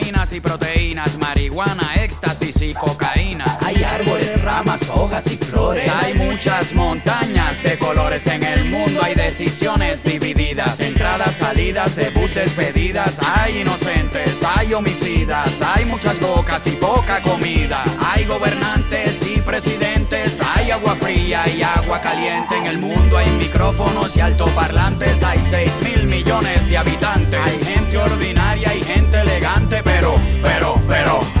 y 0.33 0.39
proteínas, 0.39 1.17
marihuana, 1.17 1.95
éxtasis 1.95 2.61
y 2.61 2.73
cocaína. 2.73 3.57
Hay 3.61 3.83
árboles, 3.83 4.41
ramas, 4.41 4.81
hojas 4.89 5.25
y 5.27 5.37
flores. 5.37 5.91
Hay 6.03 6.13
muchas 6.13 6.73
montañas 6.73 7.61
de 7.63 7.77
colores 7.77 8.25
en 8.27 8.43
el 8.43 8.65
mundo. 8.65 9.01
Hay 9.03 9.15
decisiones 9.15 10.03
divididas, 10.03 10.79
entradas, 10.79 11.35
salidas, 11.35 11.95
debut, 11.95 12.31
despedidas. 12.31 13.19
Hay 13.23 13.61
inocentes, 13.61 14.37
hay 14.43 14.73
homicidas, 14.73 15.61
hay 15.61 15.85
muchas 15.85 16.19
bocas 16.19 16.65
y 16.67 16.71
poca 16.71 17.21
comida. 17.21 17.83
Hay 17.99 18.25
gobernantes 18.25 19.20
presidentes, 19.41 20.39
hay 20.41 20.71
agua 20.71 20.95
fría 20.95 21.47
y 21.47 21.61
agua 21.61 22.01
caliente. 22.01 22.57
En 22.57 22.67
el 22.67 22.77
mundo 22.77 23.17
hay 23.17 23.29
micrófonos 23.31 24.15
y 24.15 24.19
altoparlantes. 24.19 25.23
Hay 25.23 25.39
6 25.49 25.71
mil 25.83 26.07
millones 26.07 26.67
de 26.69 26.77
habitantes. 26.77 27.39
Hay 27.39 27.57
gente 27.59 27.97
ordinaria 27.97 28.73
y 28.75 28.83
gente 28.83 29.21
elegante, 29.21 29.81
pero, 29.83 30.15
pero, 30.41 30.75
pero, 30.87 31.40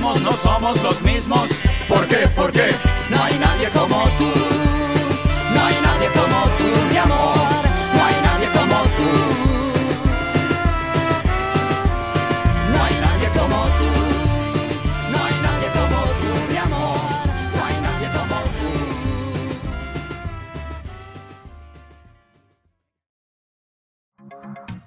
no 0.00 0.32
somos 0.32 0.82
los 0.82 1.02
mismos. 1.02 1.50
¿Por 1.88 2.06
qué? 2.08 2.26
¿Por 2.34 2.50
qué? 2.52 2.74
No 3.10 3.22
hay 3.22 3.38
nadie 3.38 3.68
como 3.68 4.02
tú. 4.18 4.30
No 5.54 5.64
hay 5.66 5.74
nadie 5.82 6.08
como 6.08 6.48
tú, 6.56 6.64
mi 6.90 6.96
amor. 6.96 7.36
No 7.94 8.04
hay 8.04 8.14
nadie 8.22 8.48
como 8.48 8.82
tú. 8.96 9.10
No 12.72 12.78
hay 12.84 12.94
nadie 13.06 13.28
como 13.38 13.58
tú. 13.78 13.90
No 15.12 15.18
hay 15.26 15.36
nadie 15.46 15.68
como 15.78 15.98
tú, 16.20 16.32
mi 16.50 16.56
amor. 16.56 16.98
No 17.54 17.60
hay 17.66 17.76
nadie 17.86 18.08
como 18.16 18.36
tú. 18.58 18.70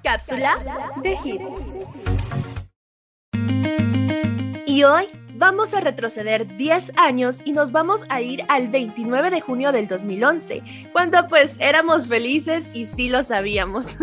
Cápsula. 0.04 0.56
De 1.04 1.14
hits. 1.24 1.84
Y 4.74 4.84
hoy 4.86 5.06
vamos 5.36 5.76
a 5.76 5.82
retroceder 5.82 6.58
10 6.58 6.94
años 6.96 7.42
y 7.46 7.54
nos 7.54 7.72
vamos 7.72 8.06
a 8.10 8.22
ir 8.22 8.44
al 8.48 8.70
29 8.70 9.30
de 9.30 9.40
junio 9.40 9.72
del 9.72 9.88
2011, 9.88 10.64
cuando 10.92 11.28
pues 11.28 11.58
éramos 11.60 12.08
felices 12.08 12.72
y 12.74 12.88
sí 12.88 13.08
lo 13.08 13.24
sabíamos. 13.24 13.96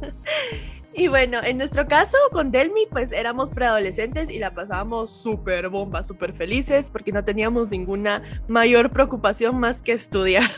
y 0.94 1.08
bueno, 1.08 1.40
en 1.44 1.58
nuestro 1.58 1.86
caso 1.88 2.16
con 2.30 2.50
Delmi 2.50 2.86
pues 2.90 3.12
éramos 3.12 3.50
preadolescentes 3.50 4.30
y 4.30 4.38
la 4.38 4.54
pasábamos 4.54 5.10
súper 5.10 5.68
bomba, 5.68 6.02
súper 6.04 6.32
felices 6.32 6.90
porque 6.90 7.12
no 7.12 7.22
teníamos 7.22 7.68
ninguna 7.68 8.22
mayor 8.48 8.92
preocupación 8.92 9.60
más 9.60 9.82
que 9.82 9.92
estudiar. 9.92 10.50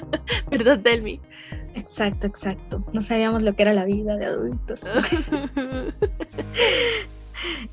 ¿Verdad, 0.50 0.76
Delmi? 0.76 1.18
Exacto, 1.76 2.26
exacto. 2.26 2.84
No 2.92 3.00
sabíamos 3.00 3.42
lo 3.42 3.56
que 3.56 3.62
era 3.62 3.72
la 3.72 3.86
vida 3.86 4.18
de 4.18 4.26
adultos. 4.26 4.82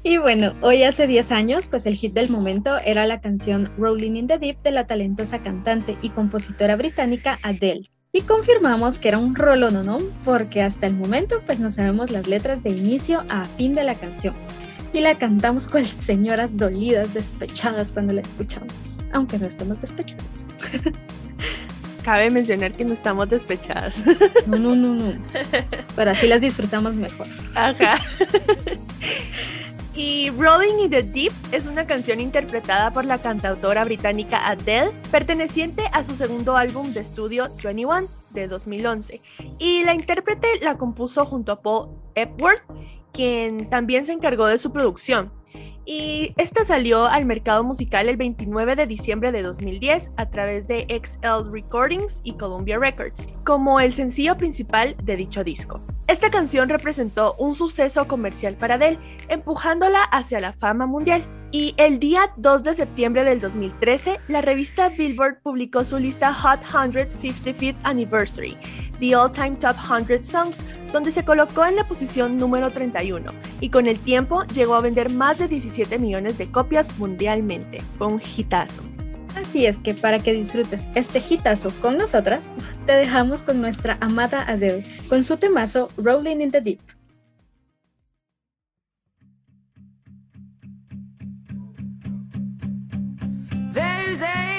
Y 0.03 0.17
bueno, 0.17 0.53
hoy 0.61 0.83
hace 0.83 1.07
10 1.07 1.31
años, 1.31 1.67
pues 1.67 1.85
el 1.85 1.95
hit 1.95 2.13
del 2.13 2.29
momento 2.29 2.77
era 2.85 3.05
la 3.05 3.21
canción 3.21 3.69
Rolling 3.77 4.15
in 4.15 4.27
the 4.27 4.37
Deep 4.37 4.61
de 4.61 4.71
la 4.71 4.87
talentosa 4.87 5.39
cantante 5.39 5.97
y 6.01 6.09
compositora 6.09 6.75
británica 6.75 7.39
Adele. 7.43 7.89
Y 8.11 8.21
confirmamos 8.21 8.97
que 8.97 9.09
era 9.09 9.19
un 9.19 9.35
rolón, 9.35 9.85
¿no? 9.85 9.99
Porque 10.25 10.63
hasta 10.63 10.87
el 10.87 10.93
momento 10.93 11.41
pues 11.45 11.59
no 11.59 11.69
sabemos 11.69 12.09
las 12.09 12.27
letras 12.27 12.63
de 12.63 12.71
inicio 12.71 13.23
a 13.29 13.45
fin 13.45 13.75
de 13.75 13.83
la 13.83 13.93
canción. 13.93 14.33
Y 14.93 15.01
la 15.01 15.15
cantamos 15.15 15.67
con 15.67 15.85
señoras 15.85 16.57
dolidas, 16.57 17.13
despechadas 17.13 17.91
cuando 17.91 18.13
la 18.13 18.21
escuchamos, 18.21 18.73
aunque 19.13 19.37
no 19.37 19.45
estamos 19.45 19.79
despechados. 19.79 20.45
Cabe 22.03 22.31
mencionar 22.31 22.71
que 22.73 22.85
no 22.85 22.93
estamos 22.93 23.29
despechadas. 23.29 24.03
No, 24.47 24.57
no, 24.57 24.75
no, 24.75 24.95
no. 24.95 25.13
Pero 25.95 26.11
así 26.11 26.27
las 26.27 26.41
disfrutamos 26.41 26.95
mejor. 26.95 27.27
Ajá. 27.53 27.99
Y 29.99 30.29
Rolling 30.29 30.85
in 30.85 30.89
the 30.89 31.03
Deep 31.03 31.33
es 31.51 31.65
una 31.65 31.85
canción 31.85 32.21
interpretada 32.21 32.89
por 32.93 33.03
la 33.03 33.17
cantautora 33.17 33.83
británica 33.83 34.47
Adele, 34.47 34.91
perteneciente 35.11 35.83
a 35.91 36.05
su 36.05 36.15
segundo 36.15 36.55
álbum 36.55 36.93
de 36.93 37.01
estudio 37.01 37.49
21 37.61 38.07
de 38.29 38.47
2011. 38.47 39.21
Y 39.57 39.83
la 39.83 39.93
intérprete 39.93 40.47
la 40.61 40.77
compuso 40.77 41.25
junto 41.25 41.51
a 41.51 41.61
Paul 41.61 41.89
Epworth, 42.15 42.63
quien 43.11 43.69
también 43.69 44.05
se 44.05 44.13
encargó 44.13 44.47
de 44.47 44.57
su 44.57 44.71
producción. 44.71 45.33
Y 45.85 46.33
esta 46.37 46.65
salió 46.65 47.05
al 47.05 47.25
mercado 47.25 47.63
musical 47.63 48.09
el 48.09 48.17
29 48.17 48.75
de 48.75 48.87
diciembre 48.87 49.31
de 49.31 49.41
2010 49.41 50.11
a 50.17 50.29
través 50.29 50.67
de 50.67 50.85
XL 50.89 51.51
Recordings 51.51 52.21
y 52.23 52.33
Columbia 52.33 52.77
Records, 52.77 53.27
como 53.43 53.79
el 53.79 53.93
sencillo 53.93 54.37
principal 54.37 54.95
de 55.03 55.17
dicho 55.17 55.43
disco. 55.43 55.81
Esta 56.07 56.31
canción 56.31 56.69
representó 56.69 57.35
un 57.37 57.53
suceso 57.53 58.07
comercial 58.07 58.55
para 58.55 58.75
Adele, 58.75 58.99
empujándola 59.27 60.03
hacia 60.03 60.39
la 60.39 60.53
fama 60.53 60.87
mundial. 60.87 61.23
Y 61.51 61.73
el 61.77 61.99
día 61.99 62.31
2 62.37 62.63
de 62.63 62.73
septiembre 62.73 63.23
del 63.23 63.39
2013, 63.39 64.19
la 64.27 64.41
revista 64.41 64.89
Billboard 64.89 65.41
publicó 65.41 65.83
su 65.83 65.97
lista 65.97 66.33
Hot 66.33 66.59
100 66.61 67.09
55th 67.21 67.75
Anniversary, 67.83 68.55
The 68.99 69.15
All 69.15 69.31
Time 69.31 69.55
Top 69.55 69.75
100 69.75 70.23
Songs, 70.23 70.57
donde 70.91 71.11
se 71.11 71.23
colocó 71.23 71.65
en 71.65 71.75
la 71.75 71.87
posición 71.87 72.37
número 72.37 72.69
31 72.69 73.31
y 73.61 73.69
con 73.69 73.87
el 73.87 73.99
tiempo 73.99 74.43
llegó 74.53 74.75
a 74.75 74.81
vender 74.81 75.09
más 75.09 75.37
de 75.37 75.47
17 75.47 75.97
millones 75.97 76.37
de 76.37 76.51
copias 76.51 76.97
mundialmente. 76.97 77.81
Fue 77.97 78.07
un 78.07 78.21
hitazo. 78.21 78.81
Así 79.35 79.65
es 79.65 79.79
que 79.79 79.93
para 79.93 80.19
que 80.19 80.33
disfrutes 80.33 80.87
este 80.95 81.23
hitazo 81.27 81.71
con 81.81 81.97
nosotras, 81.97 82.43
te 82.85 82.93
dejamos 82.93 83.43
con 83.43 83.61
nuestra 83.61 83.97
amada 84.01 84.43
Adele, 84.47 84.83
con 85.07 85.23
su 85.23 85.37
temazo 85.37 85.89
Rolling 85.97 86.41
in 86.41 86.51
the 86.51 86.61
Deep. 86.61 86.79
There's 93.73 94.21
a 94.21 94.58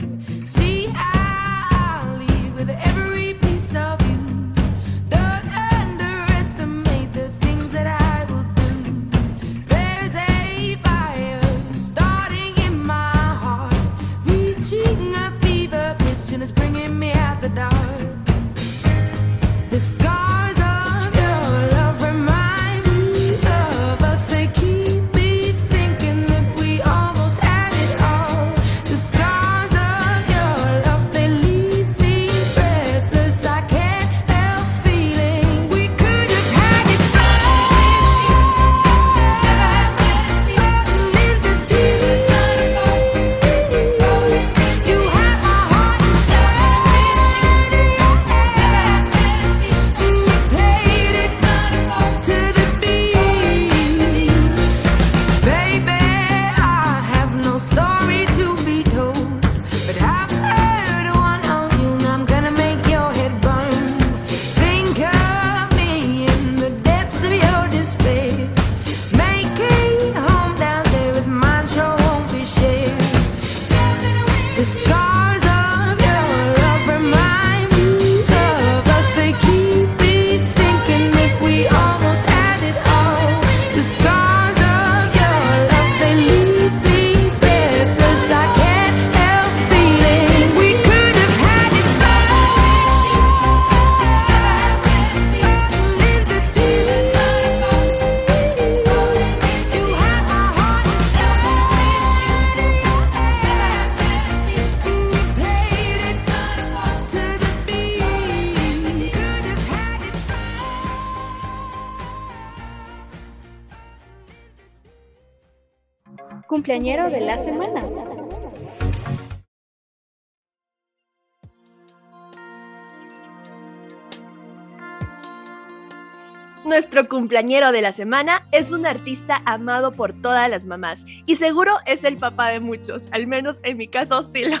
Nuestro 126.63 127.09
cumpleañero 127.09 127.71
de 127.71 127.81
la 127.81 127.91
semana 127.91 128.43
es 128.51 128.71
un 128.71 128.85
artista 128.85 129.41
amado 129.45 129.93
por 129.93 130.13
todas 130.13 130.47
las 130.49 130.67
mamás 130.67 131.05
y 131.25 131.35
seguro 131.35 131.73
es 131.87 132.03
el 132.03 132.17
papá 132.17 132.49
de 132.49 132.59
muchos, 132.59 133.07
al 133.11 133.25
menos 133.25 133.59
en 133.63 133.77
mi 133.77 133.87
caso 133.87 134.21
sí 134.21 134.45
lo. 134.45 134.57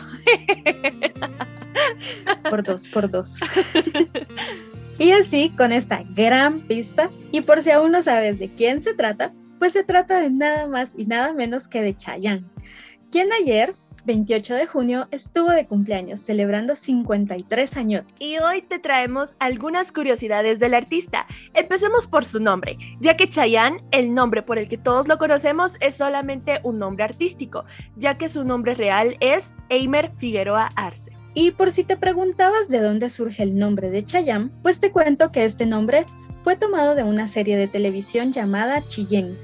Por 2.49 2.63
dos, 2.63 2.87
por 2.89 3.09
dos. 3.09 3.39
Y 4.99 5.13
así, 5.13 5.49
con 5.57 5.71
esta 5.71 6.03
gran 6.15 6.59
pista, 6.59 7.09
y 7.31 7.41
por 7.41 7.63
si 7.63 7.71
aún 7.71 7.91
no 7.91 8.03
sabes 8.03 8.37
de 8.37 8.49
quién 8.49 8.81
se 8.81 8.93
trata, 8.93 9.33
pues 9.57 9.73
se 9.73 9.83
trata 9.83 10.19
de 10.19 10.29
nada 10.29 10.67
más 10.67 10.93
y 10.95 11.05
nada 11.05 11.33
menos 11.33 11.67
que 11.67 11.81
de 11.81 11.97
Chayanne, 11.97 12.45
quien 13.09 13.31
ayer 13.31 13.73
28 14.05 14.55
de 14.55 14.67
junio 14.67 15.07
estuvo 15.11 15.49
de 15.49 15.67
cumpleaños, 15.67 16.19
celebrando 16.19 16.75
53 16.75 17.77
años. 17.77 18.05
Y 18.19 18.37
hoy 18.37 18.61
te 18.61 18.79
traemos 18.79 19.35
algunas 19.39 19.91
curiosidades 19.91 20.59
del 20.59 20.73
artista. 20.73 21.27
Empecemos 21.53 22.07
por 22.07 22.25
su 22.25 22.39
nombre, 22.39 22.77
ya 22.99 23.15
que 23.17 23.29
Chayanne, 23.29 23.83
el 23.91 24.13
nombre 24.13 24.41
por 24.41 24.57
el 24.57 24.67
que 24.67 24.77
todos 24.77 25.07
lo 25.07 25.17
conocemos, 25.17 25.77
es 25.79 25.95
solamente 25.95 26.59
un 26.63 26.79
nombre 26.79 27.03
artístico, 27.03 27.65
ya 27.95 28.17
que 28.17 28.29
su 28.29 28.43
nombre 28.43 28.73
real 28.73 29.17
es 29.19 29.53
Eimer 29.69 30.11
Figueroa 30.17 30.69
Arce. 30.75 31.11
Y 31.33 31.51
por 31.51 31.71
si 31.71 31.83
te 31.83 31.95
preguntabas 31.95 32.67
de 32.67 32.81
dónde 32.81 33.09
surge 33.09 33.43
el 33.43 33.57
nombre 33.57 33.89
de 33.89 34.05
Chayanne, 34.05 34.51
pues 34.61 34.79
te 34.79 34.91
cuento 34.91 35.31
que 35.31 35.45
este 35.45 35.65
nombre 35.65 36.05
fue 36.43 36.55
tomado 36.55 36.95
de 36.95 37.03
una 37.03 37.27
serie 37.27 37.55
de 37.55 37.67
televisión 37.67 38.33
llamada 38.33 38.81
Chillén, 38.87 39.37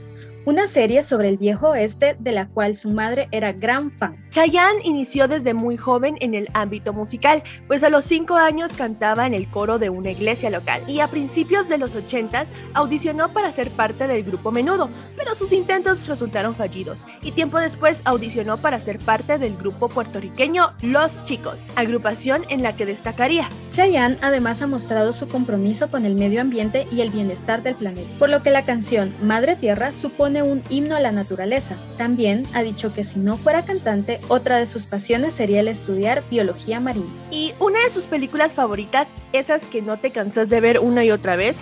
una 0.47 0.65
serie 0.65 1.03
sobre 1.03 1.27
el 1.27 1.37
viejo 1.37 1.71
oeste 1.71 2.15
de 2.19 2.31
la 2.31 2.47
cual 2.47 2.77
su 2.77 2.89
madre 2.89 3.27
era 3.31 3.51
gran 3.51 3.91
fan. 3.91 4.15
Chayanne 4.29 4.79
inició 4.85 5.27
desde 5.27 5.53
muy 5.53 5.75
joven 5.75 6.15
en 6.21 6.35
el 6.35 6.47
ámbito 6.53 6.93
musical, 6.93 7.43
pues 7.67 7.83
a 7.83 7.89
los 7.89 8.05
5 8.05 8.33
años 8.35 8.71
cantaba 8.71 9.27
en 9.27 9.33
el 9.33 9.49
coro 9.49 9.77
de 9.77 9.89
una 9.89 10.11
iglesia 10.11 10.49
local 10.49 10.81
y 10.87 11.01
a 11.01 11.09
principios 11.09 11.67
de 11.67 11.77
los 11.77 11.95
80 11.95 12.45
audicionó 12.73 13.33
para 13.33 13.51
ser 13.51 13.71
parte 13.71 14.07
del 14.07 14.23
grupo 14.23 14.53
Menudo, 14.53 14.89
pero 15.17 15.35
sus 15.35 15.51
intentos 15.51 16.07
resultaron 16.07 16.55
fallidos 16.55 17.05
y 17.21 17.33
tiempo 17.33 17.59
después 17.59 18.01
audicionó 18.05 18.55
para 18.55 18.79
ser 18.79 18.99
parte 18.99 19.37
del 19.37 19.57
grupo 19.57 19.89
puertorriqueño 19.89 20.71
Los 20.81 21.25
Chicos, 21.25 21.61
agrupación 21.75 22.45
en 22.47 22.63
la 22.63 22.77
que 22.77 22.85
destacaría. 22.85 23.49
Chayanne 23.71 24.17
además 24.21 24.61
ha 24.61 24.67
mostrado 24.67 25.11
su 25.11 25.27
compromiso 25.27 25.91
con 25.91 26.05
el 26.05 26.15
medio 26.15 26.39
ambiente 26.39 26.87
y 26.89 27.01
el 27.01 27.09
bienestar 27.09 27.63
del 27.63 27.75
planeta, 27.75 28.09
por 28.17 28.29
lo 28.29 28.41
que 28.41 28.51
la 28.51 28.63
canción 28.63 29.13
Madre 29.21 29.57
Tierra 29.57 29.91
supone 29.91 30.36
un 30.43 30.63
himno 30.69 30.95
a 30.95 30.99
la 30.99 31.11
naturaleza. 31.11 31.75
También 31.97 32.43
ha 32.53 32.63
dicho 32.63 32.93
que 32.93 33.03
si 33.03 33.19
no 33.19 33.38
fuera 33.38 33.63
cantante, 33.63 34.19
otra 34.27 34.57
de 34.57 34.65
sus 34.65 34.85
pasiones 34.85 35.33
sería 35.33 35.59
el 35.59 35.67
estudiar 35.67 36.23
biología 36.29 36.79
marina. 36.79 37.07
Y 37.31 37.53
una 37.59 37.83
de 37.83 37.89
sus 37.89 38.07
películas 38.07 38.53
favoritas, 38.53 39.13
esas 39.33 39.63
que 39.65 39.81
no 39.81 39.97
te 39.99 40.11
cansas 40.11 40.49
de 40.49 40.61
ver 40.61 40.79
una 40.79 41.03
y 41.03 41.11
otra 41.11 41.35
vez, 41.35 41.61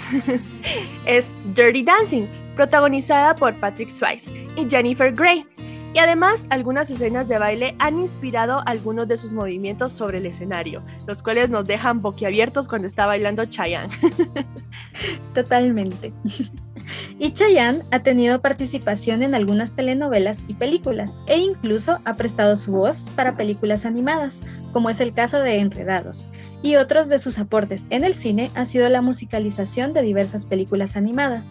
es 1.06 1.34
Dirty 1.56 1.84
Dancing, 1.84 2.28
protagonizada 2.56 3.36
por 3.36 3.60
Patrick 3.60 3.90
Swayze 3.90 4.32
y 4.56 4.70
Jennifer 4.70 5.14
Grey. 5.14 5.46
Y 5.96 6.00
además, 6.00 6.46
algunas 6.50 6.92
escenas 6.92 7.30
de 7.30 7.40
baile 7.40 7.74
han 7.80 8.00
inspirado 8.00 8.62
algunos 8.66 9.08
de 9.08 9.16
sus 9.16 9.32
movimientos 9.32 9.94
sobre 9.94 10.18
el 10.18 10.26
escenario, 10.26 10.84
los 11.08 11.24
cuales 11.24 11.50
nos 11.50 11.66
dejan 11.66 12.02
boquiabiertos 12.02 12.68
cuando 12.68 12.86
está 12.86 13.06
bailando 13.06 13.46
Chayanne. 13.46 13.94
Totalmente. 15.34 16.12
Y 17.18 17.32
Chayanne 17.32 17.82
ha 17.92 18.04
tenido 18.04 18.42
participación 18.42 19.24
en 19.24 19.36
algunas 19.36 19.74
telenovelas 19.74 20.44
y 20.50 20.56
películas, 20.56 21.22
e 21.28 21.38
incluso 21.38 21.98
ha 22.04 22.18
prestado 22.18 22.58
su 22.58 22.74
voz 22.74 23.10
para 23.16 23.38
películas 23.38 23.86
animadas, 23.86 24.42
como 24.74 24.90
es 24.90 25.00
el 25.00 25.14
caso 25.14 25.40
de 25.40 25.60
Enredados. 25.60 26.30
Y 26.62 26.76
otros 26.76 27.08
de 27.08 27.20
sus 27.20 27.40
aportes 27.40 27.88
en 27.90 28.04
el 28.04 28.16
cine 28.16 28.52
ha 28.56 28.66
sido 28.66 28.90
la 28.90 29.02
musicalización 29.02 29.94
de 29.94 30.02
diversas 30.02 30.46
películas 30.46 30.98
animadas. 30.98 31.48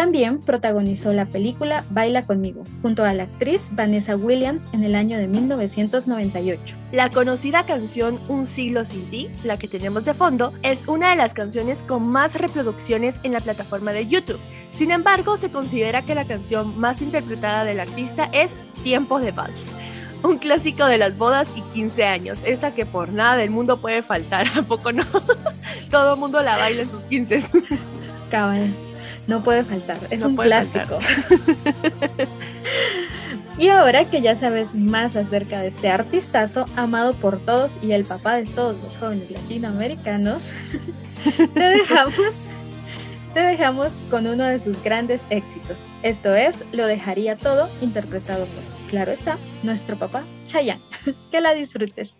También 0.00 0.40
protagonizó 0.40 1.12
la 1.12 1.26
película 1.26 1.84
Baila 1.90 2.22
conmigo, 2.22 2.64
junto 2.80 3.04
a 3.04 3.12
la 3.12 3.24
actriz 3.24 3.68
Vanessa 3.72 4.16
Williams 4.16 4.66
en 4.72 4.82
el 4.82 4.94
año 4.94 5.18
de 5.18 5.28
1998. 5.28 6.74
La 6.90 7.10
conocida 7.10 7.66
canción 7.66 8.18
Un 8.26 8.46
siglo 8.46 8.86
sin 8.86 9.04
ti, 9.10 9.28
la 9.44 9.58
que 9.58 9.68
tenemos 9.68 10.06
de 10.06 10.14
fondo, 10.14 10.54
es 10.62 10.88
una 10.88 11.10
de 11.10 11.16
las 11.16 11.34
canciones 11.34 11.82
con 11.82 12.08
más 12.08 12.34
reproducciones 12.36 13.20
en 13.24 13.34
la 13.34 13.40
plataforma 13.40 13.92
de 13.92 14.06
YouTube. 14.06 14.40
Sin 14.72 14.90
embargo, 14.90 15.36
se 15.36 15.50
considera 15.50 16.02
que 16.02 16.14
la 16.14 16.26
canción 16.26 16.78
más 16.78 17.02
interpretada 17.02 17.64
del 17.64 17.78
artista 17.78 18.30
es 18.32 18.58
Tiempo 18.82 19.20
de 19.20 19.32
Vals. 19.32 19.72
Un 20.22 20.38
clásico 20.38 20.86
de 20.86 20.96
las 20.96 21.18
bodas 21.18 21.52
y 21.54 21.60
15 21.74 22.04
años, 22.04 22.38
esa 22.46 22.74
que 22.74 22.86
por 22.86 23.12
nada 23.12 23.36
del 23.36 23.50
mundo 23.50 23.82
puede 23.82 24.00
faltar, 24.00 24.46
¿a 24.56 24.62
poco 24.62 24.92
no? 24.92 25.04
Todo 25.90 26.16
mundo 26.16 26.40
la 26.40 26.56
baila 26.56 26.80
en 26.80 26.90
sus 26.90 27.02
15. 27.02 27.42
Cabal, 28.30 28.72
no 29.30 29.44
puede 29.44 29.64
faltar, 29.64 29.96
es 30.10 30.22
un 30.22 30.36
clásico. 30.36 30.98
y 33.58 33.68
ahora 33.68 34.04
que 34.04 34.20
ya 34.20 34.34
sabes 34.34 34.74
más 34.74 35.14
acerca 35.14 35.60
de 35.60 35.68
este 35.68 35.88
artistazo, 35.88 36.66
amado 36.74 37.14
por 37.14 37.38
todos 37.38 37.72
y 37.80 37.92
el 37.92 38.04
papá 38.04 38.34
de 38.34 38.44
todos 38.44 38.76
los 38.82 38.96
jóvenes 38.96 39.30
latinoamericanos, 39.30 40.50
te 41.54 41.60
dejamos 41.60 42.34
te 43.32 43.38
dejamos 43.38 43.92
con 44.10 44.26
uno 44.26 44.44
de 44.44 44.58
sus 44.58 44.82
grandes 44.82 45.24
éxitos. 45.30 45.78
Esto 46.02 46.34
es 46.34 46.64
Lo 46.72 46.86
dejaría 46.86 47.36
todo, 47.38 47.68
interpretado 47.80 48.44
por, 48.44 48.90
claro 48.90 49.12
está, 49.12 49.38
nuestro 49.62 49.96
papá 49.96 50.24
Chayanne. 50.46 50.82
que 51.30 51.40
la 51.40 51.54
disfrutes. 51.54 52.19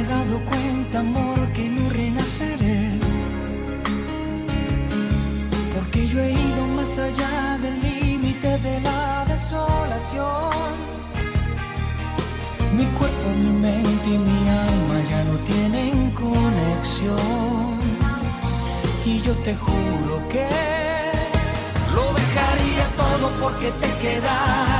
Me 0.00 0.06
he 0.06 0.08
dado 0.08 0.40
cuenta, 0.46 1.00
amor, 1.00 1.52
que 1.52 1.68
no 1.68 1.90
renaceré. 1.90 2.92
Porque 5.74 6.08
yo 6.08 6.20
he 6.20 6.32
ido 6.32 6.66
más 6.68 6.96
allá 6.96 7.58
del 7.60 7.78
límite 7.80 8.58
de 8.60 8.80
la 8.80 9.26
desolación. 9.28 10.74
Mi 12.78 12.86
cuerpo, 12.98 13.28
mi 13.42 13.50
mente 13.50 14.08
y 14.08 14.16
mi 14.16 14.48
alma 14.48 14.96
ya 15.10 15.22
no 15.24 15.36
tienen 15.50 16.10
conexión. 16.12 17.78
Y 19.04 19.20
yo 19.20 19.36
te 19.44 19.54
juro 19.54 20.26
que 20.30 20.48
lo 21.94 22.04
dejaría 22.20 22.86
todo 22.96 23.28
porque 23.38 23.70
te 23.82 23.90
quedaras. 24.00 24.79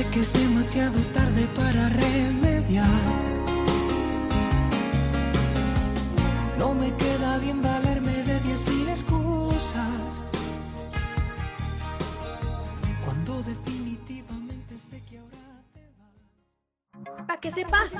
sé 0.00 0.10
que 0.10 0.20
es 0.20 0.32
demasiado 0.32 0.98
tarde 1.12 1.46
para 1.56 1.88
remediar. 1.90 2.86
No 6.58 6.74
me 6.74 6.94
queda 6.96 7.38
bien 7.38 7.60
valerme 7.60 8.12
de 8.24 8.40
diez 8.40 8.66
mil 8.68 8.88
excusas. 8.88 10.10
Cuando 13.04 13.42
definitivamente 13.42 14.78
sé 14.78 15.02
que 15.08 15.18
ahora 15.18 15.62
te 15.74 15.82
vas. 15.98 17.26
Pa' 17.26 17.36
que 17.38 17.50
sepas. 17.50 17.92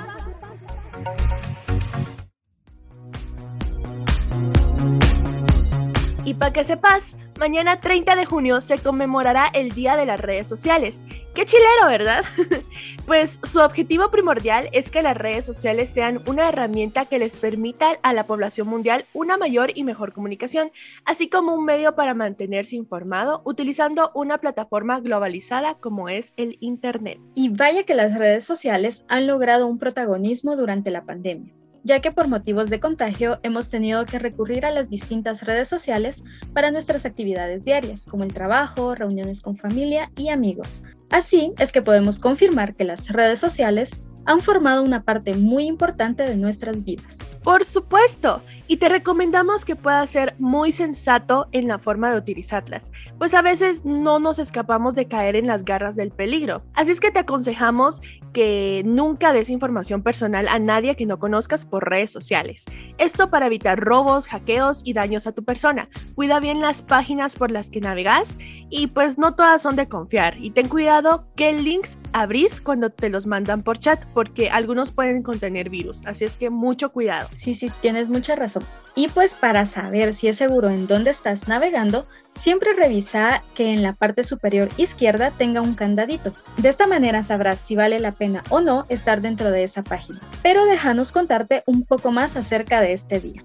Y 6.25 6.35
para 6.35 6.53
que 6.53 6.65
sepas, 6.65 7.17
mañana 7.39 7.81
30 7.81 8.15
de 8.15 8.27
junio 8.27 8.61
se 8.61 8.77
conmemorará 8.77 9.49
el 9.55 9.71
Día 9.71 9.97
de 9.97 10.05
las 10.05 10.21
Redes 10.21 10.49
Sociales. 10.49 11.03
Qué 11.35 11.47
chilero, 11.47 11.87
¿verdad? 11.87 12.25
pues 13.07 13.41
su 13.45 13.61
objetivo 13.61 14.11
primordial 14.11 14.69
es 14.73 14.91
que 14.91 15.03
las 15.03 15.17
redes 15.17 15.47
sociales 15.47 15.89
sean 15.89 16.23
una 16.27 16.49
herramienta 16.49 17.07
que 17.07 17.19
les 17.19 17.37
permita 17.37 17.93
a 18.03 18.13
la 18.13 18.27
población 18.27 18.69
mundial 18.69 19.07
una 19.15 19.39
mayor 19.39 19.71
y 19.75 19.85
mejor 19.85 20.13
comunicación, 20.13 20.71
así 21.07 21.31
como 21.31 21.55
un 21.55 21.65
medio 21.65 21.95
para 21.95 22.15
mantenerse 22.15 22.77
informado 22.77 23.41
utilizando 23.45 24.11
una 24.15 24.39
plataforma 24.39 25.01
globalizada 25.01 25.75
como 25.75 26.09
es 26.09 26.35
el 26.37 26.59
Internet. 26.61 27.19
Y 27.35 27.49
vaya 27.49 27.85
que 27.85 27.95
las 27.95 28.19
redes 28.19 28.45
sociales 28.45 29.05
han 29.09 29.27
logrado 29.27 29.67
un 29.67 29.79
protagonismo 29.79 30.57
durante 30.57 30.91
la 30.91 31.05
pandemia 31.05 31.60
ya 31.85 32.01
que 32.01 32.13
por 32.13 32.29
motivos 32.29 32.71
de 32.71 32.81
contagio 32.81 33.39
hemos 33.43 33.71
tenido 33.71 34.05
que 34.05 34.19
recurrir 34.19 34.67
a 34.67 34.71
las 34.71 34.89
distintas 34.89 35.43
redes 35.43 35.69
sociales 35.69 36.23
para 36.53 36.71
nuestras 36.71 37.07
actividades 37.07 37.65
diarias, 37.65 38.07
como 38.07 38.25
el 38.25 38.33
trabajo, 38.33 38.95
reuniones 38.95 39.41
con 39.41 39.57
familia 39.57 40.11
y 40.17 40.29
amigos. 40.29 40.83
Así 41.11 41.53
es 41.59 41.73
que 41.73 41.83
podemos 41.83 42.19
confirmar 42.19 42.75
que 42.75 42.85
las 42.85 43.09
redes 43.09 43.39
sociales 43.39 44.03
han 44.31 44.41
formado 44.41 44.85
una 44.85 45.03
parte 45.03 45.35
muy 45.35 45.65
importante 45.65 46.23
de 46.23 46.37
nuestras 46.37 46.85
vidas. 46.85 47.19
Por 47.43 47.65
supuesto, 47.65 48.43
y 48.69 48.77
te 48.77 48.89
recomendamos 48.89 49.65
que 49.65 49.75
puedas 49.75 50.11
ser 50.11 50.37
muy 50.39 50.71
sensato 50.71 51.49
en 51.51 51.67
la 51.67 51.81
forma 51.81 52.13
de 52.13 52.19
utilizarlas, 52.19 52.93
pues 53.19 53.35
a 53.35 53.43
veces 53.43 53.85
no 53.85 54.21
nos 54.21 54.39
escapamos 54.39 54.95
de 54.95 55.09
caer 55.09 55.35
en 55.35 55.49
las 55.49 55.65
garras 55.65 55.97
del 55.97 56.13
peligro. 56.13 56.63
Así 56.75 56.93
es 56.93 57.01
que 57.01 57.11
te 57.11 57.19
aconsejamos 57.19 58.01
que 58.33 58.83
nunca 58.85 59.33
des 59.33 59.51
información 59.51 60.03
personal 60.03 60.47
a 60.47 60.61
nadie 60.61 60.95
que 60.95 61.07
no 61.07 61.19
conozcas 61.19 61.67
por 61.67 61.91
redes 61.91 62.13
sociales. 62.13 62.65
Esto 62.99 63.31
para 63.31 63.47
evitar 63.47 63.81
robos, 63.81 64.29
hackeos 64.29 64.83
y 64.85 64.93
daños 64.93 65.27
a 65.27 65.33
tu 65.33 65.43
persona. 65.43 65.89
Cuida 66.15 66.39
bien 66.39 66.61
las 66.61 66.83
páginas 66.83 67.35
por 67.35 67.51
las 67.51 67.71
que 67.71 67.81
navegas 67.81 68.39
y 68.69 68.87
pues 68.87 69.19
no 69.19 69.35
todas 69.35 69.63
son 69.63 69.75
de 69.75 69.89
confiar. 69.89 70.37
Y 70.39 70.51
ten 70.51 70.69
cuidado 70.69 71.27
qué 71.35 71.53
links 71.53 71.99
abrís 72.13 72.61
cuando 72.61 72.91
te 72.91 73.11
los 73.11 73.27
mandan 73.27 73.65
por 73.65 73.79
chat 73.79 74.05
porque 74.21 74.51
algunos 74.51 74.93
pueden 74.93 75.23
contener 75.23 75.71
virus. 75.71 76.03
Así 76.05 76.27
es 76.27 76.37
que 76.37 76.51
mucho 76.51 76.93
cuidado. 76.93 77.27
Sí, 77.35 77.55
sí, 77.55 77.73
tienes 77.81 78.11
mucha 78.11 78.37
razón. 78.37 78.63
Y 78.95 79.09
pues 79.09 79.35
para 79.35 79.65
saber 79.65 80.13
si 80.13 80.29
es 80.29 80.37
seguro 80.37 80.69
en 80.69 80.87
dónde 80.87 81.11
estás 81.11 81.49
navegando, 81.49 82.07
siempre 82.35 82.75
revisa 82.75 83.43
que 83.55 83.73
en 83.73 83.83
la 83.83 83.95
parte 83.95 84.23
superior 84.23 84.69
izquierda 84.77 85.31
tenga 85.31 85.63
un 85.63 85.75
candadito. 85.75 86.35
De 86.59 86.69
esta 86.69 86.87
manera 86.87 87.23
sabrás 87.23 87.61
si 87.61 87.77
vale 87.77 87.99
la 87.99 88.13
pena 88.13 88.45
o 88.51 88.61
no 88.61 88.85
estar 88.91 89.23
dentro 89.23 89.51
de 89.51 89.65
esa 89.65 89.83
página. 89.83 90.21
Pero 90.43 90.67
déjanos 90.67 91.13
contarte 91.13 91.63
un 91.65 91.87
poco 91.87 92.13
más 92.13 92.37
acerca 92.37 92.83
de 92.83 92.93
este 92.93 93.21
día. 93.21 93.43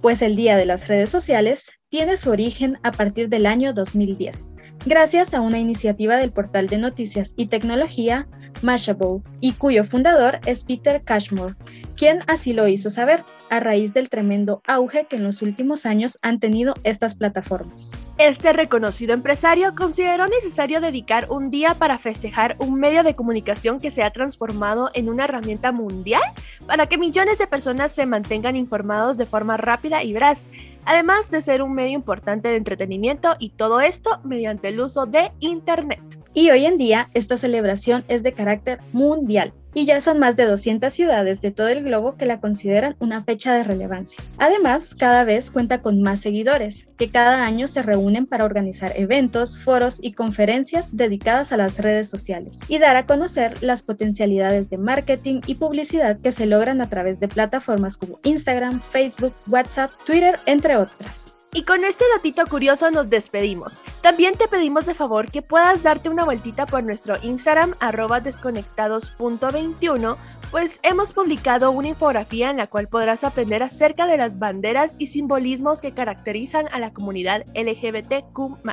Pues 0.00 0.22
el 0.22 0.36
Día 0.36 0.56
de 0.56 0.64
las 0.64 0.88
Redes 0.88 1.10
Sociales 1.10 1.70
tiene 1.90 2.16
su 2.16 2.30
origen 2.30 2.78
a 2.82 2.92
partir 2.92 3.28
del 3.28 3.44
año 3.44 3.74
2010, 3.74 4.52
gracias 4.86 5.34
a 5.34 5.40
una 5.40 5.58
iniciativa 5.58 6.16
del 6.16 6.32
portal 6.32 6.66
de 6.66 6.78
noticias 6.78 7.34
y 7.36 7.46
tecnología 7.46 8.26
Mashable, 8.62 9.20
y 9.40 9.52
cuyo 9.52 9.84
fundador 9.84 10.38
es 10.46 10.64
Peter 10.64 11.02
Cashmore, 11.02 11.54
quien 11.96 12.20
así 12.26 12.52
lo 12.52 12.68
hizo 12.68 12.88
saber 12.88 13.24
a 13.50 13.60
raíz 13.60 13.92
del 13.92 14.08
tremendo 14.08 14.62
auge 14.66 15.06
que 15.06 15.16
en 15.16 15.24
los 15.24 15.42
últimos 15.42 15.86
años 15.86 16.18
han 16.22 16.40
tenido 16.40 16.74
estas 16.82 17.14
plataformas. 17.14 17.90
Este 18.16 18.52
reconocido 18.52 19.12
empresario 19.12 19.74
consideró 19.74 20.26
necesario 20.28 20.80
dedicar 20.80 21.30
un 21.30 21.50
día 21.50 21.74
para 21.74 21.98
festejar 21.98 22.56
un 22.58 22.78
medio 22.78 23.02
de 23.02 23.14
comunicación 23.14 23.80
que 23.80 23.90
se 23.90 24.02
ha 24.02 24.12
transformado 24.12 24.90
en 24.94 25.08
una 25.08 25.24
herramienta 25.24 25.72
mundial 25.72 26.22
para 26.66 26.86
que 26.86 26.98
millones 26.98 27.38
de 27.38 27.46
personas 27.46 27.92
se 27.92 28.06
mantengan 28.06 28.56
informados 28.56 29.16
de 29.16 29.26
forma 29.26 29.56
rápida 29.56 30.02
y 30.02 30.12
veraz, 30.12 30.48
además 30.86 31.30
de 31.30 31.40
ser 31.40 31.62
un 31.62 31.74
medio 31.74 31.94
importante 31.94 32.48
de 32.48 32.56
entretenimiento 32.56 33.34
y 33.38 33.50
todo 33.50 33.80
esto 33.80 34.20
mediante 34.24 34.68
el 34.68 34.80
uso 34.80 35.06
de 35.06 35.32
Internet. 35.40 36.00
Y 36.32 36.50
hoy 36.50 36.66
en 36.66 36.78
día 36.78 37.10
esta 37.14 37.36
celebración 37.36 38.04
es 38.08 38.22
de 38.22 38.32
carácter 38.32 38.80
mundial 38.92 39.52
y 39.74 39.84
ya 39.84 40.00
son 40.00 40.18
más 40.18 40.36
de 40.36 40.46
200 40.46 40.92
ciudades 40.92 41.40
de 41.40 41.50
todo 41.50 41.68
el 41.68 41.84
globo 41.84 42.16
que 42.16 42.26
la 42.26 42.40
consideran 42.40 42.96
una 43.00 43.22
fecha 43.22 43.54
de 43.54 43.64
relevancia. 43.64 44.22
Además, 44.38 44.94
cada 44.94 45.24
vez 45.24 45.50
cuenta 45.50 45.82
con 45.82 46.00
más 46.00 46.20
seguidores, 46.20 46.86
que 46.96 47.10
cada 47.10 47.44
año 47.44 47.68
se 47.68 47.82
reúnen 47.82 48.26
para 48.26 48.44
organizar 48.44 48.92
eventos, 48.96 49.58
foros 49.58 49.98
y 50.00 50.12
conferencias 50.12 50.96
dedicadas 50.96 51.52
a 51.52 51.56
las 51.56 51.78
redes 51.78 52.08
sociales 52.08 52.58
y 52.68 52.78
dar 52.78 52.96
a 52.96 53.06
conocer 53.06 53.62
las 53.62 53.82
potencialidades 53.82 54.70
de 54.70 54.78
marketing 54.78 55.40
y 55.46 55.56
publicidad 55.56 56.18
que 56.20 56.32
se 56.32 56.46
logran 56.46 56.80
a 56.80 56.88
través 56.88 57.20
de 57.20 57.28
plataformas 57.28 57.96
como 57.96 58.20
Instagram, 58.22 58.80
Facebook, 58.80 59.34
WhatsApp, 59.46 59.90
Twitter, 60.06 60.38
entre 60.46 60.76
otras. 60.76 61.33
Y 61.56 61.62
con 61.62 61.84
este 61.84 62.04
datito 62.12 62.44
curioso 62.46 62.90
nos 62.90 63.08
despedimos. 63.08 63.80
También 64.02 64.34
te 64.34 64.48
pedimos 64.48 64.86
de 64.86 64.94
favor 64.94 65.30
que 65.30 65.40
puedas 65.40 65.84
darte 65.84 66.08
una 66.08 66.24
vueltita 66.24 66.66
por 66.66 66.82
nuestro 66.82 67.14
Instagram 67.22 67.74
arroba 67.78 68.20
desconectados.21, 68.20 70.16
pues 70.50 70.80
hemos 70.82 71.12
publicado 71.12 71.70
una 71.70 71.88
infografía 71.88 72.50
en 72.50 72.56
la 72.56 72.66
cual 72.66 72.88
podrás 72.88 73.22
aprender 73.22 73.62
acerca 73.62 74.08
de 74.08 74.16
las 74.16 74.40
banderas 74.40 74.96
y 74.98 75.06
simbolismos 75.06 75.80
que 75.80 75.94
caracterizan 75.94 76.66
a 76.72 76.80
la 76.80 76.92
comunidad 76.92 77.44
LGBTQ. 77.54 78.64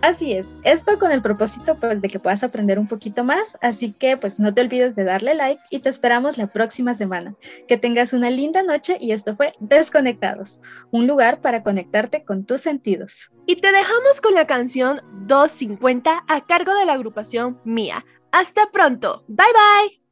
Así 0.00 0.32
es, 0.32 0.56
esto 0.62 0.96
con 1.00 1.10
el 1.10 1.22
propósito 1.22 1.76
pues, 1.80 2.00
de 2.00 2.08
que 2.08 2.20
puedas 2.20 2.44
aprender 2.44 2.78
un 2.78 2.86
poquito 2.86 3.24
más, 3.24 3.58
así 3.62 3.92
que 3.92 4.16
pues 4.16 4.38
no 4.38 4.54
te 4.54 4.60
olvides 4.60 4.94
de 4.94 5.02
darle 5.02 5.34
like 5.34 5.60
y 5.70 5.80
te 5.80 5.88
esperamos 5.88 6.38
la 6.38 6.46
próxima 6.46 6.94
semana. 6.94 7.34
Que 7.66 7.78
tengas 7.78 8.12
una 8.12 8.30
linda 8.30 8.62
noche 8.62 8.96
y 9.00 9.10
esto 9.10 9.34
fue 9.34 9.54
Desconectados, 9.58 10.60
un 10.92 11.08
lugar 11.08 11.40
para 11.40 11.64
conectarte 11.64 12.24
con 12.28 12.44
tus 12.44 12.60
sentidos. 12.60 13.30
Y 13.46 13.56
te 13.56 13.72
dejamos 13.72 14.20
con 14.20 14.34
la 14.34 14.46
canción 14.46 15.00
250 15.26 16.24
a 16.28 16.46
cargo 16.46 16.74
de 16.74 16.84
la 16.84 16.92
agrupación 16.92 17.58
Mía. 17.64 18.04
Hasta 18.30 18.70
pronto. 18.70 19.24
Bye 19.28 19.46
bye. 19.58 20.02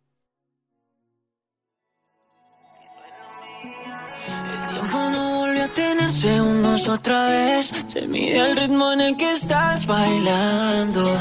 El 4.55 4.67
tiempo 4.67 4.97
no 5.11 5.41
volvió 5.41 5.65
a 5.65 5.69
tener 5.69 6.11
segundos 6.11 6.89
otra 6.89 7.29
vez. 7.29 7.71
Se 7.87 8.09
mide 8.09 8.39
el 8.39 8.57
ritmo 8.57 8.93
en 8.93 9.03
el 9.03 9.17
que 9.19 9.35
estás 9.35 9.87
bailando. 9.87 11.15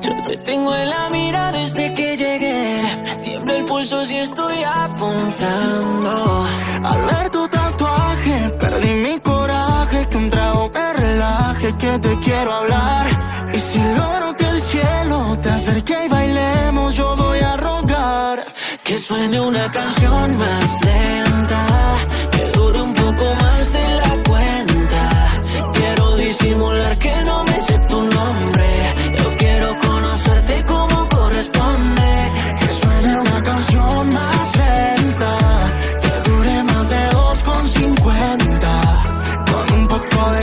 Yo 0.00 0.24
te 0.26 0.36
tengo 0.38 0.74
en 0.74 0.90
la 0.90 1.08
mira 1.10 1.52
desde 1.52 1.94
que 1.94 2.16
llegué. 2.16 2.82
Me 3.04 3.16
tiembla 3.18 3.58
el 3.58 3.64
pulso 3.64 4.04
si 4.04 4.16
estoy 4.16 4.56
apuntando. 4.64 6.46
Al 6.82 7.06
ver 7.06 7.30
tu 7.30 7.46
tatuaje, 7.46 8.50
perdí 8.58 8.92
mi 9.06 9.20
Que 10.10 10.16
un 10.16 10.28
trago 10.30 10.70
me 10.74 10.92
relaje, 10.94 11.76
que 11.76 11.98
te 12.00 12.18
quiero 12.18 12.52
hablar. 12.52 13.06
Y 13.52 13.58
si 13.58 13.78
logro 13.78 14.36
que 14.36 14.46
el 14.48 14.60
cielo 14.60 15.38
te 15.40 15.48
acerque 15.48 15.96
y 16.04 16.08
bailemos, 16.08 16.94
yo 16.94 17.16
voy 17.16 17.38
a 17.38 17.56
rogar 17.56 18.44
que 18.84 18.98
suene 18.98 19.40
una 19.40 19.70
canción 19.70 20.36
más 20.36 20.84
lenta. 20.84 21.60
Que 22.32 22.44
dure 22.58 22.82
un 22.82 22.94
poco 22.94 23.24
más 23.42 23.72
de 23.72 23.86
la 24.02 24.12
cuenta. 24.28 25.02
Quiero 25.72 26.16
disimular 26.16 26.98
que 26.98 27.14
no 27.24 27.31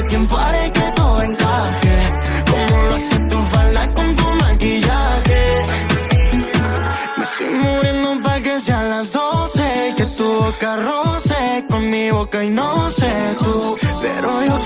tiempo 0.09 0.35
haré 0.37 0.71
que 0.71 0.91
todo 0.95 1.21
encaje. 1.21 1.97
Como 2.49 2.81
lo 2.87 2.95
hace 2.95 3.19
tu 3.31 3.37
falda 3.53 3.93
con 3.93 4.15
tu 4.15 4.25
maquillaje. 4.43 5.41
Me 7.17 7.23
estoy 7.23 7.49
muriendo 7.49 8.21
para 8.23 8.41
que 8.41 8.59
sean 8.59 8.89
las 8.89 9.11
12 9.11 9.93
Que 9.97 10.05
tu 10.05 10.27
boca 10.41 10.75
roce 10.75 11.65
con 11.69 11.89
mi 11.89 12.11
boca 12.11 12.43
y 12.43 12.49
no 12.49 12.89
sé 12.89 13.11
tú 13.39 13.75
Pero 14.01 14.45
yo 14.45 14.58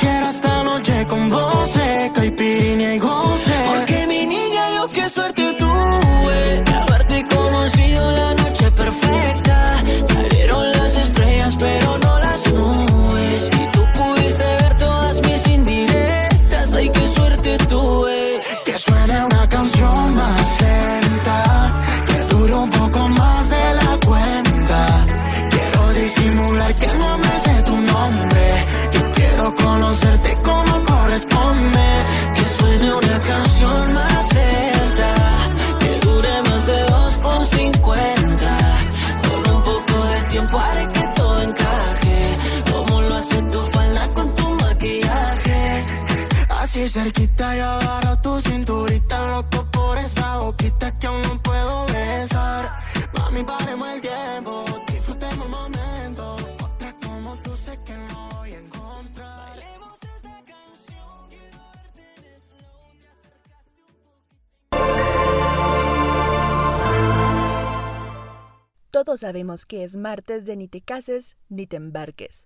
Que 69.65 69.83
es 69.83 69.95
martes 69.95 70.45
de 70.45 70.55
ni 70.55 70.67
te 70.67 70.81
cases 70.81 71.37
ni 71.49 71.67
te 71.67 71.77
embarques. 71.77 72.45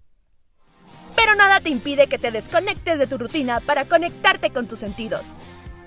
Pero 1.16 1.36
nada 1.36 1.60
te 1.62 1.70
impide 1.70 2.08
que 2.08 2.20
te 2.20 2.32
desconectes 2.32 3.00
de 3.00 3.08
tu 3.08 3.18
rutina 3.18 3.60
para 3.60 3.86
conectarte 3.86 4.52
con 4.52 4.68
tus 4.68 4.80
sentidos. 4.80 5.26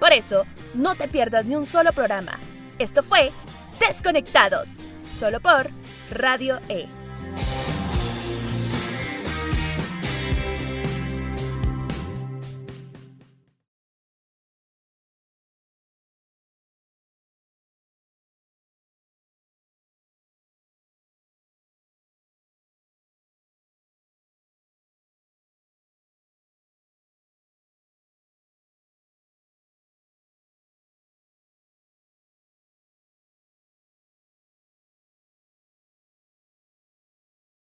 Por 0.00 0.12
eso, 0.12 0.44
no 0.74 0.96
te 0.96 1.08
pierdas 1.08 1.46
ni 1.46 1.54
un 1.54 1.66
solo 1.66 1.92
programa. 1.92 2.38
Esto 2.78 3.02
fue 3.02 3.30
Desconectados, 3.78 4.76
solo 5.18 5.40
por 5.40 5.68
Radio 6.10 6.58
E. 6.68 6.86